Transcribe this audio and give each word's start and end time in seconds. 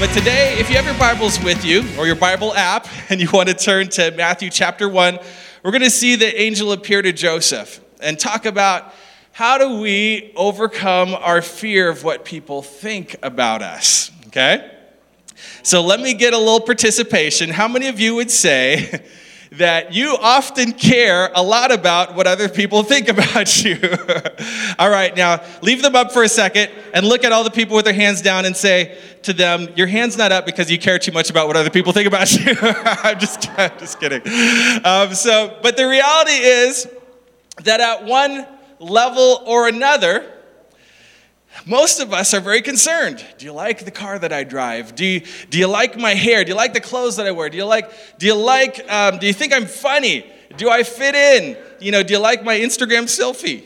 But 0.00 0.14
today, 0.14 0.58
if 0.58 0.70
you 0.70 0.76
have 0.76 0.86
your 0.86 0.96
Bibles 0.98 1.38
with 1.44 1.62
you 1.62 1.84
or 1.98 2.06
your 2.06 2.16
Bible 2.16 2.54
app 2.54 2.88
and 3.10 3.20
you 3.20 3.28
want 3.30 3.50
to 3.50 3.54
turn 3.54 3.90
to 3.90 4.10
Matthew 4.12 4.48
chapter 4.48 4.88
1, 4.88 5.18
we're 5.62 5.70
going 5.72 5.82
to 5.82 5.90
see 5.90 6.16
the 6.16 6.40
angel 6.40 6.72
appear 6.72 7.02
to 7.02 7.12
Joseph 7.12 7.84
and 8.00 8.18
talk 8.18 8.46
about 8.46 8.94
how 9.32 9.58
do 9.58 9.78
we 9.78 10.32
overcome 10.36 11.12
our 11.12 11.42
fear 11.42 11.90
of 11.90 12.02
what 12.02 12.24
people 12.24 12.62
think 12.62 13.14
about 13.22 13.60
us, 13.60 14.10
okay? 14.28 14.74
So 15.62 15.82
let 15.82 16.00
me 16.00 16.14
get 16.14 16.32
a 16.32 16.38
little 16.38 16.62
participation. 16.62 17.50
How 17.50 17.68
many 17.68 17.88
of 17.88 18.00
you 18.00 18.14
would 18.14 18.30
say 18.30 19.04
that 19.52 19.92
you 19.92 20.16
often 20.20 20.72
care 20.72 21.30
a 21.34 21.42
lot 21.42 21.72
about 21.72 22.14
what 22.14 22.26
other 22.26 22.48
people 22.48 22.82
think 22.82 23.08
about 23.14 23.64
you? 23.64 23.78
all 24.78 24.90
right, 24.90 25.16
now 25.16 25.42
leave 25.62 25.82
them 25.82 25.96
up 25.96 26.12
for 26.12 26.22
a 26.22 26.28
second 26.28 26.70
and 26.94 27.06
look 27.06 27.24
at 27.24 27.32
all 27.32 27.44
the 27.44 27.50
people 27.50 27.76
with 27.76 27.84
their 27.84 27.94
hands 27.94 28.22
down 28.22 28.44
and 28.44 28.56
say 28.56 28.96
to 29.22 29.32
them, 29.32 29.68
Your 29.76 29.86
hand's 29.86 30.16
not 30.16 30.32
up 30.32 30.46
because 30.46 30.70
you 30.70 30.78
care 30.78 30.98
too 30.98 31.12
much 31.12 31.30
about 31.30 31.46
what 31.46 31.56
other 31.56 31.70
people 31.70 31.92
think 31.92 32.06
about 32.06 32.32
you. 32.46 32.54
I'm, 32.60 33.18
just, 33.18 33.48
I'm 33.58 33.78
just 33.78 33.98
kidding. 33.98 34.22
Um, 34.84 35.14
so, 35.14 35.58
but 35.62 35.76
the 35.76 35.88
reality 35.88 36.32
is 36.32 36.88
that 37.64 37.80
at 37.80 38.04
one 38.04 38.46
level 38.78 39.42
or 39.46 39.68
another, 39.68 40.39
most 41.66 42.00
of 42.00 42.12
us 42.12 42.34
are 42.34 42.40
very 42.40 42.62
concerned. 42.62 43.24
Do 43.38 43.46
you 43.46 43.52
like 43.52 43.84
the 43.84 43.90
car 43.90 44.18
that 44.18 44.32
I 44.32 44.44
drive? 44.44 44.94
Do 44.94 45.04
you, 45.04 45.22
do 45.50 45.58
you 45.58 45.66
like 45.66 45.96
my 45.96 46.14
hair? 46.14 46.44
Do 46.44 46.50
you 46.50 46.56
like 46.56 46.74
the 46.74 46.80
clothes 46.80 47.16
that 47.16 47.26
I 47.26 47.30
wear? 47.30 47.48
Do 47.50 47.56
you 47.56 47.64
like, 47.64 47.90
do 48.18 48.26
you 48.26 48.34
like, 48.34 48.84
um, 48.90 49.18
do 49.18 49.26
you 49.26 49.32
think 49.32 49.52
I'm 49.52 49.66
funny? 49.66 50.26
Do 50.56 50.70
I 50.70 50.82
fit 50.82 51.14
in? 51.14 51.56
You 51.80 51.92
know, 51.92 52.02
do 52.02 52.14
you 52.14 52.20
like 52.20 52.44
my 52.44 52.58
Instagram 52.58 53.04
selfie? 53.04 53.64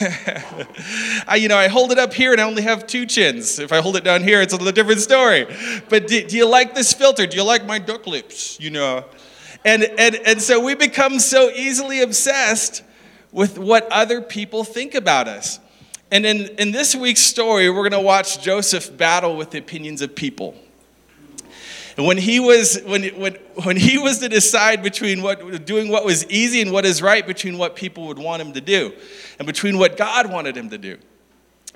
I, 1.28 1.36
you 1.36 1.48
know, 1.48 1.56
I 1.56 1.68
hold 1.68 1.92
it 1.92 1.98
up 1.98 2.12
here 2.12 2.32
and 2.32 2.40
I 2.40 2.44
only 2.44 2.62
have 2.62 2.86
two 2.86 3.06
chins. 3.06 3.58
If 3.58 3.72
I 3.72 3.80
hold 3.80 3.96
it 3.96 4.04
down 4.04 4.22
here, 4.22 4.40
it's 4.40 4.54
a 4.54 4.72
different 4.72 5.00
story. 5.00 5.46
But 5.88 6.08
do, 6.08 6.26
do 6.26 6.36
you 6.36 6.46
like 6.46 6.74
this 6.74 6.92
filter? 6.92 7.26
Do 7.26 7.36
you 7.36 7.44
like 7.44 7.66
my 7.66 7.78
duck 7.78 8.06
lips? 8.06 8.58
You 8.60 8.70
know, 8.70 9.04
and, 9.64 9.84
and, 9.84 10.14
and 10.14 10.40
so 10.40 10.60
we 10.60 10.74
become 10.74 11.18
so 11.18 11.50
easily 11.50 12.00
obsessed 12.00 12.82
with 13.32 13.58
what 13.58 13.86
other 13.92 14.20
people 14.20 14.64
think 14.64 14.94
about 14.94 15.28
us. 15.28 15.60
And 16.10 16.26
in, 16.26 16.48
in 16.58 16.72
this 16.72 16.94
week's 16.94 17.20
story, 17.20 17.70
we're 17.70 17.88
going 17.88 17.92
to 17.92 18.00
watch 18.00 18.42
Joseph 18.42 18.96
battle 18.96 19.36
with 19.36 19.50
the 19.50 19.58
opinions 19.58 20.02
of 20.02 20.14
people. 20.14 20.56
And 21.96 22.06
when 22.06 22.16
he 22.16 22.40
was, 22.40 22.80
when, 22.84 23.04
when, 23.20 23.34
when 23.64 23.76
he 23.76 23.98
was 23.98 24.18
to 24.20 24.28
decide 24.28 24.82
between 24.82 25.22
what, 25.22 25.64
doing 25.66 25.88
what 25.88 26.04
was 26.04 26.26
easy 26.30 26.62
and 26.62 26.72
what 26.72 26.84
is 26.86 27.02
right, 27.02 27.26
between 27.26 27.58
what 27.58 27.76
people 27.76 28.06
would 28.06 28.18
want 28.18 28.40
him 28.40 28.52
to 28.54 28.60
do, 28.60 28.92
and 29.38 29.46
between 29.46 29.78
what 29.78 29.96
God 29.96 30.30
wanted 30.30 30.56
him 30.56 30.70
to 30.70 30.78
do. 30.78 30.98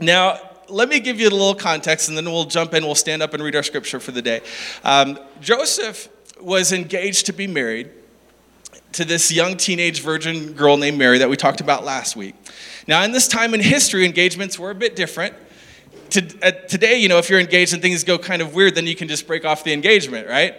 Now, 0.00 0.40
let 0.68 0.88
me 0.88 0.98
give 0.98 1.20
you 1.20 1.28
a 1.28 1.30
little 1.30 1.54
context, 1.54 2.08
and 2.08 2.16
then 2.16 2.24
we'll 2.24 2.46
jump 2.46 2.74
in, 2.74 2.84
we'll 2.84 2.94
stand 2.94 3.22
up 3.22 3.34
and 3.34 3.42
read 3.42 3.54
our 3.54 3.62
scripture 3.62 4.00
for 4.00 4.12
the 4.12 4.22
day. 4.22 4.40
Um, 4.82 5.18
Joseph 5.40 6.08
was 6.40 6.72
engaged 6.72 7.26
to 7.26 7.32
be 7.32 7.46
married 7.46 7.90
to 8.94 9.04
this 9.04 9.32
young 9.32 9.56
teenage 9.56 10.00
virgin 10.00 10.52
girl 10.52 10.76
named 10.76 10.96
Mary 10.96 11.18
that 11.18 11.28
we 11.28 11.36
talked 11.36 11.60
about 11.60 11.84
last 11.84 12.14
week. 12.14 12.34
Now, 12.86 13.02
in 13.02 13.10
this 13.10 13.26
time 13.26 13.52
in 13.52 13.60
history, 13.60 14.04
engagements 14.04 14.56
were 14.56 14.70
a 14.70 14.74
bit 14.74 14.94
different. 14.94 15.34
Uh, 16.16 16.52
today, 16.68 16.98
you 16.98 17.08
know, 17.08 17.18
if 17.18 17.28
you're 17.28 17.40
engaged 17.40 17.72
and 17.72 17.82
things 17.82 18.04
go 18.04 18.18
kind 18.18 18.40
of 18.40 18.54
weird, 18.54 18.76
then 18.76 18.86
you 18.86 18.94
can 18.94 19.08
just 19.08 19.26
break 19.26 19.44
off 19.44 19.64
the 19.64 19.72
engagement, 19.72 20.28
right? 20.28 20.54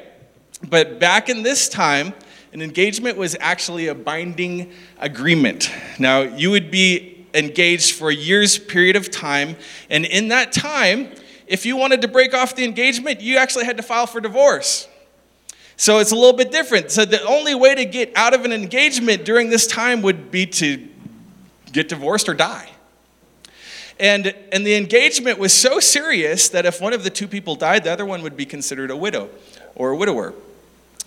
But 0.70 1.00
back 1.00 1.30
in 1.30 1.44
this 1.44 1.70
time, 1.70 2.14
an 2.52 2.62
engagement 2.62 3.18
was 3.18 3.38
actually 3.40 3.88
a 3.88 3.96
binding 3.96 4.74
agreement. 5.00 5.72
Now, 5.98 6.22
you 6.22 6.52
would 6.52 6.72
be 6.72 7.26
engaged 7.34 7.94
for 7.96 8.10
a 8.10 8.16
year's 8.16 8.58
period 8.58 8.98
of 8.98 9.10
time, 9.10 9.56
and 9.90 10.04
in 10.04 10.28
that 10.30 10.52
time, 10.52 11.10
if 11.48 11.66
you 11.66 11.78
wanted 11.78 12.02
to 12.02 12.10
break 12.10 12.34
off 12.34 12.56
the 12.56 12.66
engagement, 12.66 13.22
you 13.22 13.38
actually 13.38 13.66
had 13.66 13.78
to 13.78 13.84
file 13.84 14.08
for 14.08 14.20
divorce. 14.20 14.90
So 15.78 16.00
it's 16.00 16.12
a 16.12 16.16
little 16.16 16.34
bit 16.34 16.52
different. 16.52 16.92
So 16.92 17.06
the 17.06 17.24
only 17.24 17.54
way 17.56 17.76
to 17.76 17.86
get 17.86 18.16
out 18.16 18.34
of 18.34 18.46
an 18.46 18.54
engagement 18.54 19.26
during 19.26 19.50
this 19.50 19.68
time 19.68 20.02
would 20.02 20.32
be 20.32 20.46
to 20.48 20.88
get 21.72 21.90
divorced 21.90 22.30
or 22.30 22.34
die. 22.34 22.70
And, 24.00 24.34
and 24.52 24.66
the 24.66 24.76
engagement 24.76 25.40
was 25.40 25.54
so 25.54 25.80
serious 25.80 26.50
that 26.50 26.66
if 26.66 26.82
one 26.82 26.94
of 26.94 27.04
the 27.04 27.10
two 27.10 27.28
people 27.28 27.56
died, 27.56 27.84
the 27.84 27.92
other 27.92 28.06
one 28.06 28.22
would 28.24 28.36
be 28.36 28.46
considered 28.46 28.92
a 28.92 28.96
widow 28.96 29.30
or 29.76 29.92
a 29.92 29.96
widower. 29.96 30.34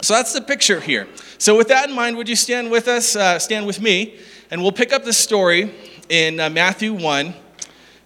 So 0.01 0.15
that's 0.15 0.33
the 0.33 0.41
picture 0.41 0.81
here. 0.81 1.09
So, 1.39 1.57
with 1.57 1.69
that 1.69 1.89
in 1.89 1.95
mind, 1.95 2.17
would 2.17 2.29
you 2.29 2.37
stand 2.37 2.71
with 2.71 2.87
us, 2.87 3.17
uh, 3.17 3.39
stand 3.39 3.67
with 3.67 3.81
me, 3.81 4.17
and 4.51 4.63
we'll 4.63 4.73
pick 4.73 4.93
up 4.93 5.05
the 5.05 5.13
story 5.13 5.75
in 6.09 6.39
uh, 6.39 6.49
Matthew 6.51 6.95
1, 6.95 7.35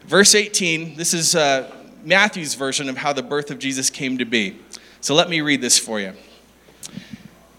verse 0.06 0.34
18. 0.34 0.96
This 0.96 1.12
is 1.12 1.36
uh, 1.36 1.70
Matthew's 2.02 2.54
version 2.54 2.88
of 2.88 2.96
how 2.96 3.12
the 3.12 3.22
birth 3.22 3.50
of 3.50 3.58
Jesus 3.58 3.90
came 3.90 4.16
to 4.18 4.24
be. 4.24 4.56
So, 5.02 5.14
let 5.14 5.28
me 5.28 5.42
read 5.42 5.60
this 5.60 5.78
for 5.78 6.00
you. 6.00 6.14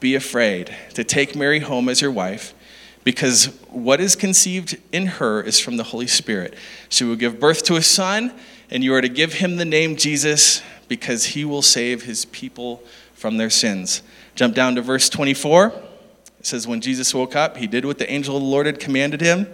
be 0.00 0.14
afraid 0.14 0.74
to 0.94 1.04
take 1.04 1.34
Mary 1.34 1.60
home 1.60 1.88
as 1.88 2.00
your 2.00 2.10
wife 2.10 2.54
because 3.04 3.46
what 3.70 4.00
is 4.00 4.14
conceived 4.14 4.76
in 4.92 5.06
her 5.06 5.40
is 5.40 5.58
from 5.58 5.76
the 5.76 5.84
Holy 5.84 6.06
Spirit. 6.06 6.54
She 6.88 7.04
will 7.04 7.16
give 7.16 7.40
birth 7.40 7.62
to 7.64 7.76
a 7.76 7.82
son, 7.82 8.32
and 8.70 8.84
you 8.84 8.94
are 8.94 9.00
to 9.00 9.08
give 9.08 9.34
him 9.34 9.56
the 9.56 9.64
name 9.64 9.96
Jesus 9.96 10.62
because 10.88 11.24
he 11.24 11.44
will 11.44 11.62
save 11.62 12.02
his 12.02 12.26
people 12.26 12.82
from 13.14 13.38
their 13.38 13.50
sins. 13.50 14.02
Jump 14.34 14.54
down 14.54 14.74
to 14.74 14.82
verse 14.82 15.08
24. 15.08 15.72
It 16.38 16.46
says, 16.46 16.66
When 16.66 16.80
Jesus 16.80 17.14
woke 17.14 17.34
up, 17.34 17.56
he 17.56 17.66
did 17.66 17.84
what 17.84 17.98
the 17.98 18.10
angel 18.10 18.36
of 18.36 18.42
the 18.42 18.48
Lord 18.48 18.66
had 18.66 18.78
commanded 18.78 19.20
him, 19.20 19.46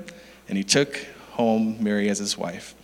and 0.49 0.59
he 0.59 0.65
took 0.65 0.97
home 1.31 1.83
Mary 1.83 2.09
as 2.09 2.19
his 2.19 2.37
wife. 2.37 2.75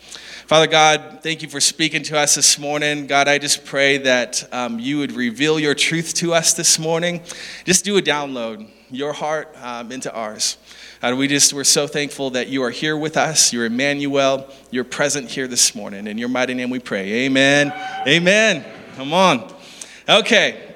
Father 0.51 0.67
God, 0.67 1.21
thank 1.23 1.43
you 1.43 1.49
for 1.49 1.61
speaking 1.61 2.03
to 2.03 2.19
us 2.19 2.35
this 2.35 2.59
morning. 2.59 3.07
God, 3.07 3.29
I 3.29 3.39
just 3.39 3.65
pray 3.65 3.99
that 3.99 4.53
um, 4.53 4.81
you 4.81 4.99
would 4.99 5.13
reveal 5.13 5.61
your 5.61 5.77
truth 5.77 6.13
to 6.15 6.35
us 6.35 6.55
this 6.55 6.77
morning. 6.77 7.23
Just 7.65 7.85
do 7.85 7.97
a 7.99 8.03
download 8.03 8.69
your 8.91 9.13
heart 9.13 9.55
um, 9.63 9.93
into 9.93 10.13
ours. 10.13 10.57
And 11.03 11.17
we 11.17 11.29
just, 11.29 11.53
we're 11.53 11.63
so 11.63 11.87
thankful 11.87 12.31
that 12.31 12.49
you 12.49 12.65
are 12.65 12.71
here 12.71 12.97
with 12.97 13.17
us. 13.17 13.53
You're 13.53 13.67
Emmanuel. 13.67 14.53
You're 14.73 14.83
present 14.83 15.31
here 15.31 15.47
this 15.47 15.77
morning. 15.77 16.09
In 16.09 16.19
your 16.19 16.29
mighty 16.29 16.55
name 16.55 16.71
we 16.71 16.81
pray. 16.81 17.27
Amen. 17.27 17.73
Amen. 18.05 18.65
Come 18.97 19.13
on. 19.13 19.55
Okay. 20.09 20.70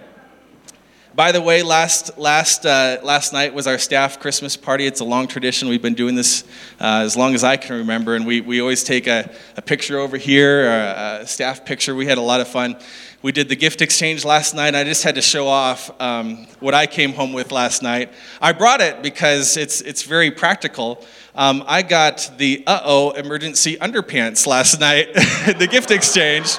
By 1.16 1.30
the 1.30 1.40
way, 1.40 1.62
last, 1.62 2.18
last, 2.18 2.66
uh, 2.66 2.98
last 3.04 3.32
night 3.32 3.54
was 3.54 3.68
our 3.68 3.78
staff 3.78 4.18
Christmas 4.18 4.56
party. 4.56 4.84
It's 4.84 4.98
a 4.98 5.04
long 5.04 5.28
tradition. 5.28 5.68
We've 5.68 5.80
been 5.80 5.94
doing 5.94 6.16
this 6.16 6.42
uh, 6.80 7.02
as 7.04 7.16
long 7.16 7.34
as 7.36 7.44
I 7.44 7.56
can 7.56 7.76
remember, 7.76 8.16
and 8.16 8.26
we, 8.26 8.40
we 8.40 8.60
always 8.60 8.82
take 8.82 9.06
a, 9.06 9.30
a 9.56 9.62
picture 9.62 10.00
over 10.00 10.16
here, 10.16 10.66
a, 10.66 11.20
a 11.20 11.26
staff 11.26 11.64
picture. 11.64 11.94
We 11.94 12.06
had 12.06 12.18
a 12.18 12.22
lot 12.22 12.40
of 12.40 12.48
fun 12.48 12.76
we 13.24 13.32
did 13.32 13.48
the 13.48 13.56
gift 13.56 13.80
exchange 13.80 14.22
last 14.22 14.54
night. 14.54 14.74
I 14.74 14.84
just 14.84 15.02
had 15.02 15.14
to 15.14 15.22
show 15.22 15.48
off 15.48 15.90
um, 15.98 16.46
what 16.60 16.74
I 16.74 16.86
came 16.86 17.14
home 17.14 17.32
with 17.32 17.52
last 17.52 17.82
night. 17.82 18.12
I 18.38 18.52
brought 18.52 18.82
it 18.82 19.02
because 19.02 19.56
it's, 19.56 19.80
it's 19.80 20.02
very 20.02 20.30
practical. 20.30 21.02
Um, 21.34 21.64
I 21.66 21.80
got 21.80 22.30
the 22.36 22.62
uh 22.66 22.82
oh 22.84 23.12
emergency 23.12 23.78
underpants 23.78 24.46
last 24.46 24.78
night 24.78 25.14
the 25.14 25.66
gift 25.70 25.90
exchange. 25.90 26.58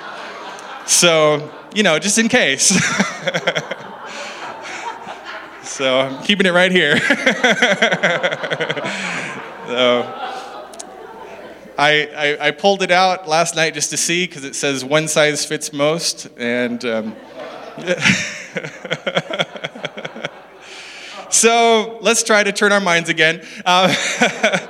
So, 0.87 1.53
you 1.75 1.83
know, 1.83 1.99
just 1.99 2.17
in 2.17 2.29
case. 2.29 2.71
so 5.75 5.99
I'm 5.99 6.23
keeping 6.23 6.45
it 6.45 6.51
right 6.51 6.71
here. 6.71 6.97
so, 9.67 10.03
I, 11.77 12.07
I, 12.15 12.37
I, 12.47 12.51
pulled 12.51 12.81
it 12.81 12.91
out 12.91 13.27
last 13.27 13.57
night 13.57 13.73
just 13.73 13.89
to 13.89 13.97
see 13.97 14.25
because 14.25 14.45
it 14.45 14.55
says 14.55 14.85
one 14.85 15.09
size 15.09 15.45
fits 15.45 15.73
most. 15.73 16.29
And 16.37 16.85
um, 16.85 17.13
so 21.29 21.97
let's 21.99 22.23
try 22.23 22.41
to 22.41 22.53
turn 22.53 22.71
our 22.71 22.79
minds 22.79 23.09
again. 23.09 23.45
Uh, 23.65 23.93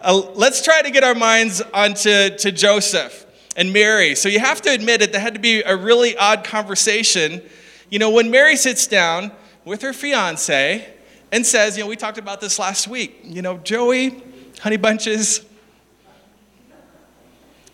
uh, 0.00 0.14
let's 0.34 0.64
try 0.64 0.80
to 0.80 0.90
get 0.90 1.04
our 1.04 1.14
minds 1.14 1.60
onto 1.74 2.30
to 2.30 2.50
Joseph 2.52 3.26
and 3.54 3.70
Mary. 3.70 4.14
So 4.14 4.30
you 4.30 4.40
have 4.40 4.62
to 4.62 4.70
admit 4.70 5.02
it, 5.02 5.12
that 5.12 5.18
had 5.20 5.34
to 5.34 5.40
be 5.40 5.60
a 5.60 5.76
really 5.76 6.16
odd 6.16 6.42
conversation. 6.42 7.42
You 7.90 7.98
know, 7.98 8.08
when 8.08 8.30
Mary 8.30 8.56
sits 8.56 8.86
down 8.86 9.30
with 9.68 9.82
her 9.82 9.92
fiance 9.92 10.86
and 11.30 11.46
says, 11.46 11.76
you 11.76 11.84
know, 11.84 11.88
we 11.88 11.96
talked 11.96 12.18
about 12.18 12.40
this 12.40 12.58
last 12.58 12.88
week, 12.88 13.20
you 13.22 13.42
know, 13.42 13.58
Joey, 13.58 14.22
honey 14.60 14.78
bunches, 14.78 15.44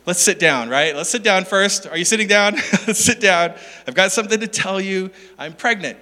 Let's 0.06 0.20
sit 0.20 0.38
down, 0.38 0.68
right? 0.68 0.94
Let's 0.94 1.08
sit 1.08 1.22
down 1.22 1.46
first. 1.46 1.86
Are 1.86 1.96
you 1.96 2.04
sitting 2.04 2.28
down? 2.28 2.54
Let's 2.86 3.02
sit 3.02 3.20
down. 3.20 3.54
I've 3.86 3.94
got 3.94 4.12
something 4.12 4.38
to 4.38 4.46
tell 4.46 4.78
you. 4.78 5.10
I'm 5.38 5.54
pregnant. 5.54 5.98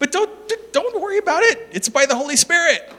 But 0.00 0.10
don't, 0.10 0.28
don't 0.72 1.00
worry 1.00 1.18
about 1.18 1.44
it. 1.44 1.68
It's 1.70 1.88
by 1.88 2.04
the 2.04 2.16
Holy 2.16 2.34
Spirit, 2.34 2.92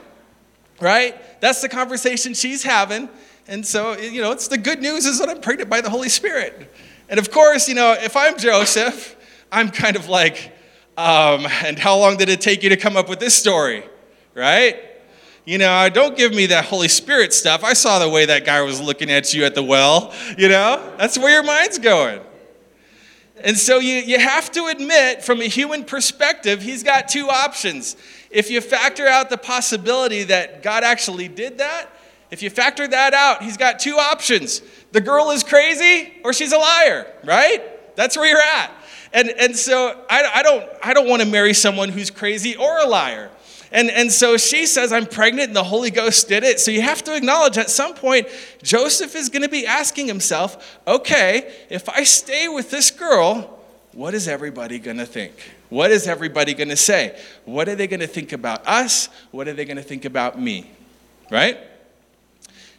right? 0.80 1.14
That's 1.42 1.60
the 1.60 1.68
conversation 1.68 2.32
she's 2.32 2.62
having. 2.62 3.10
And 3.46 3.66
so, 3.66 3.98
you 3.98 4.22
know, 4.22 4.32
it's 4.32 4.48
the 4.48 4.56
good 4.56 4.80
news 4.80 5.04
is 5.04 5.18
that 5.18 5.28
I'm 5.28 5.42
pregnant 5.42 5.68
by 5.68 5.82
the 5.82 5.90
Holy 5.90 6.08
Spirit. 6.08 6.72
And 7.10 7.20
of 7.20 7.30
course, 7.30 7.68
you 7.68 7.74
know, 7.74 7.92
if 7.92 8.16
I'm 8.16 8.38
Joseph, 8.38 9.16
I'm 9.52 9.68
kind 9.68 9.94
of 9.94 10.08
like, 10.08 10.53
um, 10.96 11.46
and 11.64 11.78
how 11.78 11.98
long 11.98 12.16
did 12.16 12.28
it 12.28 12.40
take 12.40 12.62
you 12.62 12.68
to 12.70 12.76
come 12.76 12.96
up 12.96 13.08
with 13.08 13.20
this 13.20 13.34
story, 13.34 13.84
right? 14.34 14.76
You 15.44 15.58
know, 15.58 15.88
don't 15.90 16.16
give 16.16 16.32
me 16.32 16.46
that 16.46 16.64
Holy 16.64 16.88
Spirit 16.88 17.34
stuff. 17.34 17.64
I 17.64 17.74
saw 17.74 17.98
the 17.98 18.08
way 18.08 18.24
that 18.26 18.46
guy 18.46 18.62
was 18.62 18.80
looking 18.80 19.10
at 19.10 19.34
you 19.34 19.44
at 19.44 19.54
the 19.54 19.62
well. 19.62 20.14
You 20.38 20.48
know, 20.48 20.94
that's 20.96 21.18
where 21.18 21.30
your 21.30 21.42
mind's 21.42 21.78
going. 21.78 22.20
And 23.42 23.58
so 23.58 23.78
you, 23.78 23.96
you 23.96 24.18
have 24.18 24.50
to 24.52 24.66
admit, 24.66 25.22
from 25.22 25.42
a 25.42 25.46
human 25.46 25.84
perspective, 25.84 26.62
he's 26.62 26.82
got 26.82 27.08
two 27.08 27.28
options. 27.28 27.96
If 28.30 28.50
you 28.50 28.60
factor 28.60 29.06
out 29.06 29.28
the 29.28 29.36
possibility 29.36 30.22
that 30.24 30.62
God 30.62 30.82
actually 30.82 31.28
did 31.28 31.58
that, 31.58 31.90
if 32.30 32.42
you 32.42 32.48
factor 32.48 32.88
that 32.88 33.12
out, 33.12 33.42
he's 33.42 33.56
got 33.56 33.78
two 33.78 33.96
options. 33.96 34.62
The 34.92 35.00
girl 35.00 35.30
is 35.30 35.42
crazy 35.42 36.14
or 36.24 36.32
she's 36.32 36.52
a 36.52 36.58
liar, 36.58 37.06
right? 37.24 37.96
That's 37.96 38.16
where 38.16 38.26
you're 38.26 38.40
at. 38.40 38.72
And, 39.14 39.30
and 39.30 39.56
so 39.56 40.04
I, 40.10 40.30
I 40.34 40.42
don't, 40.42 40.68
I 40.82 40.92
don't 40.92 41.08
want 41.08 41.22
to 41.22 41.28
marry 41.28 41.54
someone 41.54 41.88
who's 41.88 42.10
crazy 42.10 42.56
or 42.56 42.80
a 42.80 42.86
liar. 42.86 43.30
And, 43.70 43.90
and 43.90 44.12
so 44.12 44.36
she 44.36 44.66
says, 44.66 44.92
I'm 44.92 45.06
pregnant, 45.06 45.48
and 45.48 45.56
the 45.56 45.64
Holy 45.64 45.90
Ghost 45.90 46.28
did 46.28 46.44
it. 46.44 46.60
So 46.60 46.70
you 46.70 46.82
have 46.82 47.02
to 47.04 47.16
acknowledge 47.16 47.56
at 47.56 47.70
some 47.70 47.94
point, 47.94 48.28
Joseph 48.62 49.16
is 49.16 49.28
going 49.28 49.42
to 49.42 49.48
be 49.48 49.66
asking 49.66 50.06
himself, 50.06 50.78
okay, 50.86 51.52
if 51.70 51.88
I 51.88 52.04
stay 52.04 52.48
with 52.48 52.70
this 52.70 52.90
girl, 52.90 53.58
what 53.92 54.14
is 54.14 54.28
everybody 54.28 54.78
going 54.78 54.98
to 54.98 55.06
think? 55.06 55.32
What 55.70 55.90
is 55.90 56.06
everybody 56.06 56.54
going 56.54 56.68
to 56.68 56.76
say? 56.76 57.20
What 57.44 57.68
are 57.68 57.74
they 57.74 57.86
going 57.86 58.00
to 58.00 58.06
think 58.06 58.32
about 58.32 58.66
us? 58.66 59.08
What 59.30 59.48
are 59.48 59.54
they 59.54 59.64
going 59.64 59.76
to 59.76 59.82
think 59.82 60.04
about 60.04 60.40
me? 60.40 60.70
Right? 61.30 61.58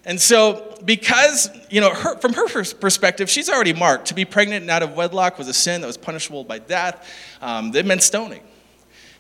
And 0.06 0.22
so, 0.22 0.78
because, 0.86 1.50
you 1.70 1.82
know, 1.82 1.90
her, 1.90 2.18
from 2.18 2.34
her 2.34 2.48
perspective, 2.76 3.30
she's 3.30 3.50
already 3.50 3.74
marked. 3.74 4.08
To 4.08 4.14
be 4.14 4.24
pregnant 4.24 4.62
and 4.62 4.70
out 4.70 4.84
of 4.84 4.96
wedlock 4.96 5.40
was 5.40 5.48
a 5.48 5.54
sin 5.54 5.82
that 5.82 5.88
was 5.88 5.98
punishable 5.98 6.44
by 6.44 6.60
death. 6.60 7.12
Um, 7.42 7.76
it 7.76 7.86
meant 7.86 8.04
stoning. 8.04 8.44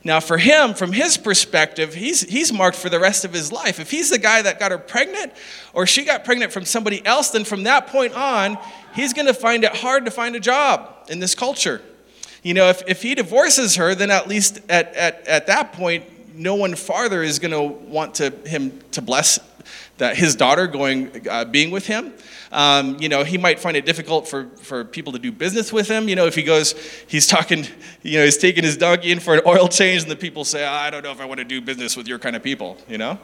Now, 0.03 0.19
for 0.19 0.37
him, 0.37 0.75
from 0.75 0.91
his 0.91 1.17
perspective, 1.17 1.95
he's, 1.95 2.21
he's 2.21 2.53
marked 2.53 2.77
for 2.77 2.89
the 2.89 2.99
rest 2.99 3.25
of 3.25 3.33
his 3.33 3.51
life. 3.51 3.79
If 3.79 3.89
he's 3.89 4.11
the 4.11 4.19
guy 4.19 4.43
that 4.43 4.59
got 4.59 4.71
her 4.71 4.77
pregnant, 4.77 5.33
or 5.73 5.87
she 5.87 6.05
got 6.05 6.23
pregnant 6.23 6.53
from 6.53 6.63
somebody 6.63 7.03
else, 7.03 7.31
then 7.31 7.43
from 7.43 7.63
that 7.63 7.87
point 7.87 8.13
on, 8.13 8.59
he's 8.93 9.13
going 9.13 9.25
to 9.25 9.33
find 9.33 9.63
it 9.63 9.75
hard 9.75 10.05
to 10.05 10.11
find 10.11 10.35
a 10.35 10.39
job 10.39 11.07
in 11.09 11.19
this 11.19 11.33
culture. 11.33 11.81
You 12.43 12.53
know, 12.53 12.69
if, 12.69 12.83
if 12.87 13.01
he 13.01 13.15
divorces 13.15 13.77
her, 13.77 13.95
then 13.95 14.11
at 14.11 14.27
least 14.27 14.61
at, 14.69 14.93
at, 14.93 15.27
at 15.27 15.47
that 15.47 15.73
point, 15.73 16.05
no 16.35 16.53
one 16.53 16.75
farther 16.75 17.23
is 17.23 17.39
going 17.39 17.51
to 17.51 17.63
want 17.63 18.15
to, 18.15 18.29
him 18.45 18.79
to 18.91 19.01
bless 19.01 19.39
that 19.97 20.17
his 20.17 20.35
daughter 20.35 20.67
going 20.67 21.27
uh, 21.29 21.45
being 21.45 21.71
with 21.71 21.87
him. 21.87 22.13
Um, 22.51 22.97
you 22.99 23.09
know, 23.09 23.23
he 23.23 23.37
might 23.37 23.59
find 23.59 23.75
it 23.75 23.85
difficult 23.85 24.27
for, 24.27 24.47
for 24.57 24.85
people 24.85 25.13
to 25.13 25.19
do 25.19 25.31
business 25.31 25.73
with 25.73 25.87
him. 25.87 26.07
You 26.07 26.15
know, 26.15 26.25
if 26.25 26.35
he 26.35 26.43
goes, 26.43 26.73
he's 27.07 27.27
talking, 27.27 27.65
you 28.01 28.19
know, 28.19 28.25
he's 28.25 28.37
taking 28.37 28.63
his 28.63 28.77
donkey 28.77 29.11
in 29.11 29.19
for 29.19 29.35
an 29.35 29.41
oil 29.45 29.67
change, 29.67 30.03
and 30.03 30.11
the 30.11 30.15
people 30.15 30.45
say, 30.45 30.65
oh, 30.65 30.71
I 30.71 30.89
don't 30.89 31.03
know 31.03 31.11
if 31.11 31.19
I 31.19 31.25
want 31.25 31.39
to 31.39 31.43
do 31.45 31.61
business 31.61 31.97
with 31.97 32.07
your 32.07 32.19
kind 32.19 32.35
of 32.35 32.43
people, 32.43 32.77
you 32.87 32.97
know? 32.97 33.19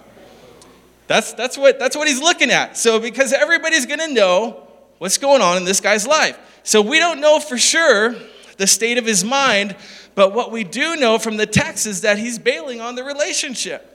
That's, 1.07 1.33
that's, 1.33 1.57
what, 1.57 1.77
that's 1.79 1.95
what 1.95 2.07
he's 2.07 2.21
looking 2.21 2.51
at. 2.51 2.77
So, 2.77 2.99
because 2.99 3.33
everybody's 3.33 3.85
going 3.85 3.99
to 3.99 4.13
know 4.13 4.67
what's 4.97 5.17
going 5.17 5.41
on 5.41 5.57
in 5.57 5.65
this 5.65 5.79
guy's 5.79 6.07
life. 6.07 6.37
So, 6.63 6.81
we 6.81 6.99
don't 6.99 7.19
know 7.19 7.39
for 7.39 7.57
sure 7.57 8.15
the 8.57 8.67
state 8.67 8.97
of 8.97 9.05
his 9.05 9.23
mind, 9.23 9.75
but 10.15 10.33
what 10.33 10.51
we 10.51 10.63
do 10.63 10.95
know 10.95 11.17
from 11.17 11.37
the 11.37 11.45
text 11.45 11.85
is 11.85 12.01
that 12.01 12.17
he's 12.17 12.37
bailing 12.37 12.81
on 12.81 12.95
the 12.95 13.03
relationship 13.03 13.91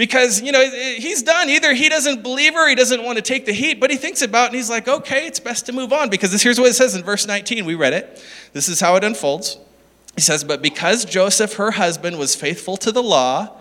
because 0.00 0.40
you 0.40 0.50
know 0.50 0.64
he's 0.96 1.22
done. 1.22 1.50
Either 1.50 1.74
he 1.74 1.90
doesn't 1.90 2.22
believe 2.22 2.54
her 2.54 2.66
he 2.66 2.74
doesn't 2.74 3.04
want 3.04 3.16
to 3.16 3.22
take 3.22 3.44
the 3.44 3.52
heat 3.52 3.78
but 3.78 3.90
he 3.90 3.98
thinks 3.98 4.22
about 4.22 4.44
it 4.44 4.46
and 4.46 4.56
he's 4.56 4.70
like 4.70 4.88
okay 4.88 5.26
it's 5.26 5.38
best 5.38 5.66
to 5.66 5.74
move 5.74 5.92
on. 5.92 6.08
Because 6.08 6.32
this, 6.32 6.42
here's 6.42 6.58
what 6.58 6.70
it 6.70 6.72
says 6.72 6.94
in 6.94 7.02
verse 7.02 7.26
19 7.26 7.66
we 7.66 7.74
read 7.74 7.92
it. 7.92 8.24
This 8.54 8.70
is 8.70 8.80
how 8.80 8.96
it 8.96 9.04
unfolds. 9.04 9.58
He 10.14 10.22
says 10.22 10.42
but 10.42 10.62
because 10.62 11.04
joseph 11.04 11.52
her 11.56 11.72
husband 11.72 12.18
was 12.18 12.34
faithful 12.34 12.78
to 12.78 12.90
the 12.90 13.02
law 13.02 13.58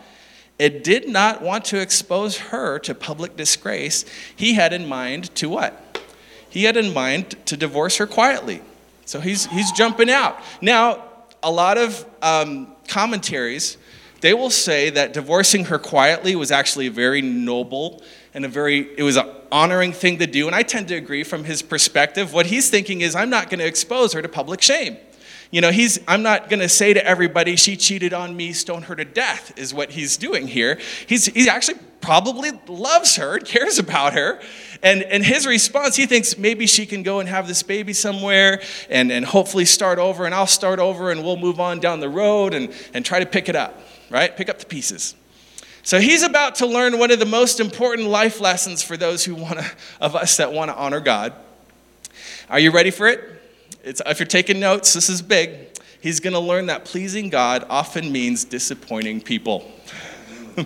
it 0.57 0.81
did 0.81 1.09
not 1.09 1.41
want 1.41 1.65
to 1.65 1.81
expose 1.81 2.37
her 2.37 2.79
to 2.79 2.95
public 2.95 3.35
disgrace 3.35 4.05
he 4.33 4.53
had 4.53 4.71
in 4.71 4.87
mind 4.87 5.35
to 5.35 5.49
what? 5.49 6.01
He 6.49 6.63
had 6.63 6.77
in 6.77 6.93
mind 6.93 7.35
to 7.47 7.57
divorce 7.57 7.97
her 7.97 8.07
quietly. 8.07 8.61
So 9.03 9.19
he's 9.19 9.47
he's 9.47 9.73
jumping 9.73 10.09
out. 10.09 10.39
Now 10.61 11.03
a 11.43 11.51
lot 11.51 11.77
of 11.77 12.05
um, 12.21 12.73
commentaries 12.87 13.77
they 14.21 14.33
will 14.33 14.49
say 14.49 14.89
that 14.89 15.13
divorcing 15.13 15.65
her 15.65 15.79
quietly 15.79 16.35
was 16.35 16.51
actually 16.51 16.89
very 16.89 17.21
noble 17.21 18.01
and 18.33 18.45
a 18.45 18.47
very 18.47 18.89
it 18.97 19.03
was 19.03 19.17
an 19.17 19.27
honoring 19.51 19.93
thing 19.93 20.19
to 20.19 20.27
do. 20.27 20.47
And 20.47 20.55
i 20.55 20.63
tend 20.63 20.87
to 20.89 20.95
agree 20.95 21.23
from 21.23 21.43
his 21.43 21.61
perspective. 21.61 22.33
What 22.33 22.47
he's 22.47 22.69
thinking 22.69 23.01
is 23.01 23.15
i'm 23.15 23.29
not 23.29 23.49
going 23.49 23.59
to 23.59 23.67
expose 23.67 24.13
her 24.13 24.21
to 24.21 24.29
public 24.29 24.61
shame. 24.61 24.97
You 25.51 25.61
know 25.61 25.71
he's 25.71 25.99
i'm 26.07 26.21
not 26.21 26.49
going 26.49 26.59
to 26.59 26.69
say 26.69 26.93
to 26.93 27.05
everybody 27.05 27.55
she 27.55 27.75
cheated 27.75 28.13
on 28.13 28.35
me 28.35 28.53
stone 28.53 28.83
her 28.83 28.95
to 28.95 29.05
death 29.05 29.57
is 29.57 29.73
what 29.73 29.91
he's 29.91 30.17
doing 30.17 30.47
here. 30.47 30.79
He's 31.07 31.25
he 31.25 31.49
actually 31.49 31.79
probably 32.01 32.51
loves 32.67 33.17
her 33.17 33.39
cares 33.39 33.79
about 33.79 34.13
her. 34.13 34.39
And 34.83 35.03
and 35.03 35.23
his 35.23 35.47
response 35.47 35.95
he 35.95 36.05
thinks 36.05 36.37
maybe 36.37 36.67
she 36.67 36.85
can 36.85 37.03
go 37.03 37.19
and 37.19 37.27
have 37.27 37.47
this 37.47 37.63
baby 37.63 37.93
somewhere 37.93 38.61
and 38.89 39.11
and 39.11 39.25
hopefully 39.25 39.65
start 39.65 39.99
over 39.99 40.25
and 40.25 40.33
i'll 40.33 40.47
start 40.47 40.79
over 40.79 41.11
and 41.11 41.23
we'll 41.23 41.35
move 41.35 41.59
on 41.59 41.79
down 41.79 41.99
the 41.99 42.09
road 42.09 42.53
and 42.53 42.73
and 42.93 43.03
try 43.03 43.19
to 43.19 43.25
pick 43.25 43.49
it 43.49 43.55
up 43.55 43.81
right? 44.09 44.35
Pick 44.35 44.49
up 44.49 44.59
the 44.59 44.65
pieces. 44.65 45.15
So 45.83 45.99
he's 45.99 46.23
about 46.23 46.55
to 46.55 46.65
learn 46.65 46.99
one 46.99 47.11
of 47.11 47.19
the 47.19 47.25
most 47.25 47.59
important 47.59 48.07
life 48.09 48.39
lessons 48.39 48.83
for 48.83 48.97
those 48.97 49.23
who 49.23 49.35
want 49.35 49.59
of 50.01 50.15
us 50.15 50.37
that 50.37 50.51
want 50.51 50.69
to 50.69 50.77
honor 50.77 50.99
God. 50.99 51.33
Are 52.49 52.59
you 52.59 52.71
ready 52.71 52.91
for 52.91 53.07
it? 53.07 53.23
It's, 53.83 54.01
if 54.05 54.19
you're 54.19 54.27
taking 54.27 54.59
notes, 54.59 54.93
this 54.93 55.09
is 55.09 55.21
big. 55.21 55.51
He's 56.01 56.19
going 56.19 56.33
to 56.33 56.39
learn 56.39 56.67
that 56.67 56.85
pleasing 56.85 57.29
God 57.29 57.65
often 57.69 58.11
means 58.11 58.45
disappointing 58.45 59.21
people. 59.21 59.69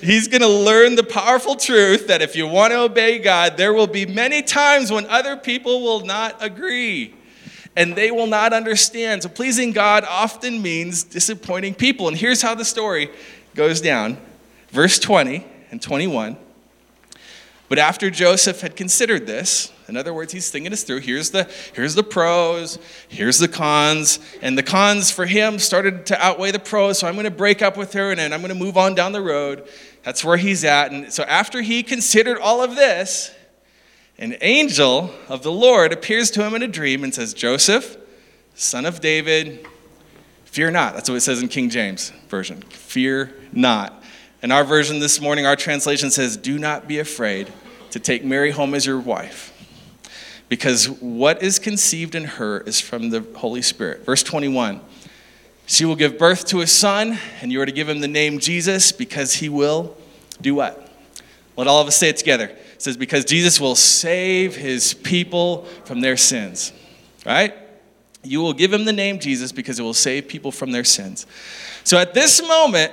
He's 0.00 0.28
going 0.28 0.40
to 0.40 0.48
learn 0.48 0.94
the 0.96 1.04
powerful 1.04 1.56
truth 1.56 2.06
that 2.06 2.22
if 2.22 2.34
you 2.34 2.46
want 2.46 2.72
to 2.72 2.80
obey 2.80 3.18
God, 3.18 3.56
there 3.56 3.72
will 3.72 3.86
be 3.86 4.06
many 4.06 4.42
times 4.42 4.90
when 4.90 5.06
other 5.06 5.36
people 5.36 5.82
will 5.82 6.00
not 6.00 6.36
agree 6.40 7.14
and 7.76 7.94
they 7.94 8.10
will 8.10 8.26
not 8.26 8.52
understand. 8.52 9.22
So, 9.22 9.28
pleasing 9.28 9.72
God 9.72 10.04
often 10.04 10.60
means 10.62 11.04
disappointing 11.04 11.74
people. 11.74 12.08
And 12.08 12.16
here's 12.16 12.42
how 12.42 12.54
the 12.54 12.64
story 12.64 13.10
goes 13.54 13.80
down 13.80 14.18
verse 14.70 14.98
20 14.98 15.44
and 15.70 15.82
21. 15.82 16.36
But 17.68 17.78
after 17.78 18.10
Joseph 18.10 18.62
had 18.62 18.74
considered 18.74 19.28
this, 19.28 19.72
in 19.88 19.96
other 19.96 20.12
words, 20.12 20.32
he's 20.32 20.50
thinking 20.50 20.70
this 20.70 20.82
through. 20.82 21.00
Here's 21.00 21.30
the, 21.30 21.48
here's 21.72 21.94
the 21.94 22.02
pros, 22.02 22.80
here's 23.08 23.38
the 23.38 23.46
cons. 23.46 24.18
And 24.42 24.58
the 24.58 24.62
cons 24.64 25.12
for 25.12 25.24
him 25.24 25.60
started 25.60 26.06
to 26.06 26.24
outweigh 26.24 26.50
the 26.50 26.58
pros. 26.58 26.98
So 26.98 27.06
I'm 27.06 27.14
going 27.14 27.24
to 27.24 27.30
break 27.30 27.62
up 27.62 27.76
with 27.76 27.92
her 27.92 28.10
and 28.10 28.18
then 28.18 28.32
I'm 28.32 28.40
going 28.40 28.52
to 28.52 28.58
move 28.58 28.76
on 28.76 28.96
down 28.96 29.12
the 29.12 29.22
road. 29.22 29.68
That's 30.02 30.24
where 30.24 30.36
he's 30.36 30.64
at. 30.64 30.90
And 30.90 31.12
so 31.12 31.22
after 31.24 31.62
he 31.62 31.84
considered 31.84 32.38
all 32.38 32.60
of 32.60 32.74
this, 32.74 33.32
an 34.20 34.36
angel 34.42 35.10
of 35.28 35.42
the 35.42 35.50
Lord 35.50 35.94
appears 35.94 36.30
to 36.32 36.46
him 36.46 36.54
in 36.54 36.62
a 36.62 36.68
dream 36.68 37.02
and 37.02 37.14
says, 37.14 37.32
Joseph, 37.32 37.96
son 38.54 38.84
of 38.84 39.00
David, 39.00 39.66
fear 40.44 40.70
not. 40.70 40.92
That's 40.94 41.08
what 41.08 41.16
it 41.16 41.22
says 41.22 41.40
in 41.40 41.48
King 41.48 41.70
James 41.70 42.10
Version. 42.28 42.60
Fear 42.68 43.32
not. 43.50 44.04
In 44.42 44.52
our 44.52 44.62
version 44.62 44.98
this 45.00 45.22
morning, 45.22 45.46
our 45.46 45.56
translation 45.56 46.10
says, 46.10 46.36
Do 46.36 46.58
not 46.58 46.86
be 46.86 46.98
afraid 46.98 47.50
to 47.92 47.98
take 47.98 48.22
Mary 48.22 48.50
home 48.50 48.74
as 48.74 48.84
your 48.84 49.00
wife, 49.00 49.56
because 50.50 50.88
what 50.88 51.42
is 51.42 51.58
conceived 51.58 52.14
in 52.14 52.24
her 52.24 52.60
is 52.60 52.78
from 52.78 53.08
the 53.08 53.24
Holy 53.36 53.62
Spirit. 53.62 54.04
Verse 54.04 54.22
21 54.22 54.82
She 55.64 55.86
will 55.86 55.96
give 55.96 56.18
birth 56.18 56.44
to 56.48 56.60
a 56.60 56.66
son, 56.66 57.18
and 57.40 57.50
you 57.50 57.60
are 57.62 57.66
to 57.66 57.72
give 57.72 57.88
him 57.88 58.00
the 58.00 58.08
name 58.08 58.38
Jesus, 58.38 58.92
because 58.92 59.34
he 59.34 59.48
will 59.48 59.96
do 60.42 60.54
what? 60.54 60.88
Let 61.56 61.68
all 61.68 61.80
of 61.80 61.88
us 61.88 61.96
say 61.96 62.10
it 62.10 62.18
together 62.18 62.54
it 62.80 62.84
says, 62.84 62.96
because 62.96 63.26
Jesus 63.26 63.60
will 63.60 63.74
save 63.74 64.56
his 64.56 64.94
people 64.94 65.64
from 65.84 66.00
their 66.00 66.16
sins. 66.16 66.72
Right? 67.26 67.52
You 68.22 68.40
will 68.40 68.54
give 68.54 68.72
him 68.72 68.86
the 68.86 68.92
name 68.94 69.18
Jesus 69.18 69.52
because 69.52 69.78
it 69.78 69.82
will 69.82 69.92
save 69.92 70.28
people 70.28 70.50
from 70.50 70.72
their 70.72 70.84
sins. 70.84 71.26
So 71.84 71.98
at 71.98 72.14
this 72.14 72.40
moment, 72.40 72.92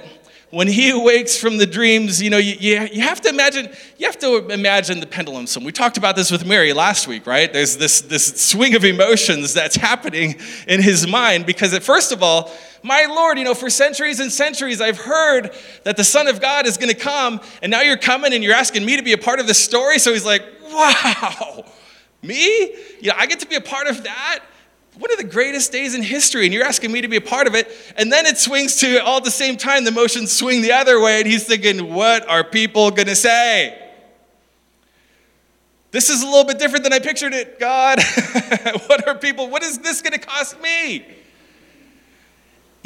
when 0.50 0.68
he 0.68 0.90
awakes 1.02 1.38
from 1.38 1.58
the 1.58 1.66
dreams, 1.66 2.22
you 2.22 2.30
know, 2.30 2.38
you, 2.38 2.56
you, 2.60 2.90
you, 2.92 3.02
have 3.02 3.22
to 3.22 3.30
imagine, 3.30 3.70
you 3.98 4.06
have 4.08 4.20
to 4.20 4.50
imagine 4.50 5.00
the 5.00 5.08
pendulum 5.08 5.48
swing. 5.48 5.64
We 5.64 5.72
talked 5.72 5.96
about 5.96 6.18
this 6.18 6.32
with 6.32 6.46
Mary 6.46 6.74
last 6.74 7.08
week, 7.08 7.26
right? 7.26 7.54
There's 7.54 7.78
this, 7.78 8.02
this 8.02 8.42
swing 8.42 8.76
of 8.76 8.84
emotions 8.84 9.54
that's 9.54 9.78
happening 9.78 10.36
in 10.68 10.82
his 10.82 11.08
mind 11.08 11.46
because, 11.46 11.78
first 11.78 12.12
of 12.12 12.22
all, 12.22 12.52
my 12.84 13.06
Lord, 13.06 13.38
you 13.38 13.44
know, 13.44 13.54
for 13.54 13.70
centuries 13.70 14.20
and 14.20 14.32
centuries, 14.32 14.82
I've 14.82 15.00
heard 15.00 15.54
that 15.84 15.98
the 15.98 16.04
Son 16.04 16.28
of 16.28 16.40
God 16.42 16.66
is 16.66 16.78
going 16.78 16.94
to 16.94 17.00
come, 17.00 17.42
and 17.62 17.72
now 17.72 17.82
you're 17.82 17.98
coming 17.98 18.34
and 18.34 18.44
you're 18.44 18.54
asking 18.54 18.86
me 18.86 18.98
to 18.98 19.04
be 19.04 19.14
a 19.14 19.18
part 19.18 19.40
of 19.40 19.48
this 19.48 19.64
story. 19.64 20.00
So 20.00 20.14
he's 20.14 20.26
like, 20.26 20.44
wow, 20.72 21.66
me? 22.22 22.76
You 23.00 23.10
know, 23.10 23.14
I 23.18 23.26
get 23.26 23.40
to 23.40 23.48
be 23.48 23.56
a 23.56 23.62
part 23.62 23.88
of 23.88 24.04
that? 24.04 24.40
One 24.98 25.12
of 25.12 25.18
the 25.18 25.24
greatest 25.24 25.72
days 25.72 25.94
in 25.94 26.02
history, 26.02 26.46
and 26.46 26.54
you're 26.54 26.66
asking 26.66 26.92
me 26.92 27.02
to 27.02 27.08
be 27.08 27.18
a 27.18 27.22
part 27.22 27.46
of 27.46 27.54
it. 27.54 27.72
And 27.98 28.12
then 28.12 28.26
it 28.26 28.38
swings 28.38 28.78
to 28.78 29.04
all 29.04 29.18
at 29.18 29.24
the 29.24 29.32
same 29.32 29.56
time, 29.56 29.84
the 29.84 29.92
motions 29.92 30.32
swing 30.32 30.62
the 30.62 30.72
other 30.72 31.00
way, 31.00 31.20
and 31.20 31.28
he's 31.28 31.46
thinking, 31.46 31.94
what 31.94 32.28
are 32.28 32.44
people 32.44 32.90
gonna 32.90 33.16
say? 33.16 33.84
This 35.92 36.10
is 36.10 36.22
a 36.22 36.26
little 36.26 36.44
bit 36.44 36.60
different 36.60 36.84
than 36.84 36.94
I 36.94 37.00
pictured 37.00 37.34
it, 37.34 37.60
God. 37.60 38.00
what 38.88 39.08
are 39.08 39.16
people, 39.16 39.50
what 39.50 39.64
is 39.64 39.78
this 39.80 40.02
gonna 40.02 40.18
cost 40.18 40.60
me? 40.62 41.06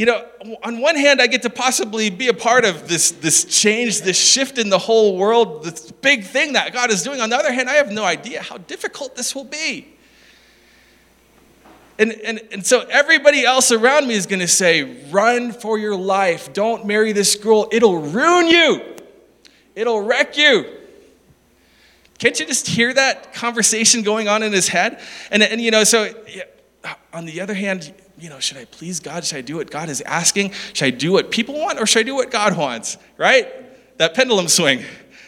You 0.02 0.08
know, 0.08 0.26
on 0.64 0.82
one 0.82 0.96
hand, 0.96 1.22
I 1.22 1.28
get 1.28 1.44
to 1.44 1.50
possibly 1.52 2.10
be 2.10 2.28
a 2.28 2.34
part 2.34 2.66
of 2.66 2.88
this, 2.88 3.12
this 3.12 3.46
change, 3.46 4.02
this 4.02 4.18
shift 4.18 4.58
in 4.58 4.70
the 4.70 4.80
whole 4.80 5.16
world, 5.16 5.64
this 5.64 5.92
big 5.92 6.24
thing 6.24 6.54
that 6.54 6.74
God 6.74 6.90
is 6.90 7.04
doing. 7.04 7.22
On 7.22 7.30
the 7.30 7.36
other 7.36 7.54
hand, 7.54 7.70
I 7.70 7.74
have 7.74 7.92
no 7.92 8.04
idea 8.04 8.42
how 8.42 8.58
difficult 8.58 9.16
this 9.16 9.36
will 9.36 9.44
be. 9.44 9.90
And, 12.00 12.14
and, 12.14 12.42
and 12.52 12.66
so 12.66 12.80
everybody 12.90 13.46
else 13.46 13.72
around 13.72 14.08
me 14.08 14.16
is 14.16 14.26
going 14.26 14.40
to 14.40 14.48
say, 14.48 15.06
run 15.12 15.52
for 15.52 15.78
your 15.78 15.96
life. 15.96 16.52
Don't 16.52 16.88
marry 16.88 17.12
this 17.12 17.36
girl. 17.36 17.68
It'll 17.72 18.00
ruin 18.00 18.48
you, 18.48 18.82
it'll 19.76 20.02
wreck 20.02 20.36
you. 20.36 20.66
Can't 22.18 22.40
you 22.40 22.48
just 22.48 22.66
hear 22.66 22.92
that 22.92 23.36
conversation 23.36 24.02
going 24.02 24.28
on 24.28 24.42
in 24.42 24.52
his 24.52 24.68
head? 24.68 25.00
And, 25.30 25.44
and 25.44 25.62
you 25.62 25.70
know, 25.70 25.84
so 25.84 26.12
on 27.14 27.26
the 27.26 27.40
other 27.40 27.54
hand, 27.54 27.94
you 28.22 28.30
know, 28.30 28.40
should 28.40 28.58
I 28.58 28.66
please 28.66 29.00
God? 29.00 29.26
Should 29.26 29.40
I 29.40 29.42
do 29.42 29.58
what 29.58 29.72
God 29.72 29.90
is 29.90 30.02
asking? 30.02 30.52
Should 30.74 30.86
I 30.86 30.90
do 30.92 31.12
what 31.12 31.32
people 31.32 31.60
want 31.60 31.80
or 31.80 31.88
should 31.88 32.02
I 32.02 32.04
do 32.04 32.14
what 32.14 32.30
God 32.30 32.56
wants? 32.56 32.98
Right? 33.18 33.48
That 33.98 34.14
pendulum 34.14 34.48
swing 34.48 34.84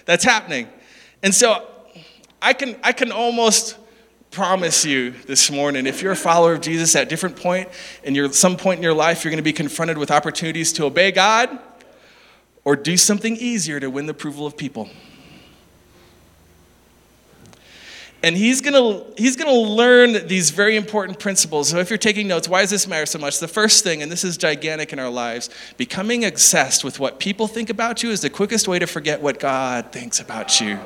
that's 0.05 0.23
happening. 0.23 0.69
And 1.23 1.33
so 1.33 1.67
I 2.41 2.53
can, 2.53 2.75
I 2.83 2.91
can 2.91 3.11
almost 3.11 3.77
promise 4.29 4.85
you 4.85 5.11
this 5.11 5.49
morning 5.49 5.87
if 5.87 6.01
you're 6.01 6.11
a 6.11 6.15
follower 6.15 6.53
of 6.53 6.61
Jesus 6.61 6.95
at 6.95 7.07
different 7.07 7.35
point 7.35 7.69
in 8.03 8.15
your 8.15 8.31
some 8.33 8.57
point 8.57 8.79
in 8.79 8.83
your 8.83 8.93
life 8.93 9.23
you're 9.23 9.29
going 9.29 9.37
to 9.37 9.43
be 9.43 9.53
confronted 9.53 9.95
with 9.95 10.09
opportunities 10.09 10.73
to 10.73 10.85
obey 10.85 11.11
God 11.11 11.59
or 12.65 12.75
do 12.75 12.97
something 12.97 13.35
easier 13.35 13.79
to 13.79 13.91
win 13.91 14.07
the 14.07 14.11
approval 14.11 14.47
of 14.47 14.57
people. 14.57 14.89
And 18.23 18.37
he's 18.37 18.61
gonna 18.61 19.03
he's 19.17 19.35
gonna 19.35 19.51
learn 19.51 20.27
these 20.27 20.49
very 20.49 20.77
important 20.77 21.19
principles. 21.19 21.69
So 21.69 21.79
if 21.79 21.89
you're 21.89 21.97
taking 21.97 22.27
notes 22.27 22.47
why 22.47 22.61
does 22.61 22.69
this 22.69 22.87
matter 22.87 23.05
so 23.05 23.19
much? 23.19 23.39
The 23.39 23.47
first 23.47 23.83
thing 23.83 24.01
and 24.01 24.11
this 24.11 24.23
is 24.23 24.37
gigantic 24.37 24.93
in 24.93 24.99
our 24.99 25.09
lives 25.09 25.49
becoming 25.77 26.23
obsessed 26.25 26.83
with 26.83 26.99
what 26.99 27.19
people 27.19 27.47
think 27.47 27.69
about 27.69 28.01
you 28.01 28.09
is 28.09 28.21
the 28.21 28.29
quickest 28.29 28.67
way 28.67 28.79
to 28.79 28.87
forget 28.87 29.21
what 29.21 29.39
god 29.39 29.91
thinks 29.91 30.19
about 30.19 30.59
you. 30.61 30.79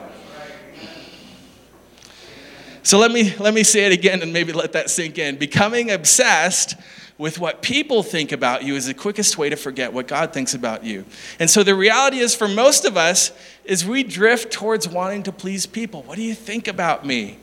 So 2.82 2.98
let 2.98 3.12
me 3.12 3.36
let 3.38 3.54
me 3.54 3.64
say 3.64 3.86
it 3.86 3.94
again 3.94 4.22
and 4.22 4.34
maybe 4.34 4.52
let 4.52 4.74
that 4.74 4.90
sink 4.90 5.20
in. 5.20 5.36
Becoming 5.36 5.92
obsessed 5.92 6.76
with 7.18 7.40
what 7.40 7.62
people 7.62 8.04
think 8.04 8.32
about 8.32 8.64
you 8.64 8.76
is 8.76 8.86
the 8.86 8.94
quickest 8.94 9.38
way 9.38 9.50
to 9.50 9.56
forget 9.56 9.92
what 9.92 10.08
God 10.08 10.34
thinks 10.34 10.54
about 10.54 10.84
you. 10.84 11.04
And 11.40 11.50
so 11.50 11.64
the 11.64 11.74
reality 11.74 12.20
is 12.20 12.36
for 12.36 12.48
most 12.48 12.86
of 12.86 12.96
us 12.96 13.32
is 13.66 13.86
we 13.86 14.04
drift 14.04 14.52
towards 14.52 14.88
wanting 14.88 15.24
to 15.24 15.32
please 15.32 15.66
people. 15.66 16.04
What 16.04 16.16
do 16.16 16.22
you 16.22 16.36
think 16.36 16.68
about 16.68 17.06
me? 17.06 17.40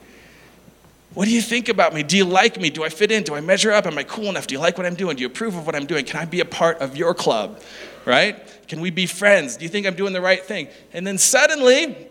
What 1.13 1.25
do 1.25 1.31
you 1.31 1.41
think 1.41 1.69
about 1.69 1.93
me? 1.93 2.03
Do 2.03 2.17
you 2.17 2.25
like 2.25 2.59
me? 2.59 2.69
Do 2.69 2.83
I 2.83 2.89
fit 2.89 3.11
in? 3.11 3.23
Do 3.23 3.35
I 3.35 3.41
measure 3.41 3.71
up? 3.71 3.85
Am 3.85 3.97
I 3.97 4.03
cool 4.03 4.25
enough? 4.25 4.47
Do 4.47 4.53
you 4.53 4.59
like 4.59 4.77
what 4.77 4.85
I'm 4.85 4.95
doing? 4.95 5.15
Do 5.15 5.21
you 5.21 5.27
approve 5.27 5.55
of 5.55 5.65
what 5.65 5.75
I'm 5.75 5.85
doing? 5.85 6.05
Can 6.05 6.19
I 6.19 6.25
be 6.25 6.39
a 6.39 6.45
part 6.45 6.79
of 6.79 6.97
your 6.97 7.13
club? 7.13 7.61
Right? 8.05 8.45
Can 8.67 8.81
we 8.81 8.91
be 8.91 9.05
friends? 9.05 9.57
Do 9.57 9.63
you 9.63 9.69
think 9.69 9.87
I'm 9.87 9.95
doing 9.95 10.13
the 10.13 10.21
right 10.21 10.43
thing? 10.43 10.67
And 10.93 11.05
then 11.07 11.17
suddenly, 11.17 12.09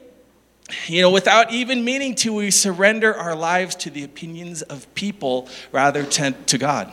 you 0.87 1.03
know, 1.03 1.11
without 1.11 1.53
even 1.53 1.85
meaning 1.85 2.15
to, 2.17 2.33
we 2.33 2.51
surrender 2.51 3.15
our 3.15 3.35
lives 3.35 3.75
to 3.77 3.91
the 3.91 4.05
opinions 4.05 4.63
of 4.63 4.93
people 4.95 5.49
rather 5.71 6.03
than 6.03 6.43
to 6.45 6.59
God. 6.59 6.93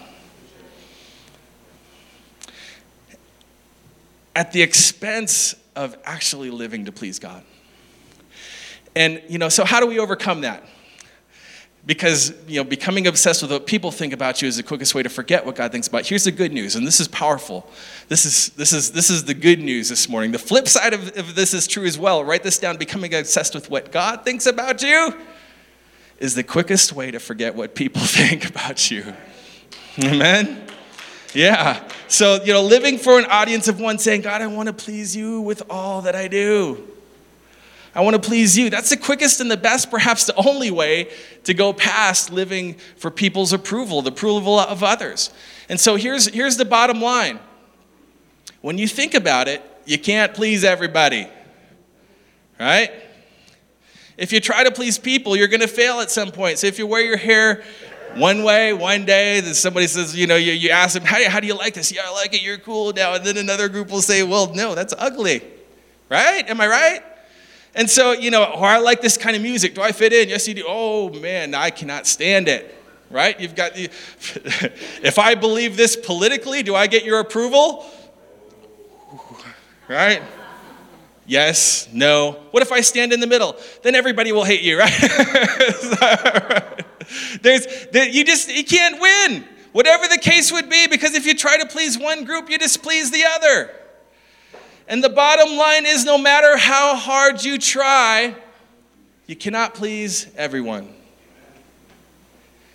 At 4.35 4.51
the 4.51 4.61
expense 4.61 5.55
of 5.75 5.97
actually 6.05 6.49
living 6.49 6.85
to 6.85 6.91
please 6.91 7.19
God. 7.19 7.43
And, 8.95 9.21
you 9.29 9.37
know, 9.37 9.49
so 9.49 9.63
how 9.63 9.79
do 9.79 9.87
we 9.87 9.99
overcome 9.99 10.41
that? 10.41 10.63
Because, 11.85 12.33
you 12.47 12.57
know, 12.57 12.63
becoming 12.63 13.07
obsessed 13.07 13.41
with 13.41 13.51
what 13.51 13.65
people 13.65 13.89
think 13.89 14.13
about 14.13 14.41
you 14.41 14.47
is 14.47 14.57
the 14.57 14.63
quickest 14.63 14.93
way 14.93 15.01
to 15.01 15.09
forget 15.09 15.45
what 15.45 15.55
God 15.55 15.71
thinks 15.71 15.87
about. 15.87 16.03
You. 16.03 16.09
Here's 16.09 16.25
the 16.25 16.31
good 16.31 16.53
news, 16.53 16.75
and 16.75 16.85
this 16.85 16.99
is 16.99 17.07
powerful. 17.07 17.67
This 18.07 18.23
is, 18.23 18.49
this 18.49 18.71
is, 18.71 18.91
this 18.91 19.09
is 19.09 19.23
the 19.23 19.33
good 19.33 19.59
news 19.59 19.89
this 19.89 20.07
morning. 20.07 20.31
The 20.31 20.39
flip 20.39 20.67
side 20.67 20.93
of, 20.93 21.17
of 21.17 21.33
this 21.33 21.55
is 21.55 21.65
true 21.65 21.85
as 21.85 21.97
well. 21.97 22.23
Write 22.23 22.43
this 22.43 22.59
down. 22.59 22.77
Becoming 22.77 23.15
obsessed 23.15 23.55
with 23.55 23.71
what 23.71 23.91
God 23.91 24.23
thinks 24.23 24.45
about 24.45 24.83
you 24.83 25.15
is 26.19 26.35
the 26.35 26.43
quickest 26.43 26.93
way 26.93 27.09
to 27.09 27.19
forget 27.19 27.55
what 27.55 27.73
people 27.73 28.01
think 28.05 28.47
about 28.47 28.91
you. 28.91 29.15
Amen? 30.03 30.67
Yeah. 31.33 31.87
So, 32.11 32.43
you 32.43 32.51
know, 32.51 32.61
living 32.61 32.97
for 32.97 33.19
an 33.19 33.25
audience 33.27 33.69
of 33.69 33.79
one 33.79 33.97
saying, 33.97 34.23
God, 34.23 34.41
I 34.41 34.47
want 34.47 34.67
to 34.67 34.73
please 34.73 35.15
you 35.15 35.39
with 35.39 35.63
all 35.69 36.01
that 36.01 36.13
I 36.13 36.27
do. 36.27 36.85
I 37.95 38.01
want 38.01 38.21
to 38.21 38.21
please 38.21 38.57
you. 38.57 38.69
That's 38.69 38.89
the 38.89 38.97
quickest 38.97 39.39
and 39.39 39.49
the 39.49 39.55
best, 39.55 39.89
perhaps 39.89 40.25
the 40.25 40.35
only 40.35 40.71
way 40.71 41.09
to 41.45 41.53
go 41.53 41.71
past 41.71 42.29
living 42.29 42.75
for 42.97 43.11
people's 43.11 43.53
approval, 43.53 44.01
the 44.01 44.11
approval 44.11 44.59
of 44.59 44.83
others. 44.83 45.29
And 45.69 45.79
so 45.79 45.95
here's, 45.95 46.25
here's 46.25 46.57
the 46.57 46.65
bottom 46.65 47.01
line 47.01 47.39
when 48.59 48.77
you 48.77 48.89
think 48.89 49.13
about 49.13 49.47
it, 49.47 49.63
you 49.85 49.97
can't 49.97 50.33
please 50.33 50.65
everybody, 50.65 51.29
right? 52.59 52.91
If 54.17 54.33
you 54.33 54.41
try 54.41 54.65
to 54.65 54.71
please 54.71 54.99
people, 54.99 55.37
you're 55.37 55.47
going 55.47 55.61
to 55.61 55.67
fail 55.67 56.01
at 56.01 56.11
some 56.11 56.31
point. 56.31 56.59
So 56.59 56.67
if 56.67 56.77
you 56.77 56.85
wear 56.85 57.01
your 57.01 57.17
hair 57.17 57.63
one 58.15 58.43
way, 58.43 58.73
one 58.73 59.05
day, 59.05 59.39
then 59.39 59.53
somebody 59.53 59.87
says, 59.87 60.15
you 60.15 60.27
know, 60.27 60.35
you, 60.35 60.51
you 60.53 60.69
ask 60.69 60.93
them, 60.93 61.03
how, 61.03 61.39
do 61.39 61.47
you 61.47 61.55
like 61.57 61.73
this? 61.73 61.91
Yeah, 61.91 62.03
I 62.05 62.11
like 62.11 62.33
it. 62.33 62.41
You're 62.41 62.57
cool 62.57 62.93
now. 62.93 63.13
And 63.13 63.25
then 63.25 63.37
another 63.37 63.69
group 63.69 63.89
will 63.89 64.01
say, 64.01 64.23
well, 64.23 64.53
no, 64.53 64.75
that's 64.75 64.93
ugly. 64.97 65.43
Right? 66.09 66.47
Am 66.49 66.59
I 66.59 66.67
right? 66.67 67.03
And 67.73 67.89
so, 67.89 68.11
you 68.11 68.31
know, 68.31 68.43
or 68.43 68.65
I 68.65 68.79
like 68.79 69.01
this 69.01 69.17
kind 69.17 69.35
of 69.35 69.41
music. 69.41 69.75
Do 69.75 69.81
I 69.81 69.91
fit 69.91 70.11
in? 70.11 70.29
Yes, 70.29 70.47
you 70.47 70.53
do. 70.53 70.65
Oh, 70.67 71.09
man, 71.09 71.55
I 71.55 71.69
cannot 71.69 72.05
stand 72.05 72.47
it. 72.47 72.77
Right? 73.09 73.39
You've 73.39 73.55
got, 73.55 73.75
the, 73.75 73.85
if 75.03 75.19
I 75.19 75.35
believe 75.35 75.77
this 75.77 75.95
politically, 75.95 76.63
do 76.63 76.75
I 76.75 76.87
get 76.87 77.03
your 77.05 77.19
approval? 77.19 77.85
Right? 79.87 80.21
Yes, 81.25 81.87
no. 81.93 82.33
What 82.51 82.61
if 82.63 82.71
I 82.71 82.81
stand 82.81 83.13
in 83.13 83.19
the 83.19 83.27
middle? 83.27 83.55
Then 83.83 83.95
everybody 83.95 84.31
will 84.31 84.43
hate 84.43 84.63
you, 84.63 84.77
right? 84.77 84.91
There's, 87.41 87.87
there, 87.91 88.07
you 88.07 88.23
just 88.23 88.49
you 88.49 88.63
can't 88.63 89.01
win. 89.01 89.45
Whatever 89.71 90.07
the 90.07 90.17
case 90.17 90.51
would 90.51 90.69
be, 90.69 90.87
because 90.87 91.13
if 91.13 91.25
you 91.25 91.33
try 91.33 91.57
to 91.57 91.65
please 91.65 91.97
one 91.97 92.25
group, 92.25 92.49
you 92.49 92.57
displease 92.57 93.09
the 93.11 93.23
other. 93.25 93.71
And 94.87 95.03
the 95.03 95.09
bottom 95.09 95.55
line 95.57 95.85
is 95.85 96.03
no 96.03 96.17
matter 96.17 96.57
how 96.57 96.95
hard 96.95 97.43
you 97.43 97.57
try, 97.57 98.35
you 99.27 99.35
cannot 99.35 99.73
please 99.73 100.27
everyone. 100.35 100.93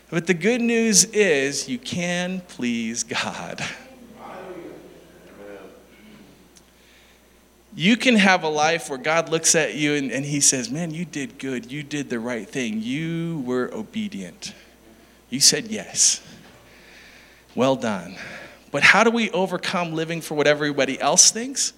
But 0.09 0.27
the 0.27 0.35
good 0.35 0.61
news 0.61 1.05
is 1.05 1.69
you 1.69 1.79
can 1.79 2.41
please 2.49 3.03
God. 3.05 3.63
You 7.79 7.99
can 7.99 8.17
have 8.17 8.43
a 8.43 8.49
life 8.49 8.89
where 8.89 8.99
God 8.99 9.29
looks 9.29 9.55
at 9.55 9.75
you 9.75 9.95
and, 9.95 10.11
and, 10.11 10.25
He 10.25 10.41
says, 10.41 10.71
Man, 10.71 10.93
you 10.93 11.05
did 11.05 11.39
good. 11.39 11.71
You 11.71 11.83
did 11.83 12.09
the 12.09 12.19
right 12.19 12.49
thing. 12.49 12.81
You 12.81 13.43
were 13.45 13.71
obedient. 13.75 14.55
You 15.31 15.41
said 15.41 15.67
yes. 15.69 16.21
Well 17.55 17.77
done. 17.77 18.17
But 18.71 18.83
how 18.83 19.05
do 19.05 19.11
we 19.11 19.31
overcome 19.31 19.95
living 19.95 20.21
for 20.21 20.35
what 20.35 20.47
everybody 20.47 21.01
else 21.01 21.31
thinks? 21.31 21.73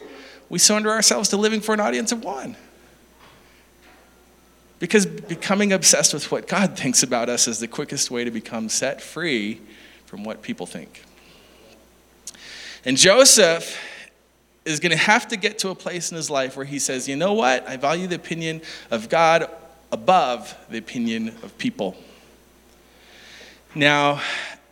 We 0.48 0.58
surrender 0.58 0.90
ourselves 0.90 1.28
to 1.30 1.36
living 1.36 1.60
for 1.60 1.72
an 1.72 1.80
audience 1.80 2.12
of 2.12 2.24
one. 2.24 2.56
Because 4.78 5.06
becoming 5.06 5.72
obsessed 5.72 6.14
with 6.14 6.30
what 6.30 6.46
God 6.46 6.78
thinks 6.78 7.02
about 7.02 7.28
us 7.28 7.48
is 7.48 7.58
the 7.58 7.68
quickest 7.68 8.10
way 8.10 8.24
to 8.24 8.30
become 8.30 8.68
set 8.68 9.00
free 9.00 9.60
from 10.06 10.24
what 10.24 10.42
people 10.42 10.66
think. 10.66 11.04
And 12.84 12.96
Joseph 12.96 13.76
is 14.64 14.80
going 14.80 14.92
to 14.92 14.96
have 14.96 15.28
to 15.28 15.36
get 15.36 15.58
to 15.60 15.70
a 15.70 15.74
place 15.74 16.10
in 16.10 16.16
his 16.16 16.30
life 16.30 16.56
where 16.56 16.66
he 16.66 16.78
says, 16.78 17.08
you 17.08 17.16
know 17.16 17.34
what? 17.34 17.66
I 17.68 17.76
value 17.76 18.06
the 18.06 18.16
opinion 18.16 18.62
of 18.90 19.08
God 19.08 19.50
above 19.90 20.54
the 20.68 20.78
opinion 20.78 21.28
of 21.42 21.56
people. 21.58 21.96
Now, 23.74 24.22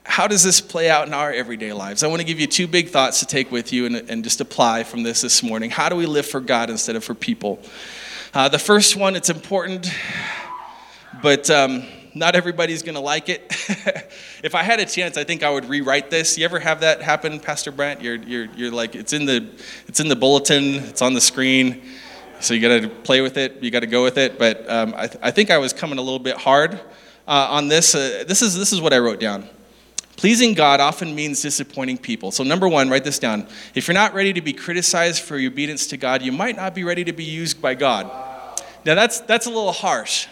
how 0.05 0.27
does 0.27 0.43
this 0.43 0.63
play 0.63 0.89
out 0.89 1.07
in 1.07 1.13
our 1.13 1.31
everyday 1.31 1.75
lives? 1.75 2.03
I 2.03 2.07
want 2.07 2.21
to 2.21 2.27
give 2.27 2.41
you 2.41 2.47
two 2.47 2.67
big 2.67 2.89
thoughts 2.89 3.21
to 3.21 3.27
take 3.27 3.53
with 3.53 3.71
you 3.71 3.85
and, 3.85 3.97
and 3.97 4.25
just 4.25 4.41
apply 4.41 4.85
from 4.85 5.03
this 5.03 5.21
this 5.21 5.43
morning. 5.43 5.69
How 5.71 5.91
do 5.91 5.97
we 5.97 6.07
live 6.07 6.25
for 6.25 6.41
God 6.41 6.71
instead 6.71 6.97
of 6.97 7.05
for 7.05 7.15
people? 7.15 7.61
Uh, 8.33 8.49
the 8.49 8.59
first 8.59 8.97
one, 8.97 9.15
it's 9.15 9.29
important, 9.29 9.93
but 11.23 11.51
um, 11.51 11.85
not 12.15 12.35
everybody's 12.35 12.83
going 12.83 12.95
to 12.95 13.01
like 13.01 13.29
it. 13.29 13.45
if 14.43 14.55
I 14.55 14.63
had 14.63 14.81
a 14.81 14.87
chance, 14.87 15.19
I 15.19 15.25
think 15.25 15.43
I 15.43 15.51
would 15.51 15.67
rewrite 15.67 16.09
this. 16.11 16.39
You 16.39 16.47
ever 16.47 16.59
have 16.59 16.81
that 16.81 17.03
happen, 17.03 17.39
Pastor 17.39 17.73
Brent? 17.73 18.01
You're, 18.01 18.17
you're, 18.17 18.47
you're 18.57 18.71
like, 18.71 18.95
it's 18.95 19.13
in, 19.13 19.27
the, 19.27 19.47
it's 19.89 20.01
in 20.01 20.09
the 20.09 20.17
bulletin, 20.17 20.77
it's 20.77 21.03
on 21.03 21.13
the 21.13 21.21
screen. 21.21 21.83
So 22.41 22.55
you 22.55 22.67
got 22.67 22.81
to 22.81 22.89
play 22.89 23.21
with 23.21 23.37
it, 23.37 23.63
you 23.63 23.71
got 23.71 23.81
to 23.81 23.87
go 23.87 24.03
with 24.03 24.17
it. 24.17 24.39
But 24.39 24.69
um, 24.71 24.95
I, 24.97 25.07
th- 25.07 25.21
I, 25.23 25.31
think 25.33 25.51
I 25.51 25.59
was 25.59 25.75
coming 25.75 25.99
a 25.99 26.03
little 26.03 26.19
bit 26.19 26.39
hard 26.39 26.81
uh, 27.27 27.49
on 27.51 27.69
this. 27.69 27.95
Uh, 27.95 28.25
this, 28.27 28.43
is, 28.43 28.57
this 28.57 28.73
is 28.73 28.81
what 28.81 28.93
I 28.93 28.99
wrote 28.99 29.21
down. 29.21 29.49
Pleasing 30.17 30.55
God 30.55 30.81
often 30.81 31.15
means 31.15 31.43
disappointing 31.43 31.99
people. 31.99 32.31
So, 32.31 32.43
number 32.43 32.69
one, 32.69 32.89
write 32.89 33.05
this 33.05 33.19
down. 33.19 33.47
If 33.75 33.87
you're 33.87 33.95
not 33.95 34.15
ready 34.15 34.33
to 34.33 34.41
be 34.41 34.55
criticized 34.55 35.23
for 35.23 35.37
your 35.37 35.53
obedience 35.53 35.87
to 35.89 35.99
God, 35.99 36.23
you 36.23 36.33
might 36.33 36.57
not 36.57 36.75
be 36.75 36.85
ready 36.85 37.05
to 37.05 37.13
be 37.13 37.25
used 37.25 37.61
by 37.61 37.75
God. 37.75 38.07
Now, 38.87 38.95
that's, 38.95 39.21
that's 39.21 39.47
a 39.47 39.51
little 39.51 39.73
harsh. 39.73 40.27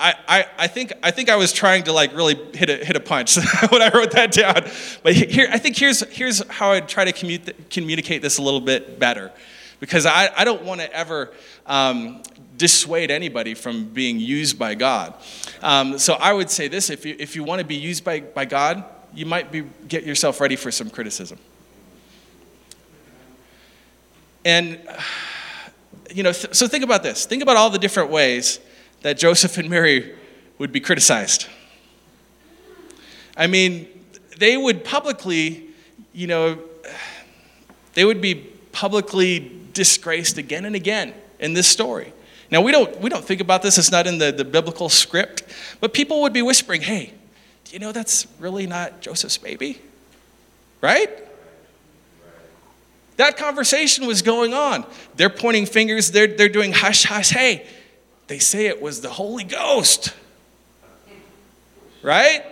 I, 0.00 0.14
I, 0.26 0.46
I, 0.58 0.66
think, 0.66 0.92
I 1.02 1.10
think 1.10 1.28
I 1.28 1.36
was 1.36 1.52
trying 1.52 1.84
to 1.84 1.92
like 1.92 2.16
really 2.16 2.34
hit 2.54 2.70
a, 2.70 2.76
hit 2.76 2.96
a 2.96 3.00
punch 3.00 3.36
when 3.68 3.82
I 3.82 3.90
wrote 3.90 4.12
that 4.12 4.32
down. 4.32 4.68
But 5.02 5.12
here, 5.12 5.48
I 5.52 5.58
think 5.58 5.76
here's, 5.76 6.00
here's 6.12 6.44
how 6.48 6.72
I 6.72 6.80
try 6.80 7.04
to 7.04 7.12
commu- 7.12 7.54
communicate 7.68 8.22
this 8.22 8.38
a 8.38 8.42
little 8.42 8.62
bit 8.62 8.98
better. 8.98 9.30
Because 9.78 10.06
I, 10.06 10.30
I 10.36 10.44
don't 10.44 10.62
want 10.64 10.80
to 10.80 10.92
ever 10.92 11.32
um, 11.66 12.22
dissuade 12.60 13.10
anybody 13.10 13.54
from 13.54 13.84
being 13.86 14.20
used 14.20 14.58
by 14.58 14.74
God. 14.74 15.14
Um, 15.62 15.98
so 15.98 16.12
I 16.12 16.34
would 16.34 16.50
say 16.50 16.68
this 16.68 16.90
if 16.90 17.06
you, 17.06 17.16
if 17.18 17.34
you 17.34 17.42
want 17.42 17.60
to 17.60 17.66
be 17.66 17.74
used 17.74 18.04
by, 18.04 18.20
by 18.20 18.44
God, 18.44 18.84
you 19.14 19.24
might 19.24 19.50
be, 19.50 19.62
get 19.88 20.04
yourself 20.04 20.42
ready 20.42 20.56
for 20.56 20.70
some 20.70 20.90
criticism. 20.90 21.38
And, 24.44 24.78
you 26.14 26.22
know, 26.22 26.32
th- 26.32 26.54
so 26.54 26.68
think 26.68 26.84
about 26.84 27.02
this. 27.02 27.24
Think 27.24 27.42
about 27.42 27.56
all 27.56 27.70
the 27.70 27.78
different 27.78 28.10
ways 28.10 28.60
that 29.00 29.16
Joseph 29.16 29.56
and 29.56 29.70
Mary 29.70 30.14
would 30.58 30.70
be 30.70 30.80
criticized. 30.80 31.46
I 33.38 33.46
mean, 33.46 33.88
they 34.36 34.58
would 34.58 34.84
publicly, 34.84 35.70
you 36.12 36.26
know, 36.26 36.58
they 37.94 38.04
would 38.04 38.20
be 38.20 38.34
publicly 38.72 39.50
disgraced 39.72 40.36
again 40.36 40.66
and 40.66 40.76
again 40.76 41.14
in 41.38 41.54
this 41.54 41.66
story. 41.66 42.12
Now, 42.50 42.62
we 42.62 42.72
don't, 42.72 43.00
we 43.00 43.08
don't 43.08 43.24
think 43.24 43.40
about 43.40 43.62
this, 43.62 43.78
it's 43.78 43.92
not 43.92 44.06
in 44.06 44.18
the, 44.18 44.32
the 44.32 44.44
biblical 44.44 44.88
script, 44.88 45.44
but 45.80 45.94
people 45.94 46.22
would 46.22 46.32
be 46.32 46.42
whispering, 46.42 46.82
hey, 46.82 47.12
do 47.64 47.72
you 47.72 47.78
know 47.78 47.92
that's 47.92 48.26
really 48.40 48.66
not 48.66 49.00
Joseph's 49.00 49.38
baby? 49.38 49.80
Right? 50.80 51.10
That 53.16 53.36
conversation 53.36 54.06
was 54.06 54.22
going 54.22 54.54
on. 54.54 54.84
They're 55.14 55.30
pointing 55.30 55.66
fingers, 55.66 56.10
they're, 56.10 56.26
they're 56.26 56.48
doing 56.48 56.72
hush 56.72 57.04
hush. 57.04 57.30
Hey, 57.30 57.66
they 58.26 58.38
say 58.38 58.66
it 58.66 58.80
was 58.80 59.00
the 59.00 59.10
Holy 59.10 59.44
Ghost. 59.44 60.14
Right? 62.02 62.44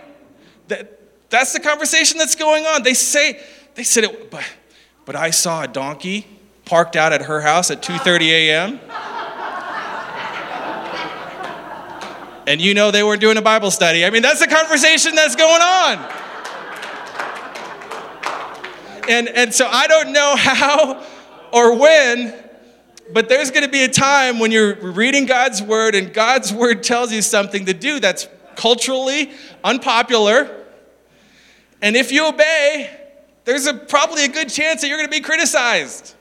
That, 0.67 0.99
that's 1.29 1.53
the 1.53 1.59
conversation 1.59 2.17
that's 2.17 2.35
going 2.35 2.65
on. 2.65 2.83
They 2.83 2.93
say, 2.93 3.41
they 3.75 3.83
said 3.83 4.03
it, 4.05 4.31
but, 4.31 4.45
but 5.05 5.15
I 5.15 5.31
saw 5.31 5.63
a 5.63 5.67
donkey 5.67 6.27
parked 6.65 6.95
out 6.95 7.11
at 7.11 7.23
her 7.23 7.41
house 7.41 7.71
at 7.71 7.81
2.30 7.81 8.21
a.m. 8.29 8.79
and 12.49 12.59
you 12.59 12.73
know 12.73 12.89
they 12.89 13.03
weren't 13.03 13.21
doing 13.21 13.37
a 13.37 13.41
Bible 13.41 13.69
study. 13.69 14.03
I 14.03 14.09
mean, 14.09 14.23
that's 14.23 14.39
the 14.39 14.47
conversation 14.47 15.13
that's 15.13 15.35
going 15.35 15.61
on. 15.61 15.97
And, 19.07 19.29
and 19.29 19.53
so 19.53 19.67
I 19.67 19.87
don't 19.87 20.11
know 20.11 20.35
how 20.35 21.05
or 21.53 21.77
when 21.77 22.33
but 23.11 23.27
there's 23.27 23.49
going 23.49 23.63
to 23.63 23.71
be 23.71 23.83
a 23.83 23.87
time 23.87 24.39
when 24.39 24.51
you're 24.51 24.75
reading 24.75 25.25
God's 25.25 25.63
word 25.63 25.95
and 25.95 26.13
God's 26.13 26.53
word 26.53 26.83
tells 26.83 27.11
you 27.11 27.21
something 27.21 27.65
to 27.65 27.73
do 27.73 27.99
that's 27.99 28.27
culturally 28.55 29.31
unpopular. 29.63 30.65
And 31.81 31.95
if 31.95 32.11
you 32.11 32.27
obey, 32.27 32.89
there's 33.45 33.65
a, 33.65 33.73
probably 33.73 34.25
a 34.25 34.27
good 34.27 34.49
chance 34.49 34.81
that 34.81 34.89
you're 34.89 34.97
going 34.97 35.09
to 35.09 35.15
be 35.15 35.21
criticized. 35.21 36.15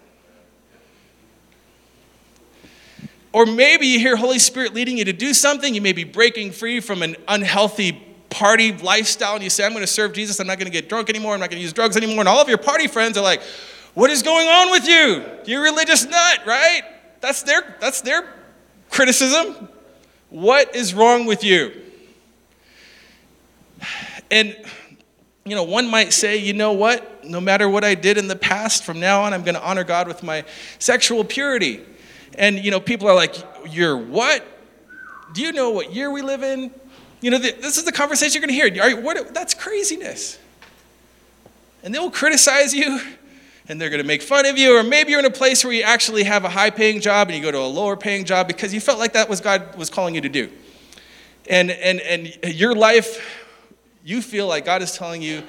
Or 3.33 3.45
maybe 3.47 3.87
you 3.87 3.99
hear 3.99 4.17
Holy 4.17 4.39
Spirit 4.39 4.75
leading 4.75 4.97
you 4.97 5.05
to 5.05 5.13
do 5.13 5.35
something. 5.35 5.75
You 5.75 5.83
may 5.83 5.93
be 5.93 6.05
breaking 6.05 6.53
free 6.53 6.81
from 6.81 7.03
an 7.03 7.17
unhealthy 7.27 7.93
party 8.31 8.73
lifestyle 8.73 9.35
and 9.35 9.43
you 9.43 9.51
say, 9.51 9.65
I'm 9.65 9.73
going 9.73 9.83
to 9.83 9.87
serve 9.87 10.13
Jesus. 10.13 10.41
I'm 10.41 10.47
not 10.47 10.59
going 10.59 10.67
to 10.67 10.73
get 10.73 10.89
drunk 10.89 11.11
anymore. 11.11 11.35
I'm 11.35 11.41
not 11.41 11.51
going 11.51 11.59
to 11.59 11.63
use 11.63 11.73
drugs 11.73 11.97
anymore. 11.97 12.21
And 12.21 12.29
all 12.29 12.41
of 12.41 12.49
your 12.49 12.59
party 12.59 12.87
friends 12.87 13.17
are 13.19 13.25
like, 13.25 13.43
what 13.95 14.11
is 14.11 14.23
going 14.23 14.49
on 14.49 14.71
with 14.71 14.87
you? 14.87 15.25
You're 15.45 15.67
a 15.67 15.71
religious 15.71 16.05
nut, 16.05 16.41
right? 16.47 16.83
That's 17.21 17.43
their, 17.43 17.77
that's 17.81 18.01
their 18.01 18.29
criticism. 18.91 19.69
What 20.31 20.75
is 20.75 20.95
wrong 20.95 21.27
with 21.27 21.43
you? 21.43 21.73
And, 24.31 24.57
you 25.45 25.55
know, 25.55 25.65
one 25.65 25.91
might 25.91 26.13
say, 26.13 26.37
you 26.37 26.53
know 26.53 26.73
what? 26.73 27.25
No 27.25 27.41
matter 27.41 27.69
what 27.69 27.83
I 27.83 27.95
did 27.95 28.19
in 28.19 28.29
the 28.29 28.37
past, 28.37 28.85
from 28.85 29.01
now 29.01 29.23
on, 29.23 29.33
I'm 29.33 29.43
going 29.43 29.55
to 29.55 29.63
honor 29.63 29.85
God 29.85 30.07
with 30.07 30.23
my 30.23 30.45
sexual 30.79 31.25
purity. 31.25 31.81
And, 32.39 32.65
you 32.65 32.71
know, 32.71 32.81
people 32.81 33.09
are 33.09 33.15
like, 33.15 33.35
you're 33.69 33.97
what? 33.97 34.47
Do 35.35 35.43
you 35.43 35.53
know 35.53 35.71
what 35.71 35.93
year 35.93 36.11
we 36.11 36.23
live 36.23 36.43
in? 36.43 36.71
You 37.21 37.33
know, 37.33 37.39
this 37.39 37.77
is 37.77 37.85
the 37.85 37.93
conversation 37.93 38.41
you're 38.41 38.49
going 38.49 38.73
to 38.73 38.81
hear. 38.81 39.03
What, 39.03 39.35
that's 39.35 39.53
craziness. 39.53 40.39
And 41.83 41.95
they 41.95 41.99
will 41.99 42.11
criticize 42.11 42.73
you 42.73 43.01
and 43.69 43.79
they're 43.79 43.91
going 43.91 44.01
to 44.01 44.07
make 44.07 44.23
fun 44.23 44.47
of 44.47 44.57
you, 44.57 44.79
or 44.79 44.83
maybe 44.83 45.11
you're 45.11 45.19
in 45.19 45.27
a 45.27 45.31
place 45.31 45.63
where 45.63 45.75
you 45.75 45.83
actually 45.83 46.23
have 46.23 46.45
a 46.45 46.49
high 46.49 46.71
paying 46.71 47.03
job 47.03 47.29
and 47.29 47.37
you 47.37 47.43
go 47.43 47.51
to 47.51 47.59
a 47.59 47.67
lower 47.67 47.97
paying 47.97 48.25
job 48.25 48.47
because 48.47 48.73
you 48.73 48.81
felt 48.81 48.99
like 48.99 49.13
that 49.13 49.29
was 49.29 49.43
God 49.43 49.77
was 49.77 49.91
calling 49.91 50.15
you 50.15 50.23
to 50.23 50.29
do. 50.29 50.51
And, 51.51 51.71
and, 51.71 52.01
and 52.01 52.55
your 52.55 52.75
life, 52.75 53.45
you 54.05 54.23
feel 54.23 54.47
like 54.47 54.65
God 54.65 54.81
is 54.81 54.97
telling 54.97 55.21
you, 55.21 55.43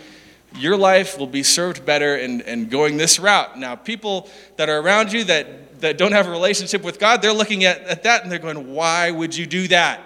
your 0.56 0.76
life 0.76 1.18
will 1.18 1.28
be 1.28 1.44
served 1.44 1.86
better 1.86 2.16
and, 2.16 2.42
and 2.42 2.70
going 2.70 2.98
this 2.98 3.20
route. 3.20 3.58
Now, 3.58 3.76
people 3.76 4.30
that 4.58 4.68
are 4.68 4.80
around 4.80 5.14
you 5.14 5.24
that, 5.26 5.69
that 5.80 5.98
don't 5.98 6.12
have 6.12 6.28
a 6.28 6.32
relationship 6.32 6.84
with 6.84 7.00
God, 7.00 7.22
they're 7.22 7.34
looking 7.34 7.64
at, 7.64 7.82
at 7.82 8.04
that 8.04 8.24
and 8.24 8.32
they're 8.32 8.40
going, 8.40 8.74
why 8.74 9.12
would 9.12 9.36
you 9.36 9.46
do 9.46 9.68
that? 9.70 10.02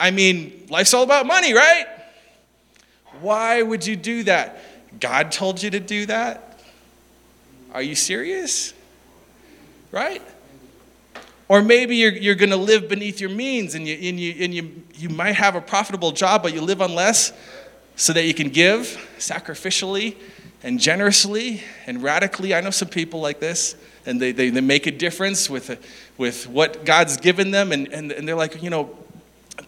I 0.00 0.10
mean, 0.10 0.66
life's 0.70 0.94
all 0.94 1.02
about 1.02 1.26
money, 1.26 1.54
right? 1.54 1.86
Why 3.20 3.62
would 3.62 3.86
you 3.86 3.96
do 3.96 4.22
that? 4.24 4.62
God 5.00 5.32
told 5.32 5.62
you 5.62 5.70
to 5.70 5.80
do 5.80 6.06
that? 6.06 6.60
Are 7.72 7.82
you 7.82 7.94
serious? 7.94 8.72
Right? 9.90 10.22
Or 11.48 11.62
maybe 11.62 11.96
you're, 11.96 12.12
you're 12.12 12.34
going 12.34 12.50
to 12.50 12.56
live 12.56 12.88
beneath 12.88 13.20
your 13.20 13.30
means 13.30 13.74
and, 13.74 13.86
you, 13.86 13.94
and, 13.94 14.20
you, 14.20 14.34
and 14.44 14.54
you, 14.54 14.82
you 14.94 15.08
might 15.08 15.34
have 15.34 15.54
a 15.54 15.60
profitable 15.60 16.12
job, 16.12 16.42
but 16.42 16.52
you 16.52 16.60
live 16.60 16.82
on 16.82 16.94
less 16.94 17.32
so 17.96 18.12
that 18.12 18.24
you 18.24 18.34
can 18.34 18.50
give 18.50 18.84
sacrificially 19.18 20.16
and 20.62 20.78
generously 20.78 21.62
and 21.86 22.02
radically. 22.02 22.54
I 22.54 22.60
know 22.60 22.70
some 22.70 22.88
people 22.88 23.20
like 23.20 23.40
this, 23.40 23.76
and 24.08 24.20
they, 24.20 24.32
they, 24.32 24.48
they 24.50 24.60
make 24.60 24.86
a 24.86 24.90
difference 24.90 25.50
with, 25.50 25.78
with 26.16 26.48
what 26.48 26.84
God's 26.84 27.18
given 27.18 27.50
them, 27.50 27.72
and, 27.72 27.86
and, 27.92 28.10
and 28.10 28.26
they're 28.26 28.34
like, 28.34 28.62
you 28.62 28.70
know, 28.70 28.96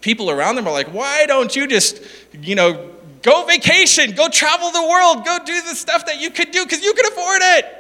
people 0.01 0.31
around 0.31 0.57
them 0.57 0.67
are 0.67 0.73
like, 0.73 0.89
why 0.89 1.27
don't 1.27 1.55
you 1.55 1.67
just, 1.67 2.01
you 2.33 2.55
know, 2.55 2.91
go 3.23 3.45
vacation, 3.45 4.13
go 4.13 4.29
travel 4.29 4.71
the 4.71 4.83
world, 4.83 5.25
go 5.25 5.39
do 5.45 5.61
the 5.63 5.75
stuff 5.75 6.07
that 6.07 6.21
you 6.21 6.31
could 6.31 6.51
do 6.51 6.65
because 6.65 6.83
you 6.83 6.95
can 6.95 7.07
afford 7.07 7.41
it. 7.43 7.77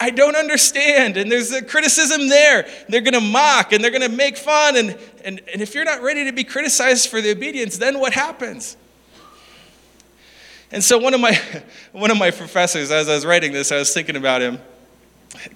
I 0.00 0.10
don't 0.10 0.34
understand. 0.34 1.16
And 1.16 1.30
there's 1.30 1.52
a 1.52 1.62
criticism 1.62 2.28
there. 2.28 2.68
They're 2.88 3.02
going 3.02 3.14
to 3.14 3.20
mock 3.20 3.72
and 3.72 3.84
they're 3.84 3.92
going 3.92 4.02
to 4.02 4.08
make 4.08 4.36
fun. 4.36 4.76
And, 4.76 4.98
and, 5.24 5.40
and 5.52 5.62
if 5.62 5.76
you're 5.76 5.84
not 5.84 6.02
ready 6.02 6.24
to 6.24 6.32
be 6.32 6.42
criticized 6.42 7.08
for 7.08 7.20
the 7.20 7.30
obedience, 7.30 7.78
then 7.78 8.00
what 8.00 8.12
happens? 8.12 8.76
And 10.72 10.82
so 10.82 10.98
one 10.98 11.14
of 11.14 11.20
my, 11.20 11.40
one 11.92 12.10
of 12.10 12.18
my 12.18 12.32
professors, 12.32 12.90
as 12.90 13.08
I 13.08 13.14
was 13.14 13.24
writing 13.24 13.52
this, 13.52 13.70
I 13.70 13.76
was 13.76 13.94
thinking 13.94 14.16
about 14.16 14.42
him. 14.42 14.58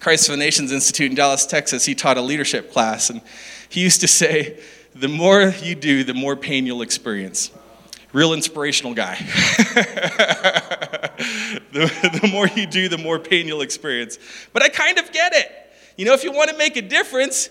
Christ 0.00 0.26
for 0.26 0.32
the 0.32 0.38
Nations 0.38 0.72
Institute 0.72 1.10
in 1.10 1.16
Dallas, 1.16 1.46
Texas, 1.46 1.84
he 1.84 1.94
taught 1.94 2.16
a 2.16 2.22
leadership 2.22 2.72
class. 2.72 3.10
And 3.10 3.20
he 3.68 3.82
used 3.82 4.00
to 4.00 4.08
say, 4.08 4.58
the 4.94 5.08
more 5.08 5.52
you 5.62 5.74
do, 5.74 6.04
the 6.04 6.14
more 6.14 6.36
pain 6.36 6.66
you'll 6.66 6.82
experience 6.82 7.50
real 8.16 8.32
inspirational 8.32 8.94
guy. 8.94 9.16
the, 11.72 12.20
the 12.22 12.28
more 12.32 12.48
you 12.48 12.66
do, 12.66 12.88
the 12.88 12.96
more 12.96 13.18
pain 13.18 13.46
you'll 13.46 13.60
experience. 13.60 14.18
But 14.54 14.62
I 14.62 14.70
kind 14.70 14.98
of 14.98 15.12
get 15.12 15.34
it. 15.34 15.52
You 15.98 16.06
know, 16.06 16.14
if 16.14 16.24
you 16.24 16.32
want 16.32 16.48
to 16.48 16.56
make 16.56 16.76
a 16.76 16.82
difference, 16.82 17.50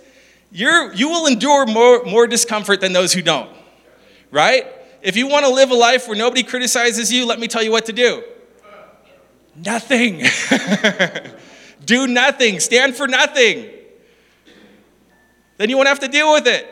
you're, 0.51 0.91
you 0.93 1.09
will 1.09 1.27
endure 1.27 1.67
more, 1.67 2.03
more 2.05 2.25
discomfort 2.25 2.81
than 2.81 2.93
those 2.93 3.13
who 3.13 3.21
don't, 3.21 3.55
right? 4.31 4.65
If 5.03 5.15
you 5.15 5.27
want 5.27 5.45
to 5.45 5.51
live 5.51 5.69
a 5.69 5.75
life 5.75 6.07
where 6.07 6.17
nobody 6.17 6.41
criticizes 6.41 7.13
you, 7.13 7.27
let 7.27 7.39
me 7.39 7.47
tell 7.47 7.61
you 7.61 7.71
what 7.71 7.85
to 7.85 7.93
do 7.93 8.23
nothing. 9.55 10.21
do 11.85 12.07
nothing. 12.07 12.59
Stand 12.59 12.95
for 12.95 13.07
nothing. 13.07 13.69
Then 15.57 15.69
you 15.69 15.77
won't 15.77 15.87
have 15.87 15.99
to 15.99 16.07
deal 16.07 16.33
with 16.33 16.47
it. 16.47 16.71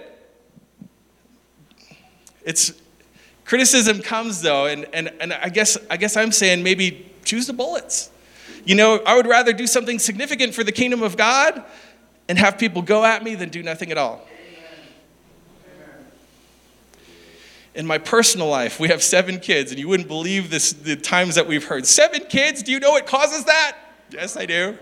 It's, 2.43 2.73
Criticism 3.45 4.02
comes 4.02 4.41
though, 4.41 4.67
and, 4.67 4.88
and, 4.93 5.12
and 5.19 5.34
I, 5.34 5.49
guess, 5.49 5.78
I 5.89 5.97
guess 5.97 6.15
I'm 6.15 6.32
saying 6.32 6.63
maybe 6.63 7.12
choose 7.26 7.47
the 7.47 7.54
bullets. 7.54 8.10
You 8.65 8.76
know, 8.76 9.02
I 9.06 9.15
would 9.15 9.28
rather 9.28 9.52
do 9.52 9.67
something 9.67 9.99
significant 9.99 10.54
for 10.54 10.63
the 10.63 10.71
kingdom 10.71 11.04
of 11.04 11.17
God 11.17 11.63
and 12.30 12.38
have 12.38 12.58
people 12.58 12.82
go 12.82 13.04
at 13.04 13.23
me 13.23 13.36
than 13.36 13.49
do 13.49 13.62
nothing 13.62 13.91
at 13.91 13.97
all. 13.97 14.26
In 17.76 17.86
my 17.88 17.97
personal 17.97 18.47
life, 18.47 18.80
we 18.80 18.89
have 18.89 19.02
seven 19.02 19.39
kids, 19.39 19.71
and 19.71 19.80
you 19.80 19.88
wouldn't 19.88 20.08
believe 20.08 20.52
this, 20.52 20.73
the 20.73 20.95
times 20.95 21.36
that 21.36 21.47
we've 21.47 21.65
heard. 21.65 21.88
Seven 21.88 22.21
kids? 22.30 22.62
Do 22.62 22.71
you 22.71 22.80
know 22.80 22.91
what 22.91 23.08
causes 23.08 23.45
that? 23.45 23.78
Yes, 24.13 24.38
I 24.38 24.45
do. 24.45 24.78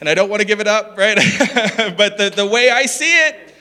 and 0.00 0.08
I 0.08 0.14
don't 0.14 0.30
want 0.30 0.40
to 0.40 0.46
give 0.46 0.58
it 0.58 0.66
up, 0.66 0.96
right? 0.96 1.16
but 1.98 2.16
the, 2.16 2.32
the 2.34 2.46
way 2.46 2.70
I 2.70 2.86
see 2.86 3.12
it 3.12 3.54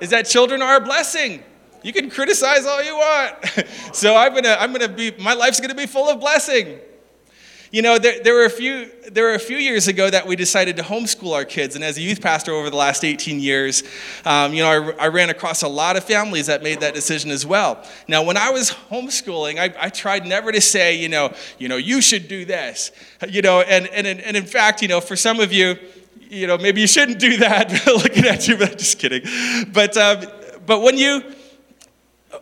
is 0.00 0.08
that 0.10 0.22
children 0.22 0.62
are 0.62 0.76
a 0.76 0.80
blessing. 0.80 1.42
You 1.82 1.92
can 1.92 2.08
criticize 2.08 2.64
all 2.64 2.82
you 2.82 2.96
want. 2.96 3.34
so 3.92 4.16
I'm 4.16 4.32
gonna, 4.32 4.56
I'm 4.58 4.72
gonna 4.72 4.88
be, 4.88 5.12
my 5.18 5.34
life's 5.34 5.60
gonna 5.60 5.74
be 5.74 5.84
full 5.84 6.08
of 6.08 6.20
blessing. 6.20 6.78
You 7.70 7.82
know, 7.82 7.98
there, 7.98 8.22
there, 8.22 8.34
were 8.34 8.46
a 8.46 8.50
few, 8.50 8.90
there 9.10 9.24
were 9.24 9.34
a 9.34 9.38
few 9.38 9.58
years 9.58 9.88
ago 9.88 10.08
that 10.08 10.26
we 10.26 10.36
decided 10.36 10.76
to 10.78 10.82
homeschool 10.82 11.34
our 11.34 11.44
kids. 11.44 11.74
And 11.74 11.84
as 11.84 11.98
a 11.98 12.00
youth 12.00 12.22
pastor 12.22 12.52
over 12.52 12.70
the 12.70 12.76
last 12.76 13.04
18 13.04 13.40
years, 13.40 13.82
um, 14.24 14.54
you 14.54 14.62
know, 14.62 14.94
I, 14.98 15.04
I, 15.04 15.08
ran 15.08 15.28
across 15.28 15.62
a 15.62 15.68
lot 15.68 15.96
of 15.96 16.04
families 16.04 16.46
that 16.46 16.62
made 16.62 16.80
that 16.80 16.94
decision 16.94 17.30
as 17.30 17.44
well. 17.44 17.84
Now, 18.06 18.22
when 18.22 18.38
I 18.38 18.50
was 18.50 18.70
homeschooling, 18.70 19.58
I, 19.58 19.74
I 19.78 19.90
tried 19.90 20.24
never 20.24 20.50
to 20.50 20.62
say, 20.62 20.96
you 20.96 21.10
know, 21.10 21.34
you 21.58 21.68
know, 21.68 21.76
you 21.76 22.00
should 22.00 22.26
do 22.26 22.46
this. 22.46 22.90
You 23.28 23.42
know, 23.42 23.60
and, 23.60 23.86
and, 23.88 24.06
and 24.06 24.36
in 24.36 24.46
fact, 24.46 24.80
you 24.80 24.88
know, 24.88 25.02
for 25.02 25.16
some 25.16 25.38
of 25.38 25.52
you, 25.52 25.76
you 26.30 26.46
know, 26.46 26.56
maybe 26.56 26.80
you 26.80 26.86
shouldn't 26.86 27.18
do 27.18 27.36
that, 27.38 27.70
looking 27.86 28.24
at 28.24 28.48
you, 28.48 28.56
but 28.56 28.70
I'm 28.70 28.78
just 28.78 28.98
kidding. 28.98 29.22
But, 29.72 29.94
um, 29.98 30.24
but 30.64 30.80
when 30.80 30.96
you, 30.96 31.22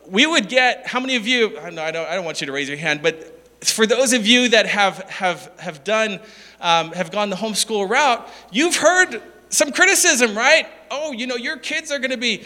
we 0.08 0.24
would 0.24 0.48
get, 0.48 0.86
how 0.86 1.00
many 1.00 1.16
of 1.16 1.26
you, 1.26 1.58
I 1.58 1.70
don't, 1.70 1.78
I 1.78 2.14
don't 2.14 2.24
want 2.24 2.40
you 2.40 2.46
to 2.46 2.52
raise 2.52 2.68
your 2.68 2.78
hand, 2.78 3.02
but 3.02 3.35
for 3.62 3.86
those 3.86 4.12
of 4.12 4.26
you 4.26 4.48
that 4.50 4.66
have, 4.66 4.98
have, 5.10 5.50
have 5.58 5.84
done, 5.84 6.20
um, 6.60 6.92
have 6.92 7.10
gone 7.10 7.30
the 7.30 7.36
homeschool 7.36 7.88
route, 7.88 8.28
you've 8.50 8.76
heard 8.76 9.22
some 9.48 9.72
criticism, 9.72 10.36
right? 10.36 10.66
Oh, 10.90 11.12
you 11.12 11.26
know, 11.26 11.36
your 11.36 11.56
kids 11.56 11.90
are 11.90 11.98
going 11.98 12.10
to 12.10 12.16
be 12.16 12.44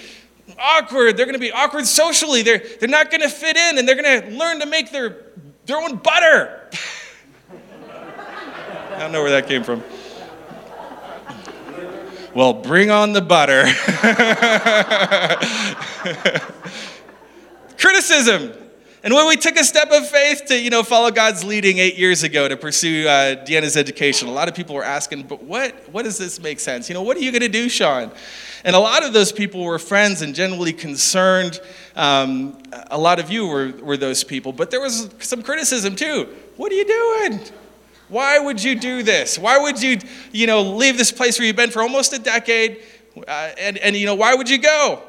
awkward. 0.59 1.16
They're 1.16 1.27
going 1.27 1.35
to 1.35 1.40
be 1.40 1.53
awkward 1.53 1.87
socially. 1.87 2.42
They're, 2.42 2.62
they're 2.79 2.88
not 2.88 3.11
going 3.11 3.23
to 3.23 3.29
fit 3.29 3.57
in, 3.57 3.79
and 3.79 3.88
they're 3.88 4.01
going 4.01 4.23
to 4.23 4.37
learn 4.37 4.61
to 4.61 4.66
make 4.66 4.92
their, 4.92 5.16
their 5.66 5.79
own 5.79 5.96
butter. 5.96 6.70
I 8.92 8.99
don't 8.99 9.12
know 9.12 9.23
where 9.23 9.31
that 9.31 9.46
came 9.46 9.64
from. 9.64 9.83
Well, 12.35 12.53
bring 12.53 12.90
on 12.90 13.12
the 13.12 13.20
butter. 13.20 13.64
Criticism. 17.79 18.53
And 19.02 19.14
when 19.14 19.26
we 19.26 19.36
took 19.36 19.56
a 19.56 19.64
step 19.64 19.90
of 19.92 20.06
faith 20.06 20.44
to, 20.48 20.60
you 20.60 20.68
know, 20.68 20.82
follow 20.82 21.10
God's 21.10 21.42
leading 21.42 21.78
eight 21.78 21.96
years 21.96 22.22
ago 22.22 22.46
to 22.48 22.56
pursue 22.56 23.08
uh, 23.08 23.46
Deanna's 23.46 23.74
education, 23.74 24.28
a 24.28 24.32
lot 24.32 24.46
of 24.46 24.54
people 24.54 24.74
were 24.74 24.84
asking, 24.84 25.22
but 25.22 25.42
what, 25.42 25.74
what 25.90 26.02
does 26.02 26.18
this 26.18 26.38
make 26.38 26.60
sense? 26.60 26.90
You 26.90 26.94
know, 26.94 27.00
what 27.00 27.16
are 27.16 27.20
you 27.20 27.32
going 27.32 27.40
to 27.40 27.48
do, 27.48 27.70
Sean? 27.70 28.10
And 28.62 28.76
a 28.76 28.78
lot 28.78 29.02
of 29.02 29.14
those 29.14 29.32
people 29.32 29.64
were 29.64 29.78
friends 29.78 30.20
and 30.20 30.34
generally 30.34 30.74
concerned. 30.74 31.62
Um, 31.96 32.62
a 32.90 32.98
lot 32.98 33.18
of 33.18 33.30
you 33.30 33.46
were, 33.46 33.72
were 33.80 33.96
those 33.96 34.22
people, 34.22 34.52
but 34.52 34.70
there 34.70 34.82
was 34.82 35.08
some 35.20 35.42
criticism 35.42 35.96
too. 35.96 36.28
What 36.58 36.70
are 36.70 36.74
you 36.74 36.84
doing? 36.84 37.40
Why 38.08 38.38
would 38.38 38.62
you 38.62 38.74
do 38.74 39.02
this? 39.02 39.38
Why 39.38 39.56
would 39.56 39.80
you, 39.80 39.98
you 40.30 40.46
know, 40.46 40.60
leave 40.60 40.98
this 40.98 41.10
place 41.10 41.38
where 41.38 41.46
you've 41.46 41.56
been 41.56 41.70
for 41.70 41.80
almost 41.80 42.12
a 42.12 42.18
decade? 42.18 42.82
Uh, 43.16 43.52
and, 43.58 43.78
and, 43.78 43.96
you 43.96 44.04
know, 44.04 44.14
why 44.14 44.34
would 44.34 44.50
you 44.50 44.58
go? 44.58 45.02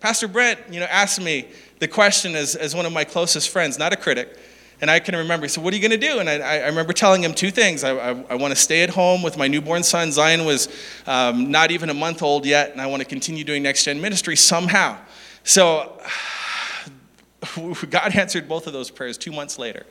Pastor 0.00 0.28
Brent, 0.28 0.60
you 0.70 0.80
know, 0.80 0.86
asked 0.86 1.20
me, 1.20 1.48
the 1.78 1.88
question 1.88 2.34
as, 2.34 2.54
as 2.54 2.74
one 2.74 2.86
of 2.86 2.92
my 2.92 3.04
closest 3.04 3.50
friends, 3.50 3.78
not 3.78 3.92
a 3.92 3.96
critic. 3.96 4.36
And 4.80 4.90
I 4.90 5.00
can 5.00 5.16
remember, 5.16 5.46
he 5.46 5.48
said, 5.48 5.64
What 5.64 5.72
are 5.72 5.76
you 5.76 5.82
going 5.86 6.00
to 6.00 6.06
do? 6.06 6.20
And 6.20 6.28
I, 6.28 6.58
I, 6.58 6.66
remember 6.66 6.92
telling 6.92 7.24
him 7.24 7.34
two 7.34 7.50
things. 7.50 7.82
I, 7.82 7.96
I, 7.96 8.24
I 8.30 8.34
want 8.36 8.52
to 8.52 8.56
stay 8.56 8.82
at 8.82 8.90
home 8.90 9.22
with 9.22 9.36
my 9.36 9.48
newborn 9.48 9.82
son. 9.82 10.12
Zion 10.12 10.44
was 10.44 10.68
um, 11.06 11.50
not 11.50 11.72
even 11.72 11.90
a 11.90 11.94
month 11.94 12.22
old 12.22 12.46
yet, 12.46 12.70
and 12.70 12.80
I 12.80 12.86
want 12.86 13.02
to 13.02 13.08
continue 13.08 13.42
doing 13.42 13.62
next 13.62 13.84
gen 13.84 14.00
ministry 14.00 14.36
somehow. 14.36 14.96
So 15.42 16.00
God 17.90 18.14
answered 18.14 18.48
both 18.48 18.68
of 18.68 18.72
those 18.72 18.90
prayers 18.90 19.18
two 19.18 19.32
months 19.32 19.58
later. 19.58 19.84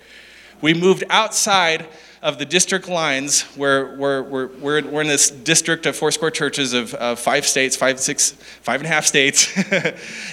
We 0.61 0.73
moved 0.73 1.03
outside 1.09 1.87
of 2.27 2.37
the 2.37 2.45
district 2.45 2.89
lines 2.89 3.43
where 3.55 3.95
we're, 3.95 4.21
we're, 4.21 4.47
we're, 4.47 4.81
we're 4.81 5.01
in 5.01 5.07
this 5.07 5.31
district 5.31 5.85
of 5.85 5.95
Foursquare 5.95 6.29
churches 6.29 6.73
of, 6.73 6.93
of 6.95 7.19
five 7.21 7.47
states, 7.47 7.77
five, 7.77 8.01
six, 8.01 8.31
five 8.31 8.81
and 8.81 8.85
a 8.85 8.89
half 8.89 9.05
states. 9.05 9.49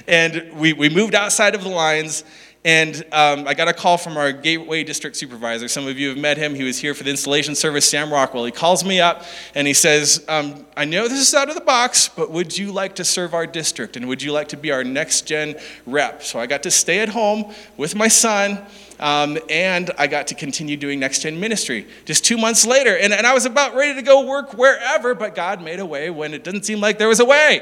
and 0.09 0.51
we, 0.55 0.73
we 0.73 0.89
moved 0.89 1.15
outside 1.15 1.55
of 1.55 1.63
the 1.63 1.69
lines. 1.69 2.25
And 2.65 2.97
um, 3.13 3.47
I 3.47 3.55
got 3.55 3.69
a 3.69 3.73
call 3.73 3.97
from 3.97 4.17
our 4.17 4.33
Gateway 4.33 4.83
District 4.83 5.15
Supervisor. 5.15 5.69
Some 5.69 5.87
of 5.87 5.97
you 5.97 6.09
have 6.09 6.19
met 6.19 6.37
him. 6.37 6.57
He 6.57 6.65
was 6.65 6.79
here 6.79 6.95
for 6.95 7.05
the 7.05 7.11
installation 7.11 7.55
service, 7.55 7.89
Sam 7.89 8.13
Rockwell. 8.13 8.45
He 8.45 8.51
calls 8.51 8.85
me 8.85 9.01
up 9.01 9.23
and 9.55 9.69
he 9.69 9.75
says, 9.75 10.25
um, 10.27 10.67
I 10.77 10.87
know 10.87 11.07
this 11.07 11.21
is 11.21 11.33
out 11.33 11.49
of 11.49 11.55
the 11.55 11.61
box, 11.61 12.09
but 12.09 12.29
would 12.33 12.59
you 12.59 12.73
like 12.73 12.97
to 12.97 13.05
serve 13.05 13.35
our 13.35 13.47
district? 13.47 13.97
And 13.97 14.09
would 14.09 14.21
you 14.21 14.33
like 14.33 14.49
to 14.49 14.57
be 14.57 14.73
our 14.73 14.83
next 14.83 15.29
gen 15.29 15.55
rep? 15.87 16.25
So 16.25 16.41
I 16.41 16.47
got 16.47 16.65
to 16.65 16.73
stay 16.73 16.99
at 16.99 17.11
home 17.11 17.55
with 17.77 17.95
my 17.95 18.09
son 18.09 18.67
um, 19.05 19.37
and 19.51 19.91
I 19.99 20.07
got 20.07 20.29
to 20.29 20.35
continue 20.35 20.79
doing 20.79 20.99
Next 20.99 21.19
Gen 21.19 21.39
ministry 21.39 21.87
just 22.07 22.25
two 22.25 22.39
months 22.39 22.65
later. 22.65 22.97
And, 22.97 23.13
and 23.13 23.27
I 23.27 23.35
was 23.35 23.45
about 23.45 23.75
ready 23.75 23.95
to 23.97 24.01
go 24.01 24.25
work 24.25 24.55
wherever, 24.55 25.15
but 25.15 25.35
God 25.35 25.61
made 25.61 25.79
a 25.79 25.85
way 25.85 26.09
when 26.09 26.33
it 26.33 26.43
didn't 26.43 26.63
seem 26.63 26.81
like 26.81 26.97
there 26.97 27.09
was 27.09 27.21
a 27.21 27.25
way. 27.27 27.61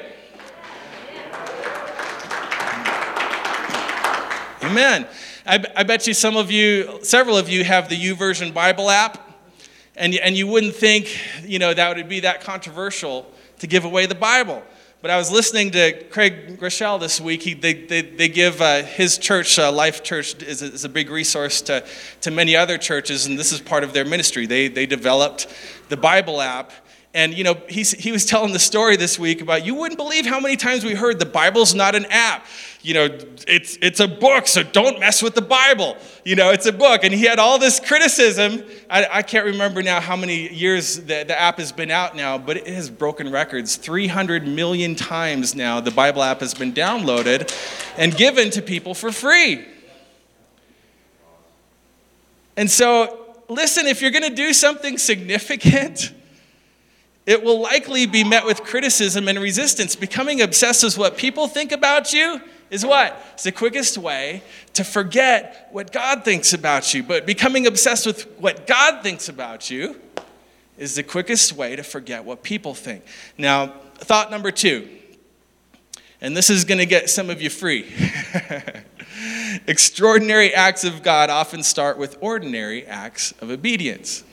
Amen. 4.63 5.09
I, 5.45 5.65
I 5.75 5.83
bet 5.83 6.07
you 6.07 6.15
some 6.15 6.37
of 6.37 6.53
you, 6.53 7.01
several 7.03 7.37
of 7.37 7.49
you, 7.49 7.65
have 7.65 7.89
the 7.89 7.97
YouVersion 7.97 8.55
Bible 8.55 8.89
app. 8.89 9.29
And, 9.97 10.15
and 10.15 10.37
you 10.37 10.47
wouldn't 10.47 10.77
think, 10.77 11.19
you 11.43 11.59
know, 11.59 11.75
that 11.75 11.97
would 11.97 12.09
be 12.09 12.21
that 12.21 12.43
controversial 12.43 13.27
to 13.59 13.67
give 13.67 13.85
away 13.85 14.07
the 14.07 14.15
Bible. 14.15 14.63
But 15.03 15.11
I 15.11 15.17
was 15.17 15.33
listening 15.33 15.73
to 15.73 16.05
Craig 16.11 16.61
Groeschel 16.61 17.01
this 17.01 17.21
week. 17.21 17.43
He, 17.43 17.55
they, 17.55 17.75
they, 17.75 18.03
they 18.03 18.29
give 18.29 18.63
uh, 18.63 18.85
his 18.85 19.19
church, 19.19 19.59
uh, 19.59 19.73
Life 19.73 20.05
Church, 20.05 20.41
is 20.41 20.63
a, 20.63 20.67
is 20.67 20.85
a 20.85 20.89
big 20.89 21.11
resource 21.11 21.61
to, 21.63 21.85
to 22.21 22.31
many 22.31 22.55
other 22.55 22.79
churches, 22.79 23.27
and 23.27 23.37
this 23.37 23.51
is 23.51 23.61
part 23.61 23.83
of 23.83 23.93
their 23.95 24.05
ministry. 24.05 24.47
They, 24.47 24.69
they 24.69 24.87
developed 24.87 25.49
the 25.89 25.97
Bible 25.97 26.41
app 26.41 26.71
and, 27.15 27.35
you 27.35 27.45
know, 27.45 27.61
he's, 27.69 27.91
he 27.93 28.11
was 28.11 28.25
telling 28.25 28.55
the 28.55 28.59
story 28.59 28.97
this 28.97 29.19
week 29.19 29.43
about 29.43 29.67
you 29.67 29.75
wouldn't 29.75 29.99
believe 29.99 30.25
how 30.25 30.41
many 30.41 30.57
times 30.57 30.83
we 30.83 30.95
heard 30.95 31.19
the 31.19 31.27
Bible's 31.27 31.75
not 31.75 31.95
an 31.95 32.07
app. 32.07 32.47
You 32.81 32.95
know, 32.95 33.19
it's, 33.47 33.77
it's 33.83 34.01
a 34.01 34.09
book, 34.09 34.49
so 34.49 34.63
don't 34.63 34.99
mess 34.99 35.23
with 35.23 35.35
the 35.35 35.43
Bible. 35.43 35.99
You 36.25 36.37
know, 36.37 36.51
it's 36.51 36.65
a 36.65 36.73
book. 36.73 37.05
And 37.05 37.13
he 37.13 37.27
had 37.27 37.39
all 37.39 37.59
this 37.59 37.81
criticism. 37.81 38.65
I, 38.89 39.07
I 39.13 39.23
can't 39.23 39.45
remember 39.45 39.83
now 39.83 40.01
how 40.01 40.17
many 40.17 40.53
years 40.55 40.97
the, 41.01 41.25
the 41.25 41.39
app 41.39 41.59
has 41.59 41.71
been 41.71 41.91
out 41.91 42.17
now, 42.17 42.39
but 42.39 42.57
it 42.57 42.67
has 42.67 42.89
broken 42.89 43.31
records. 43.31 43.77
300 43.77 44.49
million 44.49 44.95
times 44.95 45.55
now 45.55 45.81
the 45.81 45.91
Bible 45.91 46.23
app 46.23 46.41
has 46.41 46.55
been 46.55 46.73
downloaded 46.73 47.55
and 47.99 48.17
given 48.17 48.49
to 48.51 48.63
people 48.63 48.95
for 48.95 49.13
free. 49.13 49.67
And 52.57 52.71
so, 52.71 53.37
listen, 53.51 53.87
if 53.87 54.01
you're 54.01 54.11
going 54.11 54.29
to 54.29 54.35
do 54.35 54.55
something 54.55 54.97
significant, 54.97 56.13
it 57.25 57.43
will 57.43 57.61
likely 57.61 58.07
be 58.07 58.25
met 58.25 58.45
with 58.45 58.63
criticism 58.63 59.29
and 59.29 59.39
resistance. 59.39 59.95
Becoming 59.95 60.41
obsessed 60.41 60.83
with 60.83 60.99
what 60.99 61.17
people 61.17 61.47
think 61.47 61.71
about 61.71 62.13
you 62.13 62.41
is 62.71 62.85
what? 62.85 63.17
It's 63.35 63.45
the 63.45 63.53
quickest 63.53 63.97
way 63.99 64.43
to 64.75 64.83
forget 64.83 65.69
what 65.71 65.93
God 65.93 66.25
thinks 66.25 66.53
about 66.53 66.95
you. 66.95 67.03
But 67.03 67.27
becoming 67.27 67.67
obsessed 67.67 68.07
with 68.07 68.23
what 68.39 68.67
God 68.67 69.03
thinks 69.03 69.29
about 69.29 69.71
you 69.71 70.01
is 70.79 70.97
the 70.97 71.03
quickest 71.03 71.53
way 71.53 71.77
to 71.77 71.83
forget 71.83 72.25
what 72.25 72.43
people 72.43 72.75
think. 72.75 73.05
Now, 73.39 73.69
thought 73.97 74.31
number 74.31 74.51
two, 74.51 74.89
and 76.21 76.37
this 76.37 76.51
is 76.51 76.65
going 76.65 76.79
to 76.79 76.87
get 76.87 77.11
some 77.11 77.31
of 77.31 77.43
you 77.43 77.51
free. 77.51 77.93
Extraordinary 79.67 80.55
acts 80.55 80.83
of 80.83 81.03
God 81.03 81.31
often 81.31 81.63
start 81.63 81.99
with 81.99 82.17
ordinary 82.21 82.87
acts 82.87 83.33
of 83.41 83.51
obedience. 83.51 84.25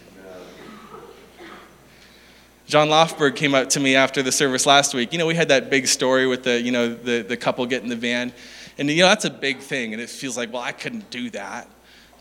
John 2.70 2.90
Lofberg 2.90 3.36
came 3.36 3.56
up 3.56 3.70
to 3.70 3.80
me 3.80 3.96
after 3.96 4.22
the 4.22 4.32
service 4.32 4.68
last 4.68 4.94
week. 4.94 5.12
You 5.12 5.18
know, 5.18 5.26
we 5.26 5.34
had 5.34 5.48
that 5.48 5.72
big 5.72 5.88
story 5.88 6.28
with 6.28 6.44
the, 6.44 6.62
you 6.62 6.72
know, 6.72 6.94
the, 6.94 7.24
the 7.24 7.36
couple 7.36 7.66
getting 7.66 7.90
the 7.90 7.96
van. 7.96 8.32
And, 8.78 8.88
you 8.92 9.02
know, 9.02 9.08
that's 9.08 9.26
a 9.26 9.32
big 9.32 9.58
thing. 9.58 9.92
And 9.92 10.00
it 10.00 10.08
feels 10.08 10.38
like, 10.38 10.54
well, 10.54 10.62
I 10.62 10.72
couldn't 10.72 11.10
do 11.10 11.32
that. 11.32 11.68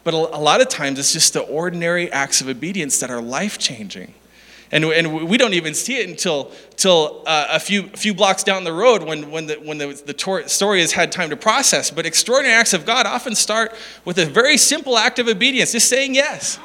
But 0.04 0.14
a, 0.14 0.16
a 0.16 0.40
lot 0.40 0.62
of 0.62 0.70
times 0.70 0.98
it's 0.98 1.12
just 1.12 1.34
the 1.34 1.42
ordinary 1.42 2.11
acts 2.11 2.40
of 2.40 2.48
obedience 2.48 2.98
that 3.00 3.11
are 3.11 3.20
life 3.20 3.58
changing. 3.58 4.14
And, 4.72 4.87
and 4.87 5.28
we 5.28 5.37
don't 5.37 5.52
even 5.52 5.74
see 5.74 5.98
it 5.98 6.08
until, 6.08 6.50
until 6.70 7.24
uh, 7.26 7.48
a 7.50 7.61
few, 7.61 7.88
few 7.88 8.14
blocks 8.14 8.42
down 8.42 8.64
the 8.64 8.72
road 8.72 9.02
when, 9.02 9.30
when, 9.30 9.48
the, 9.48 9.56
when 9.56 9.76
the, 9.76 10.02
the 10.06 10.14
tor- 10.14 10.48
story 10.48 10.80
has 10.80 10.92
had 10.92 11.12
time 11.12 11.28
to 11.28 11.37
process. 11.37 11.90
But 11.90 12.06
extraordinary 12.06 12.58
acts 12.58 12.72
of 12.72 12.87
God 12.87 13.04
often 13.04 13.34
start 13.34 13.74
with 14.06 14.16
a 14.16 14.24
very 14.24 14.56
simple 14.56 14.96
act 14.96 15.18
of 15.18 15.28
obedience, 15.28 15.72
just 15.72 15.90
saying 15.90 16.14
yes. 16.14 16.58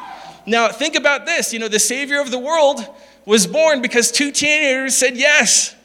Now, 0.46 0.70
think 0.70 0.96
about 0.96 1.26
this. 1.26 1.52
You 1.52 1.60
know, 1.60 1.68
the 1.68 1.80
Savior 1.80 2.22
of 2.22 2.32
the 2.32 2.40
world 2.40 2.88
was 3.26 3.48
born 3.48 3.82
because 3.82 4.12
two 4.12 4.32
teenagers 4.32 4.96
said 4.96 5.18
yes 5.18 5.76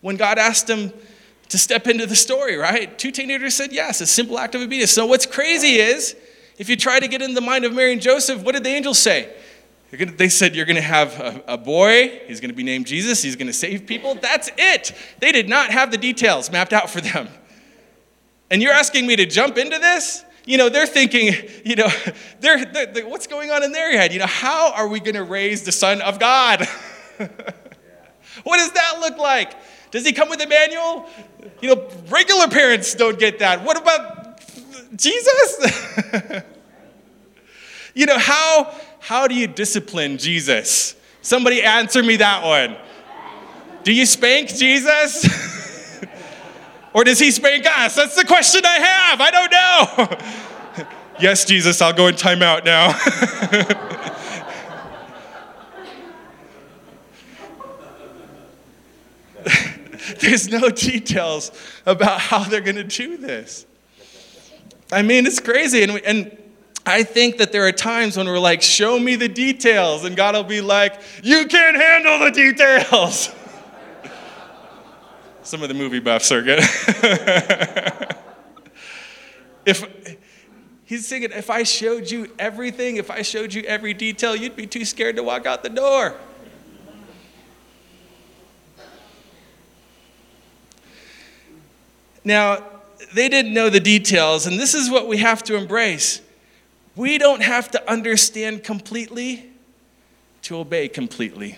when 0.00 0.16
God 0.16 0.38
asked 0.38 0.66
them 0.66 0.92
to 1.48 1.58
step 1.58 1.86
into 1.86 2.06
the 2.06 2.16
story, 2.16 2.56
right? 2.56 2.96
Two 2.98 3.10
teenagers 3.10 3.54
said 3.54 3.72
yes, 3.72 4.00
a 4.00 4.06
simple 4.06 4.38
act 4.38 4.54
of 4.54 4.62
obedience. 4.62 4.92
So, 4.92 5.06
what's 5.06 5.26
crazy 5.26 5.76
is 5.76 6.16
if 6.58 6.68
you 6.68 6.76
try 6.76 7.00
to 7.00 7.08
get 7.08 7.22
in 7.22 7.34
the 7.34 7.40
mind 7.40 7.64
of 7.64 7.72
Mary 7.72 7.92
and 7.92 8.00
Joseph, 8.00 8.42
what 8.42 8.54
did 8.54 8.64
the 8.64 8.70
angels 8.70 8.98
say? 8.98 9.32
Gonna, 9.96 10.12
they 10.12 10.28
said, 10.28 10.54
You're 10.54 10.66
going 10.66 10.76
to 10.76 10.82
have 10.82 11.18
a, 11.18 11.42
a 11.48 11.58
boy. 11.58 12.20
He's 12.26 12.40
going 12.40 12.50
to 12.50 12.56
be 12.56 12.62
named 12.62 12.86
Jesus. 12.86 13.22
He's 13.22 13.34
going 13.34 13.48
to 13.48 13.52
save 13.52 13.86
people. 13.86 14.14
That's 14.14 14.48
it. 14.56 14.92
They 15.18 15.32
did 15.32 15.48
not 15.48 15.70
have 15.70 15.90
the 15.90 15.98
details 15.98 16.50
mapped 16.50 16.72
out 16.72 16.88
for 16.88 17.00
them. 17.00 17.28
And 18.50 18.62
you're 18.62 18.72
asking 18.72 19.06
me 19.06 19.16
to 19.16 19.26
jump 19.26 19.58
into 19.58 19.78
this? 19.78 20.24
You 20.44 20.56
know, 20.56 20.68
they're 20.68 20.86
thinking, 20.86 21.34
you 21.64 21.76
know, 21.76 21.88
they're, 22.40 22.64
they're, 22.64 23.08
what's 23.08 23.26
going 23.26 23.50
on 23.50 23.62
in 23.62 23.72
their 23.72 23.92
head? 23.92 24.12
You 24.12 24.18
know, 24.20 24.26
how 24.26 24.72
are 24.72 24.88
we 24.88 25.00
going 25.00 25.14
to 25.14 25.24
raise 25.24 25.64
the 25.64 25.72
Son 25.72 26.00
of 26.00 26.18
God? 26.18 26.66
what 27.18 28.58
does 28.58 28.72
that 28.72 28.98
look 29.00 29.18
like? 29.18 29.54
Does 29.90 30.06
he 30.06 30.12
come 30.12 30.28
with 30.28 30.40
a 30.40 30.46
manual? 30.46 31.06
You 31.60 31.74
know, 31.74 31.88
regular 32.08 32.48
parents 32.48 32.94
don't 32.94 33.18
get 33.18 33.40
that. 33.40 33.64
What 33.64 33.80
about 33.80 34.40
Jesus? 34.96 36.02
you 37.94 38.06
know, 38.06 38.18
how, 38.18 38.74
how 39.00 39.26
do 39.26 39.34
you 39.34 39.46
discipline 39.46 40.16
Jesus? 40.16 40.94
Somebody 41.22 41.62
answer 41.62 42.02
me 42.02 42.16
that 42.16 42.44
one. 42.44 42.76
Do 43.82 43.92
you 43.92 44.06
spank 44.06 44.48
Jesus? 44.48 45.59
Or 46.92 47.04
does 47.04 47.18
he 47.18 47.30
spank 47.30 47.66
us? 47.66 47.94
That's 47.94 48.16
the 48.16 48.24
question 48.24 48.62
I 48.64 48.78
have. 48.78 49.20
I 49.20 49.30
don't 49.30 50.78
know. 50.78 50.86
yes, 51.20 51.44
Jesus, 51.44 51.80
I'll 51.80 51.92
go 51.92 52.08
in 52.08 52.14
timeout 52.14 52.64
now. 52.64 52.92
There's 60.20 60.48
no 60.48 60.70
details 60.70 61.52
about 61.86 62.20
how 62.20 62.44
they're 62.44 62.60
going 62.60 62.76
to 62.76 62.84
do 62.84 63.16
this. 63.16 63.66
I 64.92 65.02
mean, 65.02 65.26
it's 65.26 65.40
crazy. 65.40 65.82
And, 65.82 65.94
we, 65.94 66.02
and 66.02 66.36
I 66.84 67.02
think 67.02 67.38
that 67.38 67.52
there 67.52 67.66
are 67.66 67.72
times 67.72 68.16
when 68.16 68.26
we're 68.26 68.38
like, 68.38 68.62
show 68.62 68.98
me 68.98 69.16
the 69.16 69.28
details. 69.28 70.04
And 70.04 70.16
God 70.16 70.34
will 70.34 70.44
be 70.44 70.60
like, 70.60 71.00
you 71.22 71.46
can't 71.46 71.76
handle 71.76 72.18
the 72.18 72.30
details. 72.30 73.34
Some 75.42 75.62
of 75.62 75.68
the 75.68 75.74
movie 75.74 76.00
buffs 76.00 76.30
are 76.32 76.42
good. 76.42 76.58
if 79.64 79.84
he's 80.84 81.08
thinking, 81.08 81.30
if 81.32 81.48
I 81.48 81.62
showed 81.62 82.10
you 82.10 82.30
everything, 82.38 82.96
if 82.96 83.10
I 83.10 83.22
showed 83.22 83.54
you 83.54 83.62
every 83.62 83.94
detail, 83.94 84.36
you'd 84.36 84.56
be 84.56 84.66
too 84.66 84.84
scared 84.84 85.16
to 85.16 85.22
walk 85.22 85.46
out 85.46 85.62
the 85.62 85.70
door. 85.70 86.14
Now, 92.22 92.62
they 93.14 93.30
didn't 93.30 93.54
know 93.54 93.70
the 93.70 93.80
details, 93.80 94.46
and 94.46 94.60
this 94.60 94.74
is 94.74 94.90
what 94.90 95.08
we 95.08 95.16
have 95.18 95.42
to 95.44 95.56
embrace. 95.56 96.20
We 96.94 97.16
don't 97.16 97.42
have 97.42 97.70
to 97.70 97.90
understand 97.90 98.62
completely 98.62 99.50
to 100.42 100.58
obey 100.58 100.88
completely. 100.88 101.56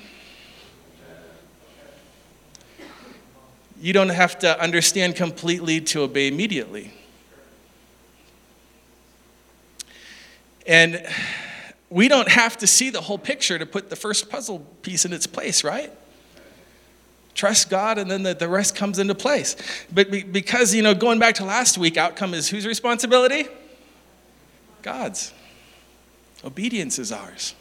You 3.83 3.93
don't 3.93 4.11
have 4.11 4.39
to 4.39 4.61
understand 4.63 5.17
completely 5.17 5.81
to 5.81 6.03
obey 6.03 6.29
immediately. 6.29 6.93
And 10.69 11.05
we 11.91 12.07
don't 12.07 12.29
have 12.29 12.57
to 12.59 12.69
see 12.69 12.91
the 12.91 13.01
whole 13.01 13.19
picture 13.19 13.59
to 13.59 13.67
put 13.67 13.91
the 13.91 13.97
first 13.97 14.31
puzzle 14.31 14.61
piece 14.83 15.05
in 15.05 15.13
its 15.13 15.27
place, 15.27 15.65
right? 15.65 15.91
Trust 17.35 17.71
God, 17.71 17.99
and 17.99 18.09
then 18.09 18.23
the, 18.23 18.35
the 18.35 18.49
rest 18.49 18.77
comes 18.77 19.01
into 19.01 19.17
place. 19.17 19.57
But 19.93 20.13
be, 20.13 20.23
because, 20.23 20.73
you 20.73 20.83
know, 20.83 20.95
going 20.95 21.19
back 21.19 21.35
to 21.37 21.45
last 21.45 21.77
week, 21.77 21.97
outcome 21.97 22.35
is 22.35 22.49
whose 22.49 22.69
responsibility? 22.69 23.49
God's. 24.83 25.33
Obedience 26.45 27.01
is 27.01 27.11
ours. 27.11 27.57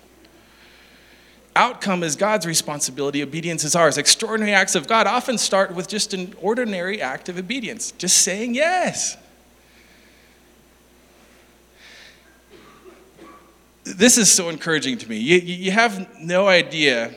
Outcome 1.56 2.04
is 2.04 2.16
God's 2.16 2.46
responsibility, 2.46 3.22
obedience 3.22 3.64
is 3.64 3.76
ours. 3.76 3.98
Extraordinary 3.98 4.54
acts 4.54 4.76
of 4.76 4.88
God 4.88 5.06
often 5.06 5.38
start 5.38 5.76
with 5.76 5.88
just 5.88 6.14
an 6.14 6.34
ordinary 6.42 7.02
act 7.02 7.28
of 7.28 7.38
obedience, 7.38 7.92
just 7.92 8.22
saying 8.22 8.56
yes. 8.56 9.18
This 13.84 14.18
is 14.18 14.32
so 14.32 14.48
encouraging 14.50 14.98
to 15.00 15.10
me. 15.10 15.18
You, 15.18 15.38
you 15.40 15.72
have 15.72 16.20
no 16.22 16.48
idea 16.48 17.14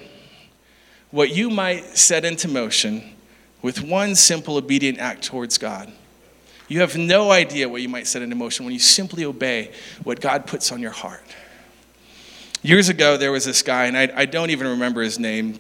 what 1.11 1.31
you 1.31 1.49
might 1.51 1.97
set 1.97 2.25
into 2.25 2.49
motion 2.49 3.15
with 3.63 3.83
one 3.83 4.17
simple 4.17 4.57
obedient 4.57 4.99
act 4.99 5.23
towards 5.23 5.59
God. 5.59 5.93
You 6.67 6.81
have 6.81 6.97
no 6.97 7.31
idea 7.31 7.69
what 7.69 7.83
you 7.83 7.89
might 7.89 8.07
set 8.07 8.23
into 8.23 8.35
motion 8.35 8.65
when 8.65 8.73
you 8.73 8.81
simply 8.81 9.25
obey 9.25 9.73
what 10.03 10.21
God 10.21 10.47
puts 10.47 10.73
on 10.73 10.81
your 10.81 10.91
heart. 10.91 11.23
Years 12.65 12.89
ago, 12.89 13.19
there 13.19 13.31
was 13.31 13.45
this 13.45 13.61
guy, 13.61 13.85
and 13.85 13.95
I, 13.95 14.11
I 14.17 14.25
don't 14.25 14.49
even 14.49 14.67
remember 14.67 15.03
his 15.03 15.19
name. 15.19 15.59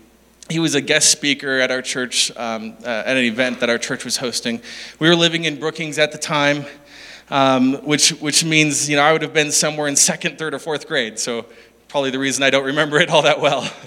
He 0.48 0.58
was 0.58 0.74
a 0.74 0.80
guest 0.80 1.10
speaker 1.10 1.60
at 1.60 1.70
our 1.70 1.82
church, 1.82 2.34
um, 2.34 2.78
uh, 2.82 2.86
at 3.04 3.18
an 3.18 3.24
event 3.24 3.60
that 3.60 3.68
our 3.68 3.76
church 3.76 4.06
was 4.06 4.16
hosting. 4.16 4.62
We 4.98 5.10
were 5.10 5.14
living 5.14 5.44
in 5.44 5.60
Brookings 5.60 5.98
at 5.98 6.12
the 6.12 6.18
time, 6.18 6.64
um, 7.28 7.74
which, 7.84 8.08
which 8.22 8.42
means, 8.42 8.88
you 8.88 8.96
know, 8.96 9.02
I 9.02 9.12
would 9.12 9.20
have 9.20 9.34
been 9.34 9.52
somewhere 9.52 9.86
in 9.86 9.96
second, 9.96 10.38
third, 10.38 10.54
or 10.54 10.58
fourth 10.58 10.88
grade. 10.88 11.18
So, 11.18 11.44
probably 11.88 12.10
the 12.10 12.18
reason 12.18 12.42
I 12.42 12.48
don't 12.48 12.64
remember 12.64 12.98
it 12.98 13.10
all 13.10 13.22
that 13.22 13.38
well. 13.38 13.70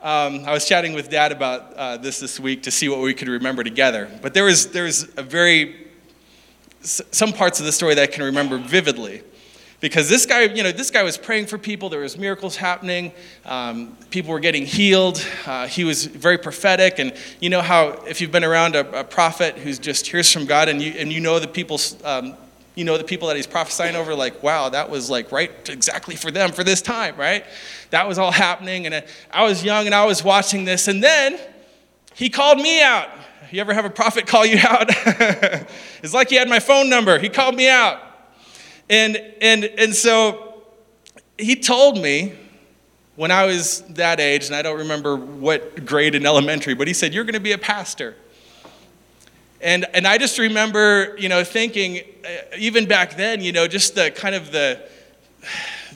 Um, 0.00 0.44
I 0.44 0.52
was 0.52 0.64
chatting 0.64 0.92
with 0.92 1.10
Dad 1.10 1.32
about 1.32 1.74
uh, 1.74 1.96
this 1.96 2.20
this 2.20 2.38
week 2.38 2.62
to 2.62 2.70
see 2.70 2.88
what 2.88 3.00
we 3.00 3.12
could 3.14 3.26
remember 3.26 3.64
together. 3.64 4.08
But 4.22 4.32
there 4.32 4.44
was, 4.44 4.70
there 4.70 4.84
was 4.84 5.08
a 5.16 5.24
very, 5.24 5.88
some 6.82 7.32
parts 7.32 7.58
of 7.58 7.66
the 7.66 7.72
story 7.72 7.96
that 7.96 8.02
I 8.02 8.06
can 8.06 8.22
remember 8.22 8.58
vividly. 8.58 9.24
Because 9.80 10.08
this 10.08 10.26
guy, 10.26 10.42
you 10.42 10.64
know, 10.64 10.72
this 10.72 10.90
guy 10.90 11.04
was 11.04 11.16
praying 11.16 11.46
for 11.46 11.56
people. 11.56 11.88
There 11.88 12.00
was 12.00 12.18
miracles 12.18 12.56
happening. 12.56 13.12
Um, 13.46 13.96
people 14.10 14.32
were 14.32 14.40
getting 14.40 14.66
healed. 14.66 15.24
Uh, 15.46 15.68
he 15.68 15.84
was 15.84 16.04
very 16.04 16.36
prophetic. 16.36 16.98
And 16.98 17.14
you 17.40 17.48
know 17.48 17.62
how 17.62 17.90
if 18.06 18.20
you've 18.20 18.32
been 18.32 18.44
around 18.44 18.74
a, 18.74 19.00
a 19.00 19.04
prophet 19.04 19.56
who's 19.56 19.78
just 19.78 20.08
hears 20.08 20.32
from 20.32 20.46
God 20.46 20.68
and 20.68 20.82
you, 20.82 20.92
and 20.98 21.12
you 21.12 21.20
know 21.20 21.38
the 21.38 21.46
people's 21.46 21.96
um, 22.04 22.34
you 22.78 22.84
know, 22.84 22.96
the 22.96 23.02
people 23.02 23.26
that 23.26 23.36
he's 23.36 23.46
prophesying 23.46 23.96
over, 23.96 24.14
like, 24.14 24.40
wow, 24.40 24.68
that 24.68 24.88
was 24.88 25.10
like 25.10 25.32
right 25.32 25.50
exactly 25.68 26.14
for 26.14 26.30
them 26.30 26.52
for 26.52 26.62
this 26.62 26.80
time, 26.80 27.16
right? 27.16 27.44
That 27.90 28.06
was 28.06 28.18
all 28.18 28.30
happening. 28.30 28.86
And 28.86 29.04
I 29.32 29.42
was 29.42 29.64
young 29.64 29.86
and 29.86 29.94
I 29.94 30.04
was 30.04 30.22
watching 30.22 30.64
this. 30.64 30.86
And 30.86 31.02
then 31.02 31.40
he 32.14 32.30
called 32.30 32.58
me 32.58 32.80
out. 32.80 33.08
You 33.50 33.60
ever 33.60 33.74
have 33.74 33.84
a 33.84 33.90
prophet 33.90 34.28
call 34.28 34.46
you 34.46 34.58
out? 34.62 34.86
it's 36.02 36.14
like 36.14 36.30
he 36.30 36.36
had 36.36 36.48
my 36.48 36.60
phone 36.60 36.88
number. 36.88 37.18
He 37.18 37.28
called 37.28 37.56
me 37.56 37.68
out. 37.68 38.00
And, 38.90 39.16
and, 39.40 39.64
and 39.64 39.94
so 39.94 40.62
he 41.38 41.56
told 41.56 41.98
me 41.98 42.34
when 43.16 43.30
I 43.30 43.46
was 43.46 43.82
that 43.94 44.20
age, 44.20 44.46
and 44.46 44.54
I 44.54 44.62
don't 44.62 44.78
remember 44.78 45.16
what 45.16 45.84
grade 45.84 46.14
in 46.14 46.24
elementary, 46.24 46.74
but 46.74 46.86
he 46.86 46.94
said, 46.94 47.12
You're 47.12 47.24
going 47.24 47.34
to 47.34 47.40
be 47.40 47.52
a 47.52 47.58
pastor. 47.58 48.14
And, 49.60 49.86
and 49.92 50.06
I 50.06 50.18
just 50.18 50.38
remember, 50.38 51.16
you 51.18 51.28
know, 51.28 51.42
thinking, 51.42 51.98
uh, 52.24 52.56
even 52.56 52.86
back 52.86 53.16
then, 53.16 53.40
you 53.40 53.50
know, 53.50 53.66
just 53.66 53.96
the 53.96 54.12
kind 54.12 54.36
of 54.36 54.52
the, 54.52 54.80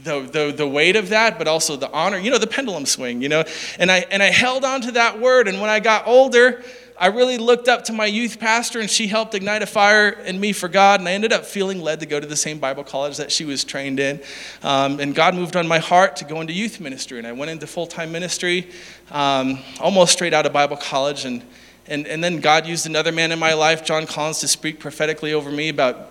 the, 0.03 0.21
the, 0.23 0.55
the 0.57 0.67
weight 0.67 0.97
of 0.97 1.11
that, 1.11 1.39
but 1.39 1.47
also 1.47 1.77
the 1.77 1.91
honor, 1.93 2.19
you 2.19 2.33
know, 2.33 2.39
the 2.39 2.47
pendulum 2.49 2.87
swing, 2.87 3.23
you 3.23 3.29
know. 3.29 3.45
And 3.79 3.91
I, 3.91 3.99
and 4.11 4.21
I 4.21 4.31
held 4.31 4.65
on 4.65 4.81
to 4.81 4.93
that 4.93 5.21
word. 5.21 5.47
And 5.47 5.61
when 5.61 5.71
I 5.71 5.79
got 5.79 6.09
older, 6.09 6.65
I 6.99 7.07
really 7.07 7.39
looked 7.39 7.69
up 7.69 7.85
to 7.85 7.93
my 7.93 8.07
youth 8.07 8.39
pastor, 8.39 8.81
and 8.81 8.89
she 8.89 9.07
helped 9.07 9.35
ignite 9.35 9.63
a 9.63 9.67
fire 9.67 10.11
in 10.11 10.39
me 10.39 10.53
for 10.53 10.69
God. 10.69 11.01
And 11.01 11.09
I 11.09 11.13
ended 11.13 11.33
up 11.33 11.45
feeling 11.45 11.81
led 11.81 12.01
to 12.01 12.07
go 12.07 12.21
to 12.21 12.27
the 12.27 12.37
same 12.37 12.59
Bible 12.59 12.85
college 12.85 13.17
that 13.17 13.33
she 13.33 13.45
was 13.45 13.65
trained 13.65 13.99
in. 13.99 14.21
Um, 14.63 15.01
and 15.01 15.15
God 15.15 15.35
moved 15.35 15.57
on 15.57 15.67
my 15.67 15.79
heart 15.79 16.17
to 16.17 16.25
go 16.25 16.41
into 16.41 16.53
youth 16.53 16.81
ministry. 16.81 17.19
And 17.19 17.27
I 17.27 17.33
went 17.33 17.51
into 17.51 17.67
full 17.67 17.87
time 17.87 18.13
ministry 18.13 18.71
um, 19.11 19.59
almost 19.81 20.13
straight 20.13 20.35
out 20.35 20.47
of 20.47 20.53
Bible 20.53 20.77
college. 20.77 21.25
And 21.25 21.43
and, 21.87 22.07
and 22.07 22.23
then 22.23 22.41
God 22.41 22.67
used 22.67 22.87
another 22.87 23.11
man 23.11 23.33
in 23.33 23.39
my 23.39 23.55
life, 23.55 23.85
John 23.85 24.07
Collins, 24.07 24.41
to 24.41 24.49
speak 24.49 24.79
prophetically 24.79 25.33
over 25.33 25.51
me 25.51 25.69
about 25.69 26.11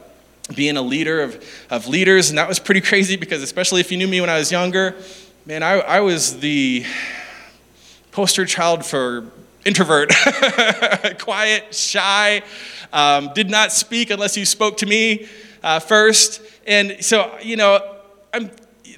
being 0.54 0.76
a 0.76 0.82
leader 0.82 1.22
of, 1.22 1.44
of 1.70 1.88
leaders. 1.88 2.30
And 2.30 2.38
that 2.38 2.48
was 2.48 2.60
pretty 2.60 2.82
crazy 2.90 3.16
because, 3.16 3.42
especially 3.42 3.80
if 3.80 3.92
you 3.92 3.98
knew 3.98 4.08
me 4.08 4.20
when 4.22 4.30
I 4.30 4.38
was 4.38 4.52
younger, 4.52 4.96
man, 5.46 5.64
I, 5.64 5.80
I 5.80 6.00
was 6.02 6.40
the 6.40 6.86
poster 8.12 8.46
child 8.46 8.86
for 8.86 9.32
introvert, 9.66 10.12
quiet, 11.20 11.74
shy, 11.74 12.42
um, 12.94 13.32
did 13.34 13.50
not 13.50 13.72
speak 13.72 14.10
unless 14.10 14.38
you 14.38 14.46
spoke 14.46 14.78
to 14.78 14.86
me 14.86 15.28
uh, 15.64 15.80
first. 15.80 16.42
And 16.66 17.04
so, 17.04 17.38
you 17.42 17.56
know, 17.56 17.98
I'm, 18.34 18.52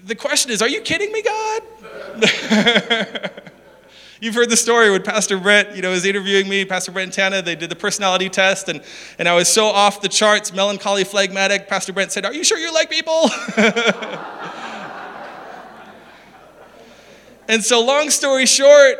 the 0.05 0.15
question 0.15 0.51
is, 0.51 0.61
are 0.61 0.69
you 0.69 0.81
kidding 0.81 1.11
me, 1.11 1.21
God? 1.21 1.61
You've 4.21 4.35
heard 4.35 4.49
the 4.49 4.55
story 4.55 4.89
when 4.89 5.03
Pastor 5.03 5.37
Brent, 5.37 5.75
you 5.75 5.81
know, 5.81 5.91
was 5.91 6.05
interviewing 6.05 6.47
me, 6.47 6.63
Pastor 6.63 6.93
Brent 6.93 7.07
and 7.07 7.13
Tana, 7.13 7.41
they 7.41 7.55
did 7.55 7.69
the 7.69 7.75
personality 7.75 8.29
test, 8.29 8.69
and, 8.69 8.81
and 9.19 9.27
I 9.27 9.35
was 9.35 9.49
so 9.49 9.65
off 9.65 9.99
the 9.99 10.07
charts, 10.07 10.53
melancholy, 10.53 11.03
phlegmatic. 11.03 11.67
Pastor 11.67 11.91
Brent 11.91 12.13
said, 12.13 12.25
Are 12.25 12.33
you 12.33 12.45
sure 12.45 12.57
you 12.57 12.73
like 12.73 12.89
people? 12.89 13.29
and 17.49 17.61
so, 17.61 17.83
long 17.83 18.09
story 18.09 18.45
short, 18.45 18.95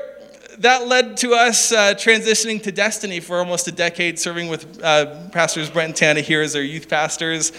that 0.60 0.88
led 0.88 1.18
to 1.18 1.34
us 1.34 1.72
uh, 1.72 1.94
transitioning 1.96 2.62
to 2.64 2.72
Destiny 2.72 3.20
for 3.20 3.40
almost 3.40 3.68
a 3.68 3.72
decade, 3.72 4.20
serving 4.20 4.50
with 4.50 4.84
uh, 4.84 5.30
pastors 5.30 5.70
Brent 5.70 5.90
and 5.90 5.96
Tana 5.96 6.22
here 6.22 6.42
as 6.42 6.56
our 6.56 6.62
youth 6.62 6.90
pastors, 6.90 7.52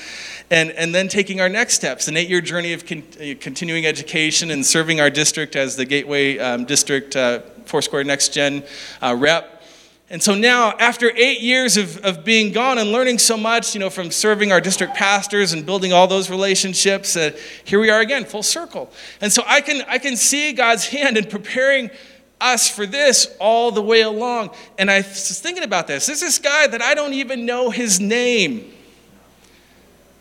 and, 0.50 0.70
and 0.72 0.94
then 0.94 1.08
taking 1.08 1.40
our 1.40 1.48
next 1.48 1.74
steps 1.74 2.08
an 2.08 2.16
eight 2.16 2.28
year 2.28 2.40
journey 2.40 2.72
of 2.72 2.86
con- 2.86 3.02
uh, 3.20 3.34
continuing 3.40 3.86
education 3.86 4.50
and 4.50 4.64
serving 4.64 5.00
our 5.00 5.10
district 5.10 5.56
as 5.56 5.76
the 5.76 5.84
Gateway 5.84 6.38
um, 6.38 6.64
District 6.64 7.14
uh, 7.16 7.40
Foursquare 7.64 8.04
Next 8.04 8.32
Gen 8.32 8.62
uh, 9.02 9.16
rep. 9.18 9.62
And 10.10 10.22
so 10.22 10.34
now, 10.34 10.74
after 10.78 11.10
eight 11.16 11.40
years 11.40 11.76
of, 11.76 11.98
of 12.04 12.24
being 12.24 12.52
gone 12.52 12.78
and 12.78 12.92
learning 12.92 13.18
so 13.18 13.38
much, 13.38 13.74
you 13.74 13.80
know, 13.80 13.88
from 13.88 14.10
serving 14.10 14.52
our 14.52 14.60
district 14.60 14.94
pastors 14.94 15.54
and 15.54 15.64
building 15.64 15.92
all 15.94 16.06
those 16.06 16.28
relationships, 16.28 17.16
uh, 17.16 17.30
here 17.64 17.80
we 17.80 17.88
are 17.88 18.00
again, 18.00 18.24
full 18.24 18.42
circle. 18.42 18.92
And 19.22 19.32
so 19.32 19.42
I 19.46 19.62
can, 19.62 19.82
I 19.88 19.98
can 19.98 20.16
see 20.16 20.52
God's 20.52 20.86
hand 20.86 21.16
in 21.16 21.24
preparing 21.24 21.90
us 22.40 22.68
for 22.68 22.86
this 22.86 23.34
all 23.40 23.70
the 23.70 23.82
way 23.82 24.02
along. 24.02 24.50
And 24.78 24.90
I 24.90 24.98
was 24.98 25.40
thinking 25.40 25.64
about 25.64 25.86
this. 25.86 26.06
There's 26.06 26.20
this 26.20 26.38
guy 26.38 26.66
that 26.66 26.82
I 26.82 26.94
don't 26.94 27.14
even 27.14 27.46
know 27.46 27.70
his 27.70 28.00
name, 28.00 28.72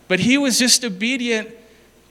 but 0.07 0.19
he 0.19 0.37
was 0.37 0.59
just 0.59 0.83
obedient 0.83 1.49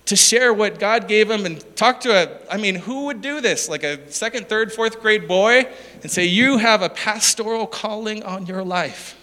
to 0.06 0.16
share 0.16 0.52
what 0.52 0.78
God 0.78 1.06
gave 1.08 1.30
him 1.30 1.46
and 1.46 1.64
talk 1.76 2.00
to 2.00 2.12
a, 2.12 2.52
I 2.52 2.56
mean, 2.56 2.74
who 2.74 3.06
would 3.06 3.22
do 3.22 3.40
this? 3.40 3.68
Like 3.68 3.84
a 3.84 4.10
second, 4.10 4.48
third, 4.48 4.72
fourth 4.72 5.00
grade 5.00 5.28
boy 5.28 5.66
and 6.02 6.10
say, 6.10 6.24
You 6.24 6.58
have 6.58 6.82
a 6.82 6.88
pastoral 6.88 7.66
calling 7.66 8.22
on 8.24 8.46
your 8.46 8.64
life. 8.64 9.16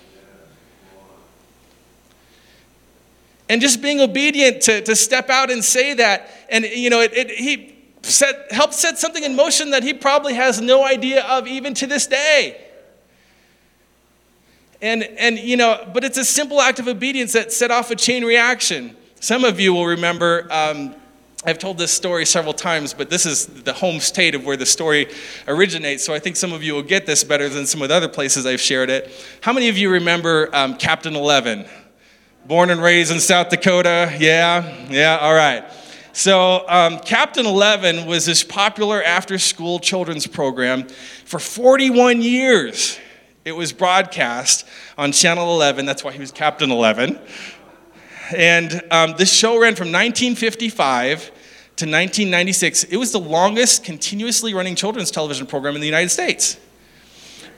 And 3.49 3.61
just 3.61 3.81
being 3.81 3.99
obedient 3.99 4.61
to, 4.63 4.81
to 4.81 4.95
step 4.95 5.29
out 5.29 5.51
and 5.51 5.63
say 5.63 5.95
that. 5.95 6.29
And, 6.49 6.63
you 6.65 6.91
know, 6.91 7.01
it, 7.01 7.13
it, 7.13 7.31
he 7.31 7.78
set, 8.01 8.51
helped 8.51 8.73
set 8.73 8.97
something 8.97 9.23
in 9.23 9.35
motion 9.35 9.71
that 9.71 9.83
he 9.83 9.93
probably 9.93 10.33
has 10.33 10.61
no 10.61 10.85
idea 10.85 11.23
of 11.25 11.47
even 11.47 11.73
to 11.75 11.87
this 11.87 12.07
day. 12.07 12.65
And, 14.81 15.03
and, 15.03 15.37
you 15.37 15.57
know, 15.57 15.89
but 15.93 16.03
it's 16.03 16.17
a 16.17 16.23
simple 16.23 16.61
act 16.61 16.79
of 16.79 16.87
obedience 16.87 17.33
that 17.33 17.51
set 17.51 17.69
off 17.69 17.91
a 17.91 17.95
chain 17.95 18.23
reaction. 18.23 18.95
Some 19.19 19.43
of 19.43 19.59
you 19.59 19.73
will 19.73 19.85
remember, 19.85 20.47
um, 20.49 20.95
I've 21.45 21.59
told 21.59 21.77
this 21.77 21.91
story 21.91 22.25
several 22.25 22.53
times, 22.53 22.93
but 22.93 23.09
this 23.09 23.25
is 23.25 23.47
the 23.47 23.73
home 23.73 23.99
state 23.99 24.35
of 24.35 24.45
where 24.45 24.55
the 24.55 24.65
story 24.65 25.07
originates. 25.47 26.05
So 26.05 26.13
I 26.13 26.19
think 26.19 26.37
some 26.37 26.53
of 26.53 26.63
you 26.63 26.73
will 26.73 26.83
get 26.83 27.05
this 27.05 27.25
better 27.25 27.49
than 27.49 27.65
some 27.65 27.81
of 27.81 27.89
the 27.89 27.95
other 27.95 28.07
places 28.07 28.45
I've 28.45 28.61
shared 28.61 28.89
it. 28.89 29.11
How 29.41 29.51
many 29.51 29.67
of 29.67 29.77
you 29.77 29.89
remember 29.89 30.49
um, 30.55 30.77
Captain 30.77 31.15
Eleven? 31.15 31.65
Born 32.45 32.69
and 32.69 32.81
raised 32.81 33.11
in 33.11 33.19
South 33.19 33.49
Dakota? 33.49 34.15
Yeah? 34.17 34.87
Yeah, 34.89 35.17
all 35.17 35.33
right. 35.33 35.65
So, 36.11 36.67
um, 36.67 36.99
Captain 36.99 37.45
Eleven 37.45 38.07
was 38.07 38.25
this 38.25 38.43
popular 38.43 39.03
after 39.03 39.37
school 39.37 39.79
children's 39.79 40.25
program 40.25 40.87
for 41.23 41.39
41 41.39 42.21
years. 42.21 42.97
It 43.45 43.51
was 43.51 43.71
broadcast 43.71 44.65
on 44.97 45.11
Channel 45.11 45.53
11. 45.53 45.85
That's 45.85 46.03
why 46.03 46.11
he 46.11 46.19
was 46.19 46.31
Captain 46.31 46.71
11. 46.71 47.19
And 48.35 48.81
um, 48.91 49.15
this 49.17 49.31
show 49.31 49.53
ran 49.59 49.75
from 49.75 49.87
1955 49.87 51.25
to 51.25 51.85
1996. 51.85 52.85
It 52.85 52.97
was 52.97 53.11
the 53.11 53.19
longest 53.19 53.83
continuously 53.83 54.53
running 54.53 54.75
children's 54.75 55.11
television 55.11 55.45
program 55.47 55.75
in 55.75 55.81
the 55.81 55.87
United 55.87 56.09
States. 56.09 56.59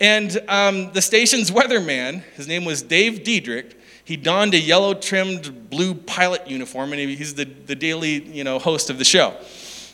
And 0.02 0.40
um, 0.48 0.92
the 0.92 1.02
station's 1.02 1.52
weatherman, 1.52 2.24
his 2.36 2.48
name 2.48 2.66
was 2.66 2.82
Dave 2.82 3.24
Dedrick, 3.24 3.76
he 4.04 4.18
donned 4.18 4.54
a 4.54 4.60
yellow 4.60 4.94
trimmed 4.94 5.70
blue 5.70 5.94
pilot 5.94 6.48
uniform, 6.48 6.94
and 6.94 7.00
he's 7.00 7.36
the, 7.36 7.46
the 7.46 7.76
daily 7.76 8.24
you 8.24 8.44
know, 8.44 8.60
host 8.60 8.90
of 8.90 8.98
the 8.98 9.06
show. 9.06 9.36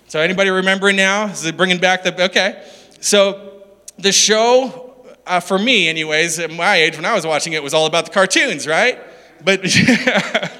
So, 0.08 0.20
anybody 0.20 0.50
remember 0.50 0.92
now? 0.94 1.28
Is 1.28 1.46
it 1.46 1.58
bringing 1.58 1.80
back 1.80 2.04
the. 2.04 2.26
Okay. 2.26 2.64
So, 3.02 3.64
the 4.00 4.12
show, 4.12 4.96
uh, 5.26 5.40
for 5.40 5.60
me, 5.60 5.90
anyways, 5.90 6.40
at 6.40 6.52
my 6.52 6.78
age, 6.78 6.96
when 6.96 7.06
I 7.06 7.14
was 7.14 7.26
watching 7.26 7.54
it, 7.54 7.62
was 7.62 7.74
all 7.74 7.86
about 7.86 8.06
the 8.06 8.12
cartoons, 8.12 8.68
right? 8.68 9.00
But. 9.44 9.62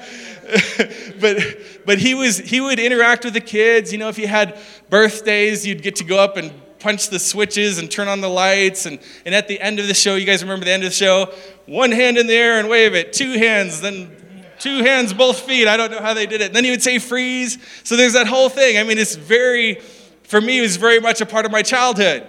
but 1.20 1.36
but 1.84 1.98
he 1.98 2.14
was 2.14 2.38
he 2.38 2.58
would 2.60 2.78
interact 2.78 3.22
with 3.22 3.34
the 3.34 3.40
kids 3.40 3.92
you 3.92 3.98
know 3.98 4.08
if 4.08 4.18
you 4.18 4.26
had 4.26 4.58
birthdays 4.88 5.66
you'd 5.66 5.82
get 5.82 5.96
to 5.96 6.04
go 6.04 6.18
up 6.18 6.38
and 6.38 6.50
punch 6.80 7.10
the 7.10 7.18
switches 7.18 7.78
and 7.78 7.90
turn 7.90 8.08
on 8.08 8.20
the 8.20 8.28
lights. 8.28 8.86
And, 8.86 8.98
and 9.24 9.34
at 9.34 9.48
the 9.48 9.60
end 9.60 9.78
of 9.78 9.88
the 9.88 9.94
show 9.94 10.14
you 10.14 10.26
guys 10.26 10.42
remember 10.42 10.64
the 10.64 10.72
end 10.72 10.84
of 10.84 10.90
the 10.90 10.94
show? 10.94 11.32
One 11.66 11.92
hand 11.92 12.18
in 12.18 12.26
the 12.26 12.34
air 12.34 12.58
and 12.58 12.68
wave 12.68 12.94
it. 12.94 13.12
Two 13.12 13.32
hands 13.32 13.80
then 13.80 14.14
two 14.58 14.82
hands 14.82 15.14
both 15.14 15.40
feet. 15.40 15.68
I 15.68 15.76
don't 15.76 15.90
know 15.90 16.00
how 16.00 16.14
they 16.14 16.26
did 16.26 16.40
it. 16.40 16.46
And 16.46 16.56
then 16.56 16.64
he 16.64 16.70
would 16.70 16.82
say 16.82 16.98
freeze. 16.98 17.58
So 17.84 17.96
there's 17.96 18.14
that 18.14 18.26
whole 18.26 18.48
thing. 18.48 18.78
I 18.78 18.82
mean 18.82 18.98
it's 18.98 19.14
very 19.16 19.76
for 20.22 20.40
me 20.40 20.58
it 20.58 20.62
was 20.62 20.76
very 20.76 21.00
much 21.00 21.20
a 21.20 21.26
part 21.26 21.46
of 21.46 21.52
my 21.52 21.62
childhood. 21.62 22.26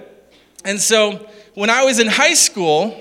And 0.66 0.80
so 0.80 1.28
when 1.56 1.70
i 1.70 1.84
was 1.84 2.00
in 2.00 2.08
high 2.08 2.36
school 2.36 2.96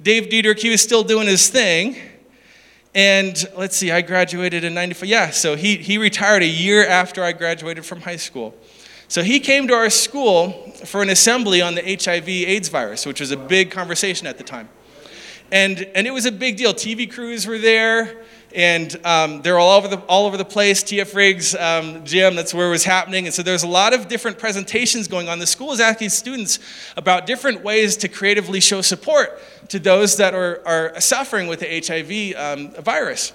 dave 0.00 0.24
dedrick 0.24 0.60
he 0.60 0.70
was 0.70 0.80
still 0.80 1.02
doing 1.02 1.26
his 1.26 1.48
thing. 1.48 1.96
And 2.96 3.36
let's 3.54 3.76
see, 3.76 3.90
I 3.90 4.00
graduated 4.00 4.64
in 4.64 4.72
95. 4.72 5.06
Yeah, 5.06 5.28
so 5.28 5.54
he, 5.54 5.76
he 5.76 5.98
retired 5.98 6.42
a 6.42 6.46
year 6.46 6.86
after 6.86 7.22
I 7.22 7.32
graduated 7.32 7.84
from 7.84 8.00
high 8.00 8.16
school. 8.16 8.54
So 9.08 9.22
he 9.22 9.40
came 9.40 9.68
to 9.68 9.74
our 9.74 9.90
school 9.90 10.52
for 10.84 11.02
an 11.02 11.10
assembly 11.10 11.62
on 11.62 11.74
the 11.74 11.82
HIV 11.82 12.28
AIDS 12.28 12.68
virus, 12.68 13.06
which 13.06 13.20
was 13.20 13.30
a 13.30 13.36
big 13.36 13.70
conversation 13.70 14.26
at 14.26 14.38
the 14.38 14.44
time. 14.44 14.68
And, 15.52 15.80
and 15.94 16.06
it 16.06 16.10
was 16.10 16.26
a 16.26 16.32
big 16.32 16.56
deal. 16.56 16.74
TV 16.74 17.10
crews 17.10 17.46
were 17.46 17.58
there 17.58 18.24
and 18.56 18.98
um, 19.04 19.42
they're 19.42 19.58
all 19.58 19.76
over 19.76 19.86
the 19.86 19.98
all 20.02 20.26
over 20.26 20.36
the 20.36 20.44
place. 20.44 20.82
TF 20.82 21.14
Riggs 21.14 21.54
um, 21.54 22.04
gym, 22.04 22.34
that's 22.34 22.54
where 22.54 22.68
it 22.68 22.70
was 22.70 22.84
happening. 22.84 23.26
And 23.26 23.34
so 23.34 23.42
there's 23.42 23.64
a 23.64 23.68
lot 23.68 23.92
of 23.92 24.08
different 24.08 24.38
presentations 24.38 25.08
going 25.08 25.28
on. 25.28 25.38
The 25.38 25.46
school 25.46 25.72
is 25.72 25.80
asking 25.80 26.08
students 26.08 26.58
about 26.96 27.26
different 27.26 27.62
ways 27.62 27.96
to 27.98 28.08
creatively 28.08 28.60
show 28.60 28.80
support 28.80 29.38
to 29.68 29.78
those 29.78 30.16
that 30.16 30.34
are, 30.34 30.62
are 30.66 31.00
suffering 31.00 31.48
with 31.48 31.60
the 31.60 31.80
HIV 31.86 32.34
um, 32.36 32.82
virus. 32.82 33.32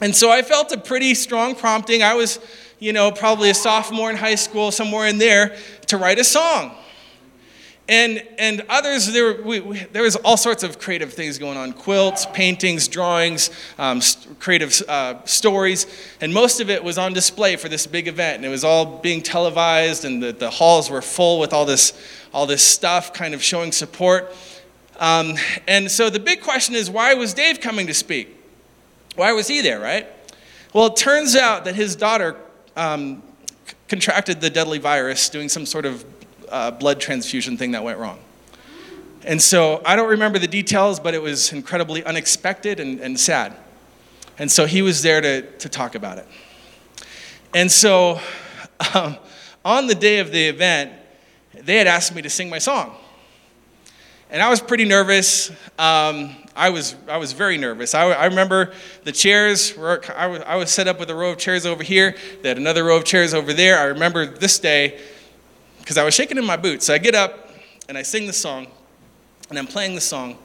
And 0.00 0.14
so 0.14 0.30
I 0.30 0.42
felt 0.42 0.70
a 0.72 0.78
pretty 0.78 1.14
strong 1.14 1.54
prompting. 1.54 2.02
I 2.02 2.14
was, 2.14 2.38
you 2.82 2.92
know, 2.92 3.12
probably 3.12 3.48
a 3.48 3.54
sophomore 3.54 4.10
in 4.10 4.16
high 4.16 4.34
school, 4.34 4.72
somewhere 4.72 5.06
in 5.06 5.18
there, 5.18 5.56
to 5.86 5.96
write 5.96 6.18
a 6.18 6.24
song. 6.24 6.74
And, 7.88 8.26
and 8.38 8.64
others, 8.68 9.12
there, 9.12 9.24
were, 9.24 9.42
we, 9.42 9.60
we, 9.60 9.78
there 9.92 10.02
was 10.02 10.16
all 10.16 10.36
sorts 10.36 10.64
of 10.64 10.80
creative 10.80 11.12
things 11.12 11.38
going 11.38 11.56
on 11.56 11.74
quilts, 11.74 12.26
paintings, 12.26 12.88
drawings, 12.88 13.50
um, 13.78 14.00
st- 14.00 14.38
creative 14.40 14.82
uh, 14.88 15.24
stories. 15.24 15.86
And 16.20 16.34
most 16.34 16.60
of 16.60 16.70
it 16.70 16.82
was 16.82 16.98
on 16.98 17.12
display 17.12 17.54
for 17.54 17.68
this 17.68 17.86
big 17.86 18.08
event. 18.08 18.36
And 18.36 18.44
it 18.44 18.48
was 18.48 18.64
all 18.64 18.98
being 18.98 19.22
televised, 19.22 20.04
and 20.04 20.20
the, 20.20 20.32
the 20.32 20.50
halls 20.50 20.90
were 20.90 21.02
full 21.02 21.38
with 21.38 21.52
all 21.52 21.64
this, 21.64 21.92
all 22.34 22.46
this 22.46 22.64
stuff 22.64 23.12
kind 23.12 23.32
of 23.32 23.42
showing 23.44 23.70
support. 23.70 24.34
Um, 24.98 25.36
and 25.68 25.88
so 25.88 26.10
the 26.10 26.20
big 26.20 26.40
question 26.40 26.74
is 26.74 26.90
why 26.90 27.14
was 27.14 27.32
Dave 27.32 27.60
coming 27.60 27.86
to 27.86 27.94
speak? 27.94 28.36
Why 29.14 29.32
was 29.32 29.46
he 29.46 29.60
there, 29.60 29.78
right? 29.78 30.08
Well, 30.72 30.86
it 30.86 30.96
turns 30.96 31.36
out 31.36 31.64
that 31.66 31.76
his 31.76 31.94
daughter 31.94 32.36
um, 32.76 33.22
contracted 33.88 34.40
the 34.40 34.50
deadly 34.50 34.78
virus 34.78 35.28
doing 35.28 35.48
some 35.48 35.66
sort 35.66 35.86
of 35.86 36.04
uh, 36.48 36.70
blood 36.70 37.00
transfusion 37.00 37.56
thing 37.56 37.72
that 37.72 37.82
went 37.82 37.98
wrong. 37.98 38.18
And 39.24 39.40
so 39.40 39.80
I 39.84 39.94
don't 39.94 40.08
remember 40.08 40.38
the 40.38 40.48
details, 40.48 40.98
but 40.98 41.14
it 41.14 41.22
was 41.22 41.52
incredibly 41.52 42.04
unexpected 42.04 42.80
and, 42.80 43.00
and 43.00 43.18
sad. 43.18 43.54
And 44.38 44.50
so 44.50 44.66
he 44.66 44.82
was 44.82 45.02
there 45.02 45.20
to, 45.20 45.42
to 45.58 45.68
talk 45.68 45.94
about 45.94 46.18
it. 46.18 46.26
And 47.54 47.70
so 47.70 48.20
um, 48.94 49.16
on 49.64 49.86
the 49.86 49.94
day 49.94 50.18
of 50.18 50.32
the 50.32 50.48
event, 50.48 50.92
they 51.54 51.76
had 51.76 51.86
asked 51.86 52.14
me 52.14 52.22
to 52.22 52.30
sing 52.30 52.50
my 52.50 52.58
song. 52.58 52.96
And 54.30 54.42
I 54.42 54.48
was 54.48 54.60
pretty 54.60 54.86
nervous. 54.86 55.50
Um, 55.78 56.34
I, 56.54 56.70
was, 56.70 56.94
I 57.08 57.16
was 57.16 57.32
very 57.32 57.56
nervous. 57.56 57.94
I, 57.94 58.10
I 58.10 58.26
remember 58.26 58.72
the 59.04 59.12
chairs, 59.12 59.76
were, 59.76 60.02
I, 60.16 60.26
was, 60.26 60.42
I 60.42 60.56
was 60.56 60.70
set 60.70 60.86
up 60.86 60.98
with 60.98 61.08
a 61.10 61.14
row 61.14 61.30
of 61.30 61.38
chairs 61.38 61.64
over 61.64 61.82
here. 61.82 62.14
They 62.42 62.48
had 62.48 62.58
another 62.58 62.84
row 62.84 62.96
of 62.96 63.04
chairs 63.04 63.32
over 63.32 63.52
there. 63.52 63.78
I 63.78 63.84
remember 63.84 64.26
this 64.26 64.58
day, 64.58 65.00
because 65.78 65.96
I 65.96 66.04
was 66.04 66.14
shaking 66.14 66.38
in 66.38 66.44
my 66.44 66.56
boots. 66.56 66.86
So 66.86 66.94
I 66.94 66.98
get 66.98 67.14
up 67.14 67.50
and 67.88 67.96
I 67.96 68.02
sing 68.02 68.26
the 68.26 68.32
song, 68.32 68.66
and 69.48 69.58
I'm 69.58 69.66
playing 69.66 69.94
the 69.94 70.00
song. 70.00 70.36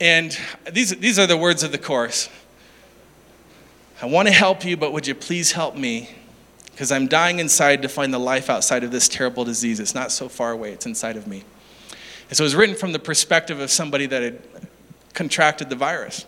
And 0.00 0.36
these, 0.72 0.96
these 0.96 1.18
are 1.18 1.26
the 1.26 1.36
words 1.36 1.62
of 1.62 1.72
the 1.72 1.78
chorus 1.78 2.28
I 4.02 4.06
want 4.06 4.28
to 4.28 4.34
help 4.34 4.64
you, 4.64 4.78
but 4.78 4.94
would 4.94 5.06
you 5.06 5.14
please 5.14 5.52
help 5.52 5.76
me? 5.76 6.08
Because 6.70 6.90
I'm 6.90 7.06
dying 7.06 7.38
inside 7.38 7.82
to 7.82 7.88
find 7.88 8.14
the 8.14 8.18
life 8.18 8.48
outside 8.48 8.82
of 8.82 8.90
this 8.90 9.08
terrible 9.08 9.44
disease. 9.44 9.78
It's 9.78 9.94
not 9.94 10.10
so 10.10 10.26
far 10.30 10.52
away, 10.52 10.72
it's 10.72 10.86
inside 10.86 11.18
of 11.18 11.26
me. 11.26 11.44
And 12.30 12.36
so 12.36 12.44
it 12.44 12.46
was 12.46 12.54
written 12.54 12.74
from 12.74 12.92
the 12.92 12.98
perspective 12.98 13.60
of 13.60 13.70
somebody 13.70 14.06
that 14.06 14.22
had 14.22 14.40
contracted 15.14 15.68
the 15.68 15.76
virus. 15.76 16.26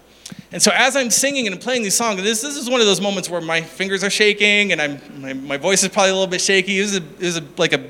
And 0.50 0.62
so 0.62 0.70
as 0.74 0.96
I'm 0.96 1.10
singing 1.10 1.46
and 1.46 1.60
playing 1.60 1.82
these 1.82 1.94
songs, 1.94 2.22
this, 2.22 2.42
this 2.42 2.56
is 2.56 2.68
one 2.68 2.80
of 2.80 2.86
those 2.86 3.00
moments 3.00 3.28
where 3.28 3.40
my 3.40 3.60
fingers 3.60 4.04
are 4.04 4.10
shaking 4.10 4.72
and 4.72 4.80
I'm, 4.80 5.00
my, 5.20 5.32
my 5.32 5.56
voice 5.56 5.82
is 5.82 5.88
probably 5.88 6.10
a 6.10 6.14
little 6.14 6.28
bit 6.28 6.40
shaky. 6.40 6.78
It 6.78 6.82
was, 6.82 6.96
a, 6.96 7.02
it 7.02 7.20
was 7.20 7.36
a, 7.38 7.44
like 7.56 7.72
a 7.72 7.88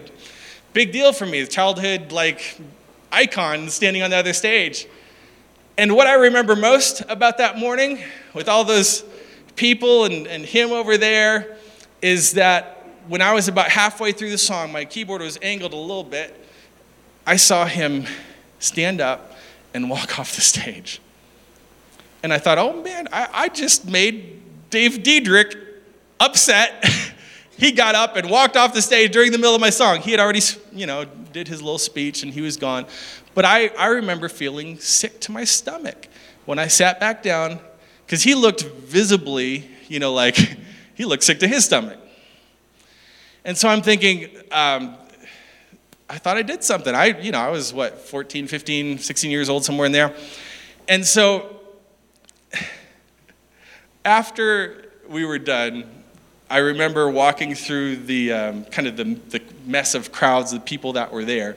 big 0.72 0.92
deal 0.92 1.12
for 1.12 1.26
me, 1.26 1.44
childhood 1.46 2.12
like 2.12 2.58
icon 3.10 3.68
standing 3.68 4.02
on 4.02 4.10
the 4.10 4.16
other 4.16 4.32
stage. 4.32 4.86
And 5.76 5.94
what 5.96 6.06
I 6.06 6.14
remember 6.14 6.54
most 6.54 7.02
about 7.08 7.38
that 7.38 7.58
morning, 7.58 7.98
with 8.34 8.48
all 8.48 8.64
those 8.64 9.04
people 9.56 10.04
and, 10.04 10.26
and 10.26 10.44
him 10.44 10.70
over 10.70 10.96
there, 10.96 11.56
is 12.00 12.32
that 12.32 12.86
when 13.08 13.22
I 13.22 13.32
was 13.32 13.48
about 13.48 13.68
halfway 13.68 14.12
through 14.12 14.30
the 14.30 14.38
song, 14.38 14.72
my 14.72 14.84
keyboard 14.84 15.22
was 15.22 15.38
angled 15.42 15.72
a 15.72 15.76
little 15.76 16.04
bit. 16.04 16.38
I 17.26 17.36
saw 17.36 17.66
him 17.66 18.04
stand 18.58 19.00
up 19.00 19.31
and 19.74 19.90
walk 19.90 20.18
off 20.18 20.34
the 20.34 20.40
stage. 20.40 21.00
And 22.22 22.32
I 22.32 22.38
thought, 22.38 22.58
oh 22.58 22.82
man, 22.82 23.08
I, 23.12 23.28
I 23.32 23.48
just 23.48 23.88
made 23.88 24.40
Dave 24.70 25.02
Dedrick 25.02 25.56
upset 26.20 26.84
he 27.62 27.70
got 27.72 27.94
up 27.94 28.16
and 28.16 28.28
walked 28.28 28.56
off 28.56 28.74
the 28.74 28.82
stage 28.82 29.12
during 29.12 29.30
the 29.30 29.38
middle 29.38 29.54
of 29.54 29.60
my 29.60 29.70
song. 29.70 30.00
He 30.00 30.10
had 30.10 30.20
already, 30.20 30.40
you 30.72 30.86
know, 30.86 31.04
did 31.32 31.46
his 31.46 31.62
little 31.62 31.78
speech 31.78 32.22
and 32.22 32.32
he 32.32 32.40
was 32.40 32.56
gone. 32.56 32.86
But 33.34 33.44
I, 33.44 33.68
I 33.78 33.86
remember 33.86 34.28
feeling 34.28 34.78
sick 34.78 35.20
to 35.20 35.32
my 35.32 35.44
stomach 35.44 36.08
when 36.44 36.58
I 36.58 36.66
sat 36.66 36.98
back 36.98 37.22
down 37.22 37.60
because 38.04 38.22
he 38.22 38.34
looked 38.34 38.62
visibly, 38.62 39.70
you 39.88 40.00
know, 40.00 40.12
like 40.12 40.36
he 40.94 41.04
looked 41.04 41.22
sick 41.22 41.38
to 41.40 41.48
his 41.48 41.64
stomach. 41.64 41.98
And 43.44 43.56
so 43.56 43.68
I'm 43.68 43.82
thinking, 43.82 44.28
um, 44.50 44.96
I 46.12 46.18
thought 46.18 46.36
I 46.36 46.42
did 46.42 46.62
something. 46.62 46.94
I, 46.94 47.18
you 47.20 47.32
know, 47.32 47.40
I 47.40 47.48
was 47.48 47.72
what, 47.72 47.98
14, 47.98 48.46
15, 48.46 48.98
16 48.98 49.30
years 49.30 49.48
old, 49.48 49.64
somewhere 49.64 49.86
in 49.86 49.92
there. 49.92 50.14
And 50.86 51.06
so 51.06 51.56
after 54.04 54.90
we 55.08 55.24
were 55.24 55.38
done, 55.38 55.90
I 56.50 56.58
remember 56.58 57.08
walking 57.08 57.54
through 57.54 57.96
the 57.96 58.30
um, 58.30 58.64
kind 58.66 58.86
of 58.88 58.98
the, 58.98 59.04
the 59.30 59.42
mess 59.64 59.94
of 59.94 60.12
crowds, 60.12 60.50
the 60.50 60.60
people 60.60 60.92
that 60.92 61.10
were 61.10 61.24
there. 61.24 61.56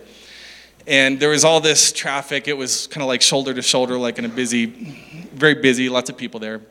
And 0.88 1.20
there 1.20 1.32
was 1.32 1.44
all 1.44 1.60
this 1.60 1.92
traffic. 1.92 2.48
It 2.48 2.56
was 2.56 2.88
kind 2.88 3.02
of 3.02 3.10
like 3.10 3.22
shoulder 3.22 3.54
to 3.54 3.62
shoulder, 3.62 3.98
like 3.98 4.20
in 4.20 4.24
a 4.24 4.30
busy, 4.30 4.68
very 5.34 5.56
busy, 5.56 5.90
lots 5.90 6.10
of 6.10 6.16
people 6.16 6.40
there. 6.40 6.62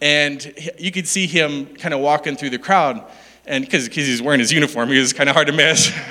And 0.00 0.54
you 0.78 0.90
could 0.90 1.06
see 1.06 1.26
him 1.26 1.76
kind 1.76 1.92
of 1.92 2.00
walking 2.00 2.36
through 2.36 2.50
the 2.50 2.58
crowd. 2.58 3.04
And 3.44 3.66
because 3.66 3.88
he's 3.88 4.22
wearing 4.22 4.40
his 4.40 4.50
uniform, 4.50 4.88
he 4.88 4.98
was 4.98 5.12
kind 5.12 5.28
of 5.28 5.34
hard 5.34 5.48
to 5.48 5.52
miss. 5.52 5.92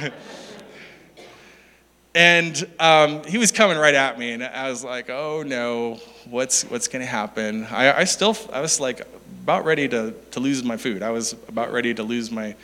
and 2.16 2.68
um, 2.80 3.24
he 3.24 3.38
was 3.38 3.52
coming 3.52 3.78
right 3.78 3.96
at 3.96 4.20
me, 4.20 4.34
and 4.34 4.44
I 4.44 4.70
was 4.70 4.84
like, 4.84 5.10
"Oh 5.10 5.44
no, 5.44 5.96
what's 6.30 6.64
what's 6.66 6.88
to 7.02 7.10
happen?" 7.10 7.66
I, 7.66 8.00
I 8.00 8.04
still, 8.04 8.38
I 8.52 8.62
was 8.62 8.80
like 8.80 9.02
about 9.44 9.66
ready 9.66 9.88
to 9.90 10.14
to 10.32 10.40
lose 10.40 10.64
my 10.64 10.78
food. 10.78 11.02
I 11.02 11.10
was 11.10 11.34
about 11.48 11.72
ready 11.72 11.94
to 11.94 12.04
lose 12.04 12.32
my. 12.32 12.56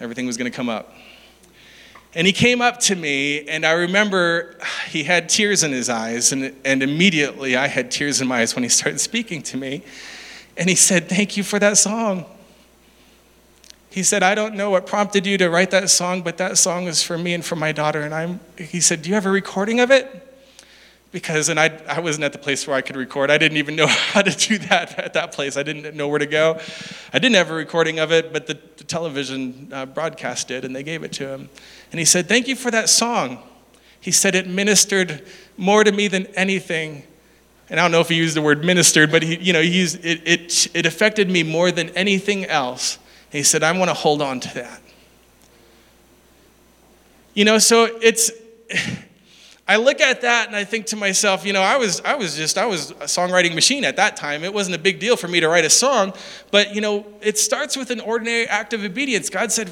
Everything 0.00 0.26
was 0.26 0.36
to 0.50 0.56
come 0.56 0.68
up. 0.68 0.94
And 2.14 2.26
he 2.26 2.32
came 2.32 2.62
up 2.62 2.80
to 2.80 2.96
me, 2.96 3.46
and 3.48 3.66
I 3.66 3.72
remember 3.72 4.56
he 4.88 5.04
had 5.04 5.28
tears 5.28 5.62
in 5.62 5.72
his 5.72 5.90
eyes, 5.90 6.32
and, 6.32 6.56
and 6.64 6.82
immediately 6.82 7.54
I 7.54 7.66
had 7.66 7.90
tears 7.90 8.20
in 8.20 8.28
my 8.28 8.40
eyes 8.40 8.54
when 8.54 8.62
he 8.62 8.68
started 8.70 8.98
speaking 9.10 9.42
to 9.42 9.56
me. 9.56 9.82
And 10.56 10.68
he 10.68 10.74
said, 10.74 11.08
Thank 11.08 11.36
you 11.36 11.42
for 11.42 11.58
that 11.58 11.76
song. 11.76 12.24
He 13.90 14.02
said, 14.02 14.22
I 14.22 14.34
don't 14.34 14.54
know 14.54 14.70
what 14.70 14.86
prompted 14.86 15.26
you 15.26 15.38
to 15.38 15.48
write 15.48 15.70
that 15.70 15.88
song, 15.90 16.22
but 16.22 16.36
that 16.38 16.58
song 16.58 16.86
is 16.86 17.02
for 17.02 17.16
me 17.16 17.32
and 17.32 17.44
for 17.44 17.56
my 17.56 17.72
daughter. 17.72 18.02
And 18.02 18.14
I'm, 18.14 18.40
he 18.56 18.80
said, 18.80 19.02
Do 19.02 19.08
you 19.08 19.14
have 19.14 19.26
a 19.26 19.30
recording 19.30 19.80
of 19.80 19.90
it? 19.90 20.24
Because, 21.10 21.48
and 21.48 21.58
I, 21.58 21.80
I 21.88 22.00
wasn't 22.00 22.24
at 22.24 22.32
the 22.34 22.38
place 22.38 22.66
where 22.66 22.76
I 22.76 22.82
could 22.82 22.96
record. 22.96 23.30
I 23.30 23.38
didn't 23.38 23.56
even 23.56 23.76
know 23.76 23.86
how 23.88 24.20
to 24.20 24.30
do 24.30 24.58
that 24.58 24.98
at 24.98 25.14
that 25.14 25.32
place. 25.32 25.56
I 25.56 25.62
didn't 25.62 25.96
know 25.96 26.06
where 26.06 26.18
to 26.18 26.26
go. 26.26 26.60
I 27.12 27.18
didn't 27.18 27.36
have 27.36 27.50
a 27.50 27.54
recording 27.54 27.98
of 27.98 28.12
it, 28.12 28.30
but 28.32 28.46
the, 28.46 28.58
the 28.76 28.84
television 28.84 29.70
uh, 29.72 29.86
broadcast 29.86 30.48
did, 30.48 30.66
and 30.66 30.76
they 30.76 30.82
gave 30.82 31.02
it 31.02 31.12
to 31.12 31.28
him. 31.28 31.48
And 31.90 31.98
he 31.98 32.04
said, 32.04 32.28
Thank 32.28 32.46
you 32.46 32.56
for 32.56 32.70
that 32.70 32.90
song. 32.90 33.38
He 34.00 34.10
said, 34.10 34.34
It 34.34 34.46
ministered 34.46 35.26
more 35.56 35.82
to 35.82 35.92
me 35.92 36.08
than 36.08 36.26
anything. 36.28 37.04
And 37.70 37.80
I 37.80 37.84
don't 37.84 37.92
know 37.92 38.00
if 38.00 38.08
he 38.08 38.14
used 38.14 38.36
the 38.36 38.42
word 38.42 38.64
ministered, 38.64 39.10
but 39.10 39.22
he, 39.22 39.36
you 39.38 39.52
know, 39.52 39.60
he 39.60 39.78
used, 39.78 40.04
it, 40.04 40.26
it, 40.26 40.68
it 40.74 40.86
affected 40.86 41.30
me 41.30 41.42
more 41.42 41.70
than 41.70 41.90
anything 41.90 42.44
else. 42.46 42.98
He 43.30 43.42
said, 43.42 43.62
I 43.62 43.72
want 43.72 43.90
to 43.90 43.94
hold 43.94 44.22
on 44.22 44.40
to 44.40 44.54
that. 44.54 44.80
You 47.34 47.44
know, 47.44 47.58
so 47.58 47.84
it's, 48.02 48.32
I 49.68 49.76
look 49.76 50.00
at 50.00 50.22
that 50.22 50.46
and 50.46 50.56
I 50.56 50.64
think 50.64 50.86
to 50.86 50.96
myself, 50.96 51.44
you 51.44 51.52
know, 51.52 51.60
I 51.60 51.76
was, 51.76 52.00
I 52.00 52.14
was 52.14 52.36
just, 52.36 52.56
I 52.56 52.64
was 52.64 52.92
a 52.92 53.04
songwriting 53.04 53.54
machine 53.54 53.84
at 53.84 53.96
that 53.96 54.16
time. 54.16 54.42
It 54.42 54.54
wasn't 54.54 54.76
a 54.76 54.78
big 54.78 54.98
deal 54.98 55.14
for 55.14 55.28
me 55.28 55.40
to 55.40 55.48
write 55.48 55.66
a 55.66 55.70
song, 55.70 56.14
but, 56.50 56.74
you 56.74 56.80
know, 56.80 57.06
it 57.20 57.36
starts 57.38 57.76
with 57.76 57.90
an 57.90 58.00
ordinary 58.00 58.46
act 58.46 58.72
of 58.72 58.82
obedience. 58.82 59.28
God 59.28 59.52
said 59.52 59.70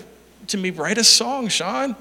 to 0.48 0.58
me, 0.58 0.70
write 0.70 0.98
a 0.98 1.04
song, 1.04 1.48
Sean. 1.48 1.96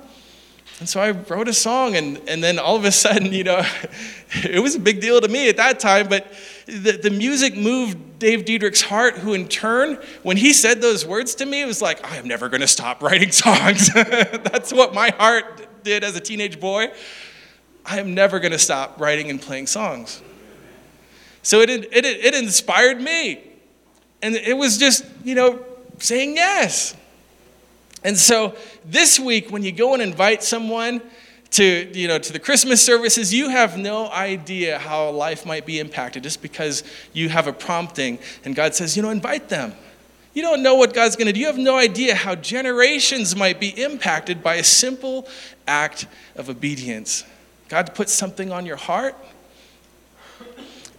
And 0.80 0.89
so 0.89 0.99
I 0.99 1.12
wrote 1.12 1.47
a 1.47 1.53
song, 1.53 1.95
and, 1.95 2.20
and 2.28 2.43
then 2.43 2.60
all 2.60 2.76
of 2.76 2.84
a 2.84 2.91
sudden, 2.91 3.32
you 3.32 3.45
know, 3.45 3.66
it 4.43 4.62
was 4.62 4.76
a 4.76 4.80
big 4.80 4.99
deal 4.99 5.22
to 5.22 5.28
me 5.30 5.47
at 5.47 5.56
that 5.58 5.80
time, 5.80 6.10
but 6.10 6.28
the, 6.66 6.93
the 6.93 7.11
music 7.11 7.55
moved 7.55 8.20
Dave 8.20 8.45
Dedrick's 8.45 8.82
heart, 8.82 9.16
who 9.18 9.34
in 9.34 9.47
turn, 9.47 9.99
when 10.24 10.38
he 10.38 10.51
said 10.53 10.82
those 10.82 11.05
words 11.05 11.36
to 11.36 11.45
me, 11.45 11.61
it 11.61 11.66
was 11.66 11.82
like, 11.82 12.03
I 12.09 12.18
am 12.18 12.28
never 12.28 12.49
going 12.49 12.61
to 12.61 12.68
stop 12.68 13.03
writing 13.03 13.32
songs. 13.32 13.93
That's 13.93 14.74
what 14.74 14.93
my 14.93 15.09
heart 15.09 15.84
did 15.84 16.03
as 16.03 16.16
a 16.16 16.20
teenage 16.20 16.59
boy. 16.59 16.91
I 17.86 17.99
am 17.99 18.16
never 18.16 18.39
going 18.39 18.51
to 18.51 18.59
stop 18.59 18.99
writing 18.99 19.30
and 19.30 19.39
playing 19.39 19.68
songs. 19.68 20.22
So 21.43 21.61
it, 21.61 21.70
it, 21.70 22.05
it 22.05 22.34
inspired 22.34 22.99
me. 22.99 23.43
And 24.24 24.34
it 24.34 24.57
was 24.57 24.80
just, 24.80 25.05
you 25.24 25.36
know, 25.36 25.63
saying 25.99 26.36
yes. 26.36 26.95
And 28.03 28.18
so 28.18 28.55
this 28.84 29.20
week, 29.20 29.51
when 29.51 29.61
you 29.61 29.72
go 29.72 29.93
and 29.93 30.01
invite 30.01 30.41
someone 30.41 31.01
to, 31.56 31.89
you 31.97 32.08
know, 32.10 32.20
to 32.20 32.34
the 32.34 32.39
Christmas 32.39 32.84
services, 32.84 33.34
you 33.34 33.47
have 33.47 33.78
no 33.78 34.10
idea 34.12 34.78
how 34.78 35.10
life 35.10 35.45
might 35.45 35.66
be 35.66 35.80
impacted 35.80 36.24
just 36.24 36.41
because 36.41 36.84
you 37.14 37.30
have 37.30 37.47
a 37.47 37.53
prompting 37.53 38.20
and 38.43 38.53
God 38.56 38.76
says, 38.76 38.97
you 38.97 39.03
know, 39.03 39.10
invite 39.10 39.47
them. 39.47 39.74
You 40.34 40.41
don't 40.41 40.62
know 40.62 40.76
what 40.76 40.93
God's 40.93 41.16
going 41.16 41.28
to 41.28 41.34
do. 41.34 41.39
You 41.39 41.45
have 41.45 41.58
no 41.58 41.78
idea 41.78 42.14
how 42.14 42.36
generations 42.36 43.38
might 43.38 43.62
be 43.62 43.70
impacted 43.70 44.43
by 44.43 44.56
a 44.56 44.66
simple 44.66 45.30
act 45.66 46.08
of 46.36 46.49
obedience. 46.49 47.24
God 47.70 47.95
puts 47.95 48.12
something 48.12 48.51
on 48.51 48.66
your 48.66 48.76
heart. 48.76 49.16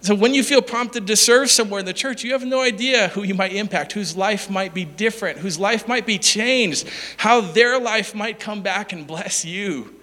So 0.01 0.15
when 0.15 0.33
you 0.33 0.41
feel 0.41 0.63
prompted 0.63 1.05
to 1.05 1.15
serve 1.15 1.51
somewhere 1.51 1.79
in 1.79 1.85
the 1.85 1.93
church, 1.93 2.23
you 2.23 2.31
have 2.31 2.45
no 2.45 2.61
idea 2.61 3.09
who 3.09 3.21
you 3.21 3.35
might 3.35 3.53
impact, 3.53 3.91
whose 3.91 4.17
life 4.17 4.49
might 4.49 4.73
be 4.73 4.85
different, 4.85 5.37
whose 5.37 5.59
life 5.59 5.87
might 5.87 6.07
be 6.07 6.17
changed, 6.17 6.89
how 7.17 7.41
their 7.41 7.79
life 7.79 8.15
might 8.15 8.39
come 8.39 8.63
back 8.63 8.91
and 8.91 9.05
bless 9.05 9.45
you. 9.45 9.96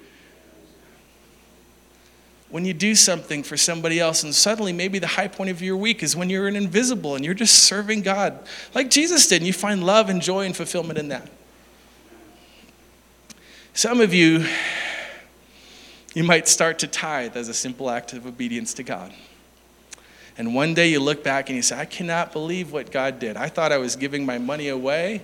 When 2.54 2.64
you 2.64 2.72
do 2.72 2.94
something 2.94 3.42
for 3.42 3.56
somebody 3.56 3.98
else, 3.98 4.22
and 4.22 4.32
suddenly 4.32 4.72
maybe 4.72 5.00
the 5.00 5.08
high 5.08 5.26
point 5.26 5.50
of 5.50 5.60
your 5.60 5.76
week 5.76 6.04
is 6.04 6.14
when 6.14 6.30
you're 6.30 6.46
an 6.46 6.54
invisible 6.54 7.16
and 7.16 7.24
you're 7.24 7.34
just 7.34 7.64
serving 7.64 8.02
God 8.02 8.38
like 8.76 8.90
Jesus 8.90 9.26
did, 9.26 9.38
and 9.38 9.46
you 9.48 9.52
find 9.52 9.82
love 9.82 10.08
and 10.08 10.22
joy 10.22 10.46
and 10.46 10.56
fulfillment 10.56 10.96
in 10.96 11.08
that. 11.08 11.28
Some 13.72 14.00
of 14.00 14.14
you 14.14 14.46
you 16.14 16.22
might 16.22 16.46
start 16.46 16.78
to 16.78 16.86
tithe 16.86 17.36
as 17.36 17.48
a 17.48 17.54
simple 17.54 17.90
act 17.90 18.12
of 18.12 18.24
obedience 18.24 18.72
to 18.74 18.84
God. 18.84 19.12
And 20.38 20.54
one 20.54 20.74
day 20.74 20.86
you 20.86 21.00
look 21.00 21.24
back 21.24 21.48
and 21.48 21.56
you 21.56 21.62
say, 21.62 21.76
I 21.76 21.86
cannot 21.86 22.32
believe 22.32 22.70
what 22.70 22.92
God 22.92 23.18
did. 23.18 23.36
I 23.36 23.48
thought 23.48 23.72
I 23.72 23.78
was 23.78 23.96
giving 23.96 24.24
my 24.24 24.38
money 24.38 24.68
away, 24.68 25.22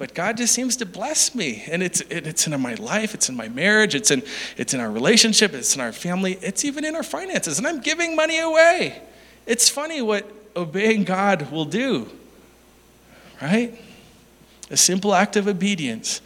but 0.00 0.14
God 0.14 0.38
just 0.38 0.54
seems 0.54 0.76
to 0.76 0.86
bless 0.86 1.34
me. 1.34 1.62
And 1.70 1.82
it's, 1.82 2.00
it's 2.08 2.46
in 2.46 2.58
my 2.58 2.72
life, 2.76 3.12
it's 3.12 3.28
in 3.28 3.36
my 3.36 3.50
marriage, 3.50 3.94
it's 3.94 4.10
in, 4.10 4.22
it's 4.56 4.72
in 4.72 4.80
our 4.80 4.90
relationship, 4.90 5.52
it's 5.52 5.74
in 5.74 5.82
our 5.82 5.92
family, 5.92 6.38
it's 6.40 6.64
even 6.64 6.86
in 6.86 6.96
our 6.96 7.02
finances. 7.02 7.58
And 7.58 7.66
I'm 7.66 7.80
giving 7.80 8.16
money 8.16 8.38
away. 8.38 9.02
It's 9.44 9.68
funny 9.68 10.00
what 10.00 10.26
obeying 10.56 11.04
God 11.04 11.52
will 11.52 11.66
do, 11.66 12.08
right? 13.42 13.78
A 14.70 14.76
simple 14.78 15.14
act 15.14 15.36
of 15.36 15.46
obedience. 15.46 16.22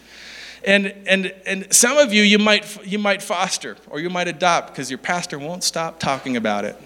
And, 0.65 0.95
and, 1.09 1.35
and 1.45 1.75
some 1.75 1.99
of 1.99 2.13
you, 2.13 2.23
you 2.23 2.39
might, 2.39 2.87
you 2.87 3.01
might 3.01 3.23
foster 3.23 3.77
or 3.91 3.99
you 3.99 4.09
might 4.09 4.29
adopt 4.29 4.69
because 4.69 4.89
your 4.89 4.99
pastor 4.99 5.37
won't 5.37 5.65
stop 5.65 5.99
talking 5.99 6.37
about 6.37 6.65
it. 6.65 6.81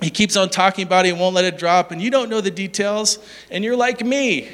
he 0.00 0.08
keeps 0.08 0.34
on 0.34 0.48
talking 0.48 0.86
about 0.86 1.04
it 1.04 1.10
and 1.10 1.20
won't 1.20 1.34
let 1.34 1.44
it 1.44 1.58
drop, 1.58 1.90
and 1.90 2.00
you 2.00 2.10
don't 2.10 2.30
know 2.30 2.40
the 2.40 2.50
details, 2.50 3.18
and 3.50 3.62
you're 3.62 3.76
like 3.76 4.02
me. 4.02 4.48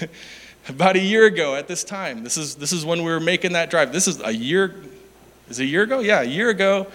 about 0.68 0.96
a 0.96 1.00
year 1.00 1.26
ago 1.26 1.54
at 1.54 1.68
this 1.68 1.84
time, 1.84 2.24
this 2.24 2.36
is, 2.36 2.56
this 2.56 2.72
is 2.72 2.84
when 2.84 3.02
we 3.02 3.10
were 3.10 3.20
making 3.20 3.52
that 3.52 3.70
drive. 3.70 3.92
This 3.92 4.08
is 4.08 4.20
a 4.20 4.32
year, 4.32 4.74
is 5.48 5.60
a 5.60 5.64
year 5.64 5.82
ago? 5.82 6.00
Yeah, 6.00 6.20
a 6.20 6.24
year 6.24 6.50
ago 6.50 6.86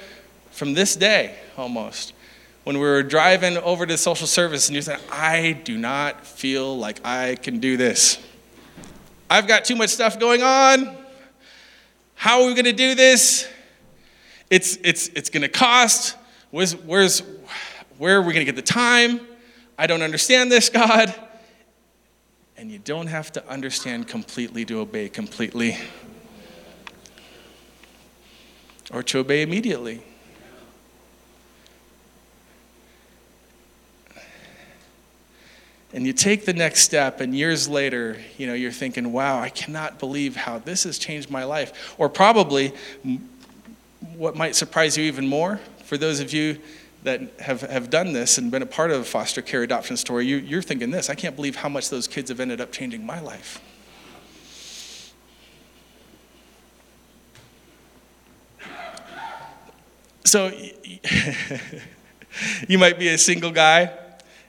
from 0.51 0.73
this 0.73 0.95
day 0.95 1.35
almost 1.57 2.13
when 2.67 2.79
we 2.79 2.83
were 2.83 3.01
driving 3.01 3.55
over 3.59 3.85
to 3.85 3.97
social 3.97 4.27
service 4.27 4.67
and 4.67 4.75
you 4.75 4.81
said, 4.81 4.99
I 5.09 5.53
do 5.63 5.77
not 5.77 6.25
feel 6.25 6.77
like 6.77 6.99
I 7.05 7.35
can 7.35 7.59
do 7.59 7.77
this. 7.77 8.19
I've 9.29 9.47
got 9.47 9.63
too 9.63 9.77
much 9.77 9.89
stuff 9.91 10.19
going 10.19 10.41
on. 10.41 10.93
How 12.15 12.41
are 12.41 12.47
we 12.47 12.55
going 12.55 12.65
to 12.65 12.73
do 12.73 12.93
this? 12.93 13.47
It's, 14.49 14.77
it's, 14.83 15.07
it's 15.09 15.29
going 15.29 15.43
to 15.43 15.47
cost. 15.47 16.17
Where's, 16.51 16.75
where's, 16.75 17.21
where 17.99 18.17
are 18.17 18.21
we 18.21 18.33
going 18.33 18.45
to 18.45 18.51
get 18.51 18.57
the 18.57 18.69
time? 18.69 19.21
I 19.77 19.87
don't 19.87 20.01
understand 20.01 20.51
this, 20.51 20.69
God. 20.71 21.15
And 22.67 22.73
you 22.73 22.79
don't 22.79 23.07
have 23.07 23.31
to 23.31 23.49
understand 23.49 24.09
completely 24.09 24.65
to 24.65 24.81
obey 24.81 25.07
completely 25.07 25.77
or 28.91 29.01
to 29.03 29.19
obey 29.19 29.41
immediately. 29.41 30.01
and 35.93 36.05
you 36.05 36.11
take 36.11 36.43
the 36.43 36.51
next 36.51 36.81
step 36.81 37.21
and 37.21 37.33
years 37.33 37.69
later 37.69 38.17
you 38.37 38.45
know 38.45 38.53
you're 38.53 38.69
thinking 38.69 39.13
wow 39.13 39.39
i 39.39 39.47
cannot 39.47 39.97
believe 39.97 40.35
how 40.35 40.59
this 40.59 40.83
has 40.83 40.97
changed 40.97 41.31
my 41.31 41.45
life 41.45 41.95
or 41.97 42.09
probably 42.09 42.73
what 44.17 44.35
might 44.35 44.57
surprise 44.57 44.97
you 44.97 45.05
even 45.05 45.25
more 45.25 45.61
for 45.85 45.97
those 45.97 46.19
of 46.19 46.33
you 46.33 46.59
that 47.07 47.39
have, 47.39 47.61
have 47.61 47.89
done 47.89 48.13
this 48.13 48.37
and 48.37 48.51
been 48.51 48.61
a 48.61 48.67
part 48.67 48.91
of 48.91 49.01
a 49.01 49.03
foster 49.03 49.41
care 49.41 49.63
adoption 49.63 49.97
story 49.97 50.25
you, 50.25 50.37
you're 50.37 50.61
thinking 50.61 50.91
this 50.91 51.09
i 51.09 51.15
can't 51.15 51.35
believe 51.35 51.55
how 51.55 51.69
much 51.69 51.89
those 51.89 52.07
kids 52.07 52.29
have 52.29 52.39
ended 52.39 52.61
up 52.61 52.71
changing 52.71 53.05
my 53.05 53.19
life 53.19 53.61
so 60.23 60.47
you 62.67 62.77
might 62.77 62.99
be 62.99 63.07
a 63.07 63.17
single 63.17 63.51
guy 63.51 63.91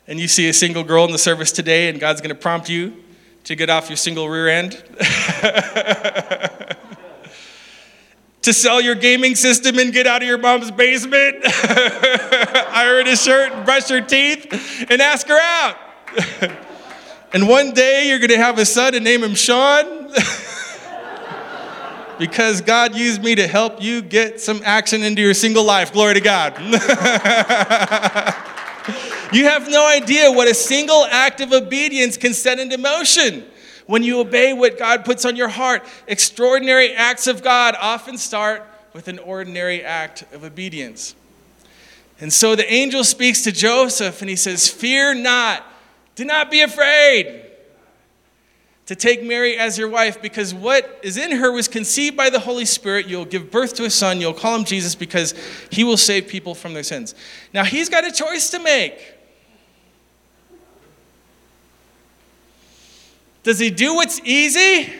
and 0.09 0.19
you 0.19 0.27
see 0.27 0.49
a 0.49 0.55
single 0.55 0.83
girl 0.83 1.05
in 1.05 1.13
the 1.13 1.19
service 1.19 1.53
today, 1.53 1.91
and 1.91 2.01
God's 2.01 2.23
going 2.23 2.35
to 2.35 2.41
prompt 2.41 2.71
you 2.71 3.05
to 3.45 3.55
get 3.55 3.69
off 3.69 3.91
your 3.91 3.97
single 3.97 4.29
rear 4.29 4.49
end. 4.49 4.83
to 8.49 8.55
sell 8.55 8.81
your 8.81 8.95
gaming 8.95 9.35
system 9.35 9.79
and 9.79 9.93
get 9.93 10.07
out 10.07 10.23
of 10.23 10.29
your 10.29 10.39
mom's 10.39 10.71
basement, 10.71 11.37
iron 12.73 13.07
a 13.07 13.15
shirt, 13.15 13.53
brush 13.67 13.89
her 13.89 14.01
teeth, 14.01 14.87
and 14.89 15.03
ask 15.03 15.29
her 15.29 15.39
out. 15.39 15.77
and 17.35 17.47
one 17.47 17.73
day 17.73 18.09
you're 18.09 18.19
going 18.19 18.31
to 18.31 18.39
have 18.39 18.59
a 18.59 18.65
son 18.65 18.95
and 18.95 19.05
name 19.05 19.23
him 19.23 19.35
Sean. 19.35 20.11
because 22.19 22.63
God 22.63 22.97
used 22.97 23.23
me 23.23 23.35
to 23.35 23.47
help 23.47 23.83
you 23.83 24.01
get 24.01 24.41
some 24.41 24.63
action 24.65 25.03
into 25.03 25.21
your 25.21 25.35
single 25.35 25.65
life. 25.65 25.93
Glory 25.93 26.15
to 26.15 26.21
God. 26.21 26.59
you 29.31 29.45
have 29.45 29.69
no 29.69 29.87
idea 29.87 30.33
what 30.33 30.49
a 30.49 30.55
single 30.55 31.05
act 31.11 31.43
of 31.43 31.53
obedience 31.53 32.17
can 32.17 32.33
set 32.33 32.59
into 32.59 32.79
motion. 32.79 33.45
When 33.89 34.03
you 34.03 34.21
obey 34.21 34.53
what 34.53 34.79
God 34.79 35.07
puts 35.07 35.25
on 35.25 35.35
your 35.35 35.49
heart, 35.49 35.83
extraordinary 36.07 36.93
acts 36.93 37.27
of 37.27 37.43
God 37.43 37.75
often 37.81 38.19
start 38.19 38.63
with 38.93 39.09
an 39.09 39.19
ordinary 39.19 39.83
act 39.83 40.25
of 40.35 40.45
obedience. 40.45 41.15
And 42.21 42.31
so 42.31 42.55
the 42.55 42.71
angel 42.71 43.03
speaks 43.03 43.41
to 43.45 43.51
Joseph 43.51 44.21
and 44.21 44.29
he 44.29 44.37
says, 44.37 44.69
Fear 44.69 45.15
not, 45.15 45.65
do 46.17 46.27
not 46.27 46.51
be 46.51 46.61
afraid 46.61 47.47
to 48.85 48.95
take 48.95 49.23
Mary 49.23 49.57
as 49.57 49.79
your 49.79 49.89
wife 49.89 50.21
because 50.21 50.53
what 50.53 51.01
is 51.03 51.17
in 51.17 51.31
her 51.39 51.51
was 51.51 51.67
conceived 51.67 52.15
by 52.15 52.29
the 52.29 52.41
Holy 52.41 52.67
Spirit. 52.67 53.07
You'll 53.07 53.25
give 53.25 53.51
birth 53.51 53.73
to 53.77 53.87
a 53.87 53.91
son, 53.91 54.21
you'll 54.21 54.35
call 54.35 54.55
him 54.55 54.67
Jesus 54.67 54.95
because 54.95 55.33
he 55.71 55.83
will 55.83 55.97
save 55.97 56.29
people 56.29 56.55
from 56.55 56.75
their 56.75 56.83
sins. 56.83 57.15
Now 57.55 57.65
he's 57.65 57.89
got 57.89 58.07
a 58.07 58.13
choice 58.13 58.51
to 58.51 58.59
make. 58.59 59.15
Does 63.49 63.59
he 63.59 63.71
do 63.71 63.95
what's 63.95 64.21
easy? 64.25 64.93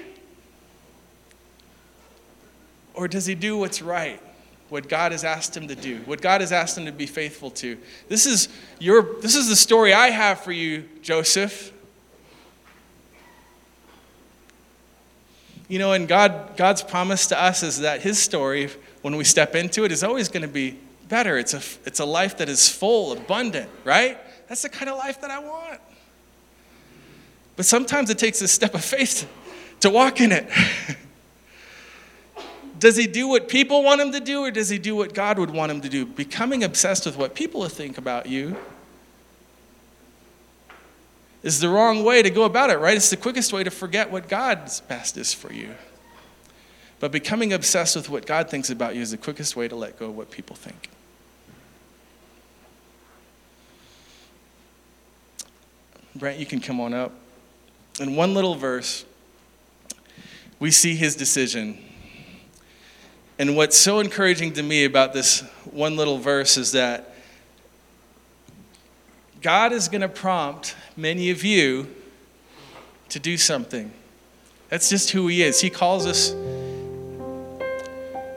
Or 2.95 3.07
does 3.07 3.27
he 3.27 3.35
do 3.35 3.59
what's 3.59 3.83
right? 3.83 4.23
What 4.71 4.89
God 4.89 5.13
has 5.13 5.23
asked 5.23 5.55
him 5.55 5.69
to 5.69 5.75
do, 5.75 5.99
what 6.07 6.23
God 6.23 6.41
has 6.41 6.51
asked 6.51 6.79
him 6.79 6.87
to 6.87 6.93
be 6.93 7.05
faithful 7.05 7.51
to. 7.51 7.77
This 8.09 8.25
is 8.25 8.49
your 8.79 9.21
this 9.21 9.35
is 9.35 9.51
the 9.51 9.55
story 9.55 9.93
I 9.93 10.09
have 10.09 10.41
for 10.41 10.53
you, 10.53 10.89
Joseph. 11.03 11.75
You 15.69 15.79
know, 15.79 15.93
and 15.93 16.09
God 16.09 16.57
God's 16.57 16.83
promise 16.83 17.27
to 17.27 17.39
us 17.39 17.63
is 17.63 17.81
that 17.81 18.01
his 18.01 18.19
story, 18.19 18.71
when 19.03 19.17
we 19.17 19.25
step 19.25 19.57
into 19.57 19.85
it, 19.85 19.93
is 19.93 20.03
always 20.03 20.31
going 20.31 20.41
to 20.41 20.49
be 20.49 20.79
better. 21.11 21.37
It's 21.37 21.53
a 21.53 21.61
it's 21.85 22.01
a 22.01 22.07
life 22.07 22.39
that 22.39 22.49
is 22.49 22.67
full, 22.67 23.13
abundant, 23.13 23.69
right? 23.85 24.17
That's 24.49 24.63
the 24.63 24.71
kind 24.71 24.89
of 24.89 24.97
life 24.97 25.21
that 25.21 25.31
I 25.31 25.39
want. 25.39 25.81
But 27.59 27.67
sometimes 27.67 28.09
it 28.09 28.19
takes 28.19 28.41
a 28.41 28.47
step 28.47 28.73
of 28.75 28.85
faith 28.85 29.29
to 29.81 29.91
walk 29.91 30.21
in 30.21 30.31
it. 30.31 30.49
does 32.79 32.97
he 32.97 33.09
do 33.09 33.27
what 33.27 33.49
people 33.49 33.83
want 33.83 34.01
him 34.01 34.13
to 34.13 34.21
do, 34.21 34.45
or 34.45 34.53
does 34.53 34.69
he 34.69 34.79
do 34.79 34.95
what 34.95 35.13
God 35.13 35.41
would 35.41 35.51
want 35.51 35.73
him 35.73 35.81
to 35.81 35.89
do? 35.89 36.07
Becoming 36.07 36.63
obsessed 36.63 37.05
with 37.05 37.17
what 37.17 37.35
people 37.35 37.69
think 37.69 37.99
about 37.99 38.27
you 38.27 38.57
is 41.43 41.59
the 41.59 41.69
wrong 41.69 42.05
way 42.05 42.23
to 42.23 42.31
go 42.31 42.45
about 42.45 42.71
it, 42.71 42.79
right? 42.79 42.97
It's 42.97 43.11
the 43.11 43.17
quickest 43.17 43.53
way 43.53 43.65
to 43.65 43.73
forget 43.73 44.13
what 44.13 44.29
God's 44.29 44.81
best 44.83 45.17
is 45.17 45.35
for 45.35 45.53
you. 45.53 45.75
But 47.01 47.11
becoming 47.11 47.53
obsessed 47.53 47.97
with 47.97 48.09
what 48.09 48.25
God 48.25 48.49
thinks 48.49 48.71
about 48.71 48.95
you 48.95 49.03
is 49.03 49.11
the 49.11 49.19
quickest 49.19 49.57
way 49.57 49.67
to 49.67 49.75
let 49.75 49.99
go 49.99 50.11
of 50.11 50.17
what 50.17 50.31
people 50.31 50.55
think. 50.55 50.91
Brent, 56.15 56.39
you 56.39 56.47
can 56.47 56.61
come 56.61 56.81
on 56.81 56.95
up 56.95 57.13
in 58.01 58.17
one 58.17 58.35
little 58.35 58.55
verse, 58.55 59.05
we 60.59 60.71
see 60.71 60.95
his 60.95 61.17
decision. 61.17 61.79
And 63.39 63.57
what's 63.57 63.77
so 63.77 64.01
encouraging 64.01 64.55
to 64.55 64.63
me 64.63 64.85
about 64.85 65.13
this 65.13 65.41
one 65.71 65.97
little 65.97 66.19
verse 66.19 66.57
is 66.57 66.73
that 66.73 67.15
God 69.41 69.73
is 69.73 69.89
going 69.89 70.01
to 70.01 70.09
prompt 70.09 70.75
many 70.97 71.31
of 71.31 71.45
you 71.45 71.95
to 73.11 73.21
do 73.21 73.37
something. 73.37 73.93
That's 74.69 74.89
just 74.89 75.11
who 75.11 75.29
he 75.29 75.43
is. 75.43 75.61
He 75.61 75.71
calls 75.71 76.07
us 76.07 76.35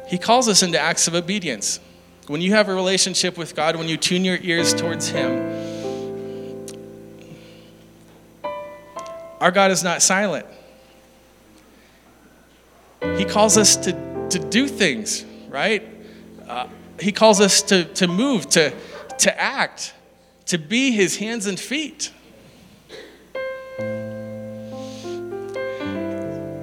he 0.07 0.17
calls 0.17 0.49
us 0.49 0.61
into 0.61 0.77
acts 0.77 1.07
of 1.07 1.15
obedience. 1.15 1.79
When 2.27 2.41
you 2.41 2.51
have 2.51 2.67
a 2.67 2.75
relationship 2.75 3.37
with 3.37 3.55
God, 3.55 3.77
when 3.77 3.87
you 3.87 3.95
tune 3.95 4.25
your 4.25 4.37
ears 4.41 4.73
towards 4.73 5.07
him, 5.07 5.60
Our 9.41 9.49
God 9.49 9.71
is 9.71 9.83
not 9.83 10.03
silent. 10.03 10.45
He 13.17 13.25
calls 13.25 13.57
us 13.57 13.75
to, 13.77 14.27
to 14.29 14.37
do 14.37 14.67
things, 14.67 15.25
right? 15.49 15.83
Uh, 16.47 16.67
he 16.99 17.11
calls 17.11 17.41
us 17.41 17.63
to, 17.63 17.85
to 17.85 18.07
move, 18.07 18.47
to, 18.49 18.71
to 19.17 19.41
act, 19.41 19.95
to 20.45 20.59
be 20.59 20.91
his 20.91 21.17
hands 21.17 21.47
and 21.47 21.59
feet. 21.59 22.11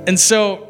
And 0.07 0.19
so, 0.19 0.69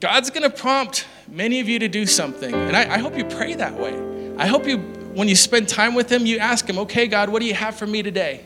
God's 0.00 0.30
going 0.30 0.42
to 0.42 0.50
prompt 0.50 1.06
many 1.28 1.60
of 1.60 1.68
you 1.68 1.78
to 1.78 1.88
do 1.88 2.04
something. 2.04 2.52
And 2.52 2.76
I, 2.76 2.94
I, 2.94 2.98
hope 2.98 3.16
you 3.16 3.24
pray 3.24 3.54
that 3.54 3.74
way. 3.74 3.96
I 4.36 4.46
hope 4.48 4.66
you, 4.66 4.78
when 5.14 5.28
you 5.28 5.36
spend 5.36 5.68
time 5.68 5.94
with 5.94 6.10
Him, 6.10 6.26
you 6.26 6.38
ask 6.38 6.68
Him, 6.68 6.78
okay, 6.80 7.06
God, 7.06 7.30
what 7.30 7.40
do 7.40 7.46
you 7.46 7.54
have 7.54 7.76
for 7.76 7.86
me 7.86 8.02
today? 8.02 8.44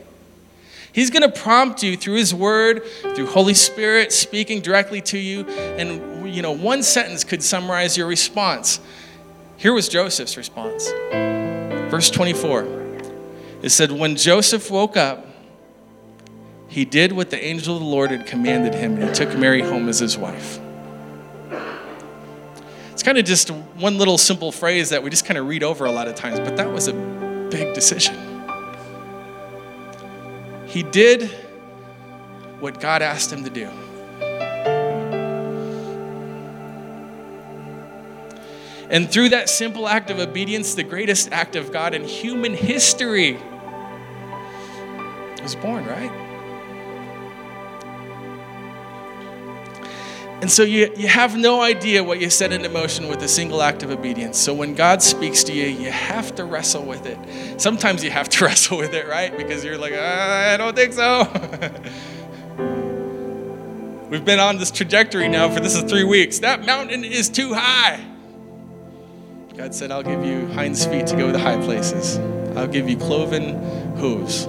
He's 0.97 1.11
going 1.11 1.30
to 1.30 1.40
prompt 1.40 1.82
you 1.82 1.94
through 1.94 2.14
his 2.14 2.32
word, 2.32 2.82
through 3.14 3.26
Holy 3.26 3.53
Spirit 3.53 4.14
speaking 4.14 4.62
directly 4.62 5.03
to 5.03 5.18
you, 5.18 5.47
and 5.47 6.34
you 6.34 6.40
know, 6.40 6.53
one 6.53 6.82
sentence 6.82 7.22
could 7.22 7.42
summarize 7.42 7.99
your 7.99 8.07
response. 8.07 8.80
Here 9.59 9.74
was 9.74 9.90
Joseph's 9.90 10.38
response. 10.38 10.88
Verse 11.90 12.09
24. 12.09 12.62
It 13.61 13.68
said, 13.68 13.92
When 13.92 14.16
Joseph 14.16 14.70
woke 14.70 14.97
up, 14.97 15.26
he 16.66 16.86
did 16.86 17.12
what 17.12 17.28
the 17.28 17.44
angel 17.44 17.74
of 17.76 17.82
the 17.82 17.86
Lord 17.86 18.11
had 18.11 18.26
commanded 18.26 18.74
him 18.74 18.97
and 18.97 19.14
took 19.14 19.36
Mary 19.36 19.61
home 19.61 19.90
as 19.90 19.99
his 19.99 20.16
wife. 20.16 20.59
It's 22.92 23.03
kind 23.03 23.18
of 23.18 23.26
just 23.26 23.51
one 23.51 23.99
little 23.99 24.16
simple 24.16 24.51
phrase 24.51 24.88
that 24.88 25.03
we 25.03 25.11
just 25.11 25.26
kind 25.26 25.36
of 25.36 25.47
read 25.47 25.62
over 25.62 25.84
a 25.84 25.92
lot 25.92 26.09
of 26.09 26.14
times, 26.14 26.40
but 26.40 26.57
that 26.57 26.72
was 26.72 26.88
a 26.88 26.94
big 27.51 27.74
decision. 27.74 28.36
He 30.77 30.83
did 30.83 31.31
what 32.61 32.81
God 32.81 33.01
asked 33.01 33.33
him 33.33 33.45
to 33.45 33.49
do. 33.49 33.66
And 38.91 39.11
through 39.11 39.31
that 39.31 39.49
simple 39.49 39.89
act 39.89 40.11
of 40.11 40.18
obedience, 40.18 40.74
the 40.74 40.83
greatest 40.83 41.33
act 41.33 41.57
of 41.57 41.72
God 41.72 41.95
in 41.95 42.05
human 42.05 42.53
history 42.53 43.39
was 45.43 45.55
born, 45.55 45.87
right? 45.87 46.26
And 50.43 50.51
so 50.51 50.62
you, 50.64 50.93
you 50.97 51.09
have 51.09 51.34
no 51.37 51.62
idea 51.62 52.05
what 52.05 52.20
you 52.20 52.28
set 52.28 52.53
into 52.53 52.68
motion 52.68 53.09
with 53.09 53.22
a 53.22 53.28
single 53.28 53.62
act 53.62 53.82
of 53.82 53.91
obedience. 53.91 54.39
So 54.39 54.53
when 54.53 54.74
God 54.74 55.03
speaks 55.03 55.43
to 55.45 55.53
you, 55.53 55.64
you 55.64 55.91
have 55.91 56.34
to 56.34 56.45
wrestle 56.45 56.84
with 56.84 57.07
it. 57.07 57.18
Sometimes 57.59 58.05
you 58.05 58.11
have 58.11 58.28
to 58.28 58.45
wrestle 58.47 58.76
with 58.76 58.93
it, 58.93 59.09
right? 59.09 59.34
Because 59.34 59.64
you're 59.64 59.78
like, 59.78 59.95
I 59.95 60.59
don't 60.59 60.76
think 60.76 60.93
so. 60.93 61.26
We've 64.11 64.24
been 64.24 64.39
on 64.39 64.59
this 64.59 64.70
trajectory 64.70 65.26
now 65.26 65.49
for 65.49 65.61
this 65.61 65.74
is 65.74 65.82
three 65.84 66.05
weeks. 66.05 66.41
That 66.41 66.64
mountain 66.66 67.03
is 67.03 67.28
too 67.30 67.55
high. 67.55 68.05
God 69.57 69.74
said, 69.74 69.91
I'll 69.91 70.03
give 70.03 70.22
you 70.24 70.47
hinds 70.49 70.84
feet 70.84 71.07
to 71.09 71.16
go 71.16 71.28
to 71.28 71.32
the 71.32 71.39
high 71.39 71.61
places. 71.61 72.18
I'll 72.57 72.68
give 72.68 72.91
you 72.91 72.99
cloven 72.99 73.97
hooves 73.97 74.45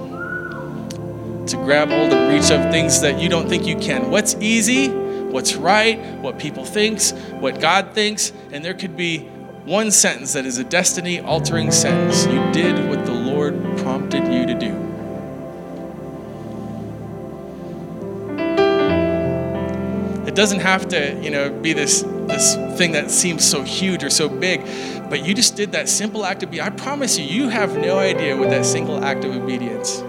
to 1.50 1.56
grab 1.56 1.88
hold 1.88 2.12
and 2.12 2.32
reach 2.32 2.50
of 2.50 2.70
things 2.70 3.00
that 3.00 3.18
you 3.18 3.30
don't 3.30 3.48
think 3.48 3.66
you 3.66 3.76
can. 3.76 4.10
What's 4.10 4.34
easy? 4.36 5.07
What's 5.30 5.54
right, 5.54 5.98
what 6.20 6.38
people 6.38 6.64
thinks, 6.64 7.12
what 7.40 7.60
God 7.60 7.94
thinks, 7.94 8.32
and 8.52 8.64
there 8.64 8.74
could 8.74 8.96
be 8.96 9.20
one 9.64 9.90
sentence 9.90 10.32
that 10.32 10.46
is 10.46 10.58
a 10.58 10.64
destiny 10.64 11.20
altering 11.20 11.70
sentence. 11.70 12.26
You 12.26 12.50
did 12.52 12.88
what 12.88 13.04
the 13.04 13.12
Lord 13.12 13.54
prompted 13.78 14.26
you 14.32 14.46
to 14.46 14.54
do. 14.54 14.88
It 20.26 20.34
doesn't 20.34 20.60
have 20.60 20.88
to, 20.88 21.20
you 21.22 21.30
know, 21.30 21.50
be 21.50 21.72
this 21.72 22.02
this 22.28 22.54
thing 22.78 22.92
that 22.92 23.10
seems 23.10 23.42
so 23.42 23.62
huge 23.62 24.04
or 24.04 24.10
so 24.10 24.28
big, 24.28 24.60
but 25.08 25.24
you 25.24 25.34
just 25.34 25.56
did 25.56 25.72
that 25.72 25.88
simple 25.88 26.24
act 26.24 26.42
of 26.42 26.50
obedience. 26.50 26.68
I 26.68 26.70
promise 26.70 27.18
you, 27.18 27.24
you 27.24 27.48
have 27.48 27.76
no 27.76 27.98
idea 27.98 28.36
what 28.36 28.50
that 28.50 28.66
single 28.66 29.02
act 29.02 29.24
of 29.24 29.34
obedience 29.34 30.02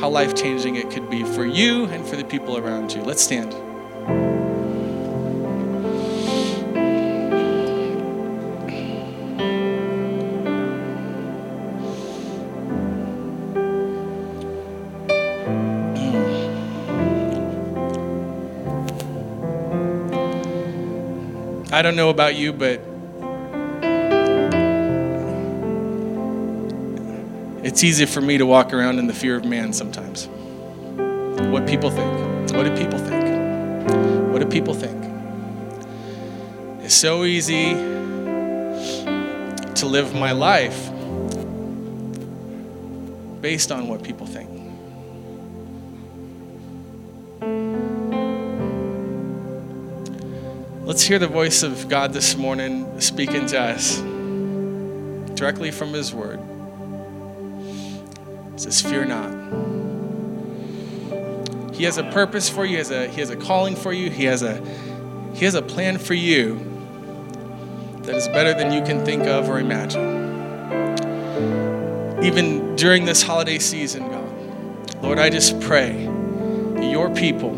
how 0.00 0.08
life 0.10 0.34
changing 0.34 0.76
it 0.76 0.90
could 0.90 1.08
be 1.08 1.24
for 1.24 1.44
you 1.44 1.86
and 1.86 2.06
for 2.06 2.16
the 2.16 2.24
people 2.24 2.58
around 2.58 2.92
you. 2.92 3.02
Let's 3.02 3.22
stand. 3.22 3.54
I 21.72 21.82
don't 21.82 21.96
know 21.96 22.08
about 22.08 22.36
you, 22.36 22.52
but 22.54 22.80
it's 27.66 27.82
easy 27.82 28.06
for 28.06 28.20
me 28.20 28.38
to 28.38 28.46
walk 28.46 28.72
around 28.72 29.00
in 29.00 29.08
the 29.08 29.12
fear 29.12 29.34
of 29.34 29.44
man 29.44 29.72
sometimes. 29.72 30.28
What 31.50 31.66
people 31.66 31.90
think. 31.90 32.52
What 32.52 32.62
do 32.62 32.76
people 32.76 33.00
think? 33.00 34.32
What 34.32 34.40
do 34.40 34.46
people 34.46 34.72
think? 34.72 35.04
It's 36.84 36.94
so 36.94 37.24
easy 37.24 37.72
to 39.74 39.84
live 39.84 40.14
my 40.14 40.30
life 40.30 40.92
based 43.40 43.72
on 43.72 43.88
what 43.88 44.04
people 44.04 44.28
think. 44.28 44.48
Let's 50.86 51.02
hear 51.02 51.18
the 51.18 51.26
voice 51.26 51.64
of 51.64 51.88
God 51.88 52.12
this 52.12 52.36
morning 52.36 53.00
speaking 53.00 53.46
to 53.46 53.60
us 53.60 53.98
directly 55.34 55.72
from 55.72 55.92
His 55.92 56.14
Word. 56.14 56.38
Says, 58.56 58.80
Fear 58.80 59.04
not. 59.06 59.30
He 61.74 61.84
has 61.84 61.98
a 61.98 62.04
purpose 62.04 62.48
for 62.48 62.64
you, 62.64 62.70
he 62.70 62.76
has 62.76 62.90
a, 62.90 63.06
he 63.08 63.20
has 63.20 63.28
a 63.28 63.36
calling 63.36 63.76
for 63.76 63.92
you, 63.92 64.10
he 64.10 64.24
has, 64.24 64.42
a, 64.42 64.64
he 65.34 65.44
has 65.44 65.54
a 65.54 65.60
plan 65.60 65.98
for 65.98 66.14
you 66.14 66.54
that 68.04 68.14
is 68.14 68.28
better 68.28 68.54
than 68.54 68.72
you 68.72 68.82
can 68.82 69.04
think 69.04 69.24
of 69.24 69.48
or 69.50 69.58
imagine. 69.58 70.24
Even 72.24 72.76
during 72.76 73.04
this 73.04 73.22
holiday 73.22 73.58
season, 73.58 74.08
God, 74.08 75.02
Lord, 75.02 75.18
I 75.18 75.28
just 75.28 75.60
pray 75.60 76.06
that 76.76 76.90
your 76.90 77.10
people 77.10 77.50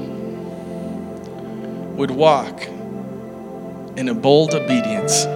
would 1.96 2.10
walk 2.10 2.66
in 3.96 4.08
a 4.08 4.14
bold 4.14 4.52
obedience, 4.52 5.26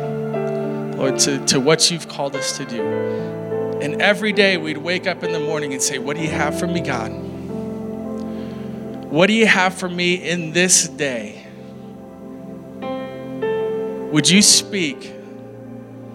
Lord, 0.96 1.20
to, 1.20 1.44
to 1.46 1.60
what 1.60 1.88
you've 1.90 2.08
called 2.08 2.34
us 2.34 2.56
to 2.58 2.64
do. 2.64 3.41
And 3.82 4.00
every 4.00 4.32
day 4.32 4.56
we'd 4.58 4.78
wake 4.78 5.08
up 5.08 5.24
in 5.24 5.32
the 5.32 5.40
morning 5.40 5.72
and 5.72 5.82
say, 5.82 5.98
What 5.98 6.16
do 6.16 6.22
you 6.22 6.30
have 6.30 6.56
for 6.56 6.68
me, 6.68 6.78
God? 6.80 7.10
What 9.10 9.26
do 9.26 9.32
you 9.32 9.48
have 9.48 9.74
for 9.74 9.88
me 9.88 10.14
in 10.14 10.52
this 10.52 10.86
day? 10.86 11.44
Would 14.12 14.30
you 14.30 14.40
speak, 14.40 15.12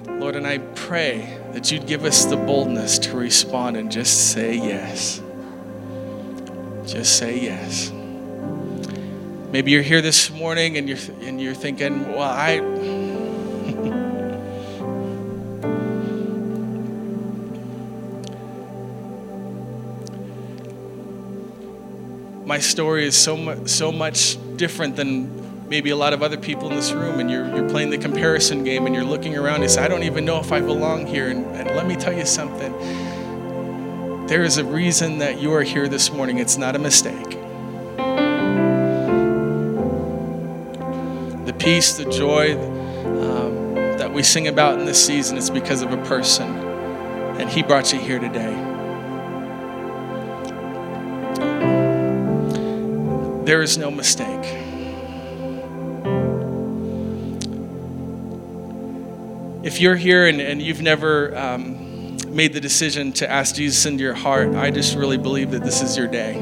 Lord? 0.07 0.37
And 0.37 0.47
I 0.47 0.59
pray 0.59 1.37
that 1.51 1.69
you'd 1.69 1.87
give 1.87 2.05
us 2.05 2.23
the 2.23 2.37
boldness 2.37 2.99
to 2.99 3.17
respond 3.17 3.75
and 3.75 3.91
just 3.91 4.31
say 4.31 4.55
yes. 4.55 5.21
Just 6.85 7.17
say 7.17 7.37
yes. 7.37 7.91
Maybe 9.51 9.71
you're 9.71 9.81
here 9.81 10.01
this 10.01 10.31
morning 10.31 10.77
and 10.77 10.87
you're, 10.87 10.99
and 11.19 11.41
you're 11.41 11.53
thinking, 11.53 12.13
well, 12.13 12.21
I. 12.21 13.06
My 22.47 22.59
story 22.59 23.05
is 23.05 23.17
so 23.17 23.35
much, 23.35 23.67
so 23.67 23.91
much 23.91 24.37
different 24.55 24.95
than 24.95 25.67
maybe 25.67 25.89
a 25.89 25.97
lot 25.97 26.13
of 26.13 26.23
other 26.23 26.37
people 26.37 26.69
in 26.69 26.77
this 26.77 26.93
room, 26.93 27.19
and 27.19 27.29
you're, 27.29 27.45
you're 27.53 27.69
playing 27.69 27.89
the 27.89 27.97
comparison 27.97 28.63
game 28.63 28.85
and 28.85 28.95
you're 28.95 29.03
looking 29.03 29.37
around 29.37 29.63
and 29.63 29.69
say, 29.69 29.83
I 29.83 29.89
don't 29.89 30.03
even 30.03 30.23
know 30.23 30.39
if 30.39 30.53
I 30.53 30.61
belong 30.61 31.05
here. 31.07 31.27
And, 31.27 31.45
and 31.57 31.67
let 31.71 31.85
me 31.85 31.97
tell 31.97 32.13
you 32.13 32.25
something 32.25 32.71
there 34.27 34.43
is 34.43 34.57
a 34.57 34.63
reason 34.63 35.17
that 35.17 35.41
you 35.41 35.53
are 35.53 35.61
here 35.61 35.89
this 35.89 36.09
morning, 36.09 36.37
it's 36.37 36.57
not 36.57 36.77
a 36.77 36.79
mistake. 36.79 37.31
the 41.45 41.55
peace, 41.59 41.97
the 41.97 42.05
joy 42.09 42.53
um, 42.53 43.75
that 43.97 44.13
we 44.13 44.23
sing 44.23 44.47
about 44.47 44.79
in 44.79 44.85
this 44.85 45.05
season 45.05 45.37
is 45.37 45.49
because 45.49 45.81
of 45.81 45.91
a 45.91 45.97
person, 46.05 46.47
and 47.39 47.49
He 47.49 47.61
brought 47.61 47.91
you 47.91 47.99
here 47.99 48.19
today. 48.19 48.66
There 53.47 53.61
is 53.61 53.77
no 53.77 53.89
mistake. 53.89 54.43
If 59.63 59.79
you're 59.79 59.95
here 59.95 60.27
and, 60.27 60.41
and 60.41 60.61
you've 60.61 60.81
never 60.81 61.33
um, 61.33 62.17
made 62.27 62.51
the 62.51 62.59
decision 62.59 63.13
to 63.13 63.31
ask 63.31 63.55
Jesus 63.55 63.85
into 63.85 64.03
your 64.03 64.15
heart, 64.15 64.53
I 64.55 64.69
just 64.69 64.97
really 64.97 65.17
believe 65.17 65.51
that 65.51 65.63
this 65.63 65.81
is 65.81 65.95
your 65.95 66.07
day. 66.07 66.33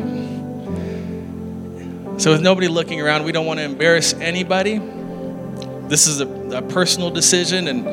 So, 2.17 2.31
with 2.31 2.41
nobody 2.41 2.67
looking 2.67 2.99
around, 2.99 3.23
we 3.23 3.31
don't 3.31 3.45
want 3.45 3.59
to 3.59 3.65
embarrass 3.65 4.13
anybody. 4.15 4.79
This 5.87 6.07
is 6.07 6.21
a, 6.21 6.27
a 6.57 6.63
personal 6.63 7.11
decision, 7.11 7.67
and 7.67 7.85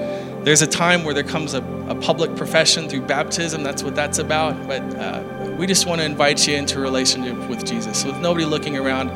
there's 0.46 0.62
a 0.62 0.66
time 0.66 1.04
where 1.04 1.12
there 1.12 1.22
comes 1.22 1.52
a, 1.52 1.62
a, 1.62 1.94
public 1.96 2.34
profession 2.34 2.88
through 2.88 3.02
baptism. 3.02 3.62
That's 3.62 3.82
what 3.82 3.94
that's 3.94 4.18
about. 4.18 4.66
But 4.66 4.80
uh, 4.96 5.41
we 5.56 5.66
just 5.66 5.86
want 5.86 6.00
to 6.00 6.04
invite 6.04 6.46
you 6.48 6.56
into 6.56 6.78
a 6.78 6.80
relationship 6.80 7.36
with 7.48 7.64
Jesus. 7.64 8.04
With 8.04 8.18
nobody 8.18 8.44
looking 8.44 8.76
around, 8.76 9.10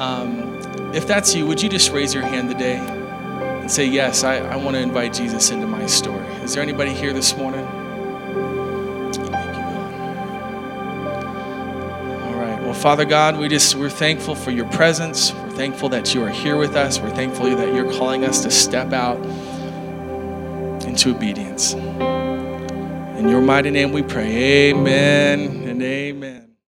um, 0.00 0.94
if 0.94 1.06
that's 1.06 1.34
you, 1.34 1.46
would 1.46 1.62
you 1.62 1.68
just 1.68 1.90
raise 1.90 2.14
your 2.14 2.22
hand 2.22 2.50
today 2.50 2.76
and 2.76 3.70
say, 3.70 3.86
Yes, 3.86 4.24
I, 4.24 4.36
I 4.38 4.56
want 4.56 4.76
to 4.76 4.82
invite 4.82 5.14
Jesus 5.14 5.50
into 5.50 5.66
my 5.66 5.86
story? 5.86 6.26
Is 6.42 6.54
there 6.54 6.62
anybody 6.62 6.92
here 6.92 7.12
this 7.12 7.36
morning? 7.36 7.64
All 12.10 12.34
right. 12.34 12.60
Well, 12.62 12.74
Father 12.74 13.04
God, 13.04 13.38
we 13.38 13.48
just 13.48 13.74
we're 13.74 13.90
thankful 13.90 14.34
for 14.34 14.50
your 14.50 14.68
presence. 14.70 15.32
We're 15.32 15.50
thankful 15.50 15.88
that 15.90 16.14
you 16.14 16.22
are 16.22 16.30
here 16.30 16.56
with 16.56 16.76
us. 16.76 17.00
We're 17.00 17.14
thankful 17.14 17.46
that 17.56 17.74
you're 17.74 17.90
calling 17.92 18.24
us 18.24 18.42
to 18.42 18.50
step 18.50 18.92
out 18.92 19.18
into 20.86 21.10
obedience. 21.14 21.74
In 21.74 23.28
your 23.28 23.40
mighty 23.40 23.70
name 23.70 23.92
we 23.92 24.02
pray. 24.02 24.70
Amen 24.70 25.61
and 25.72 25.82
amen. 25.82 26.41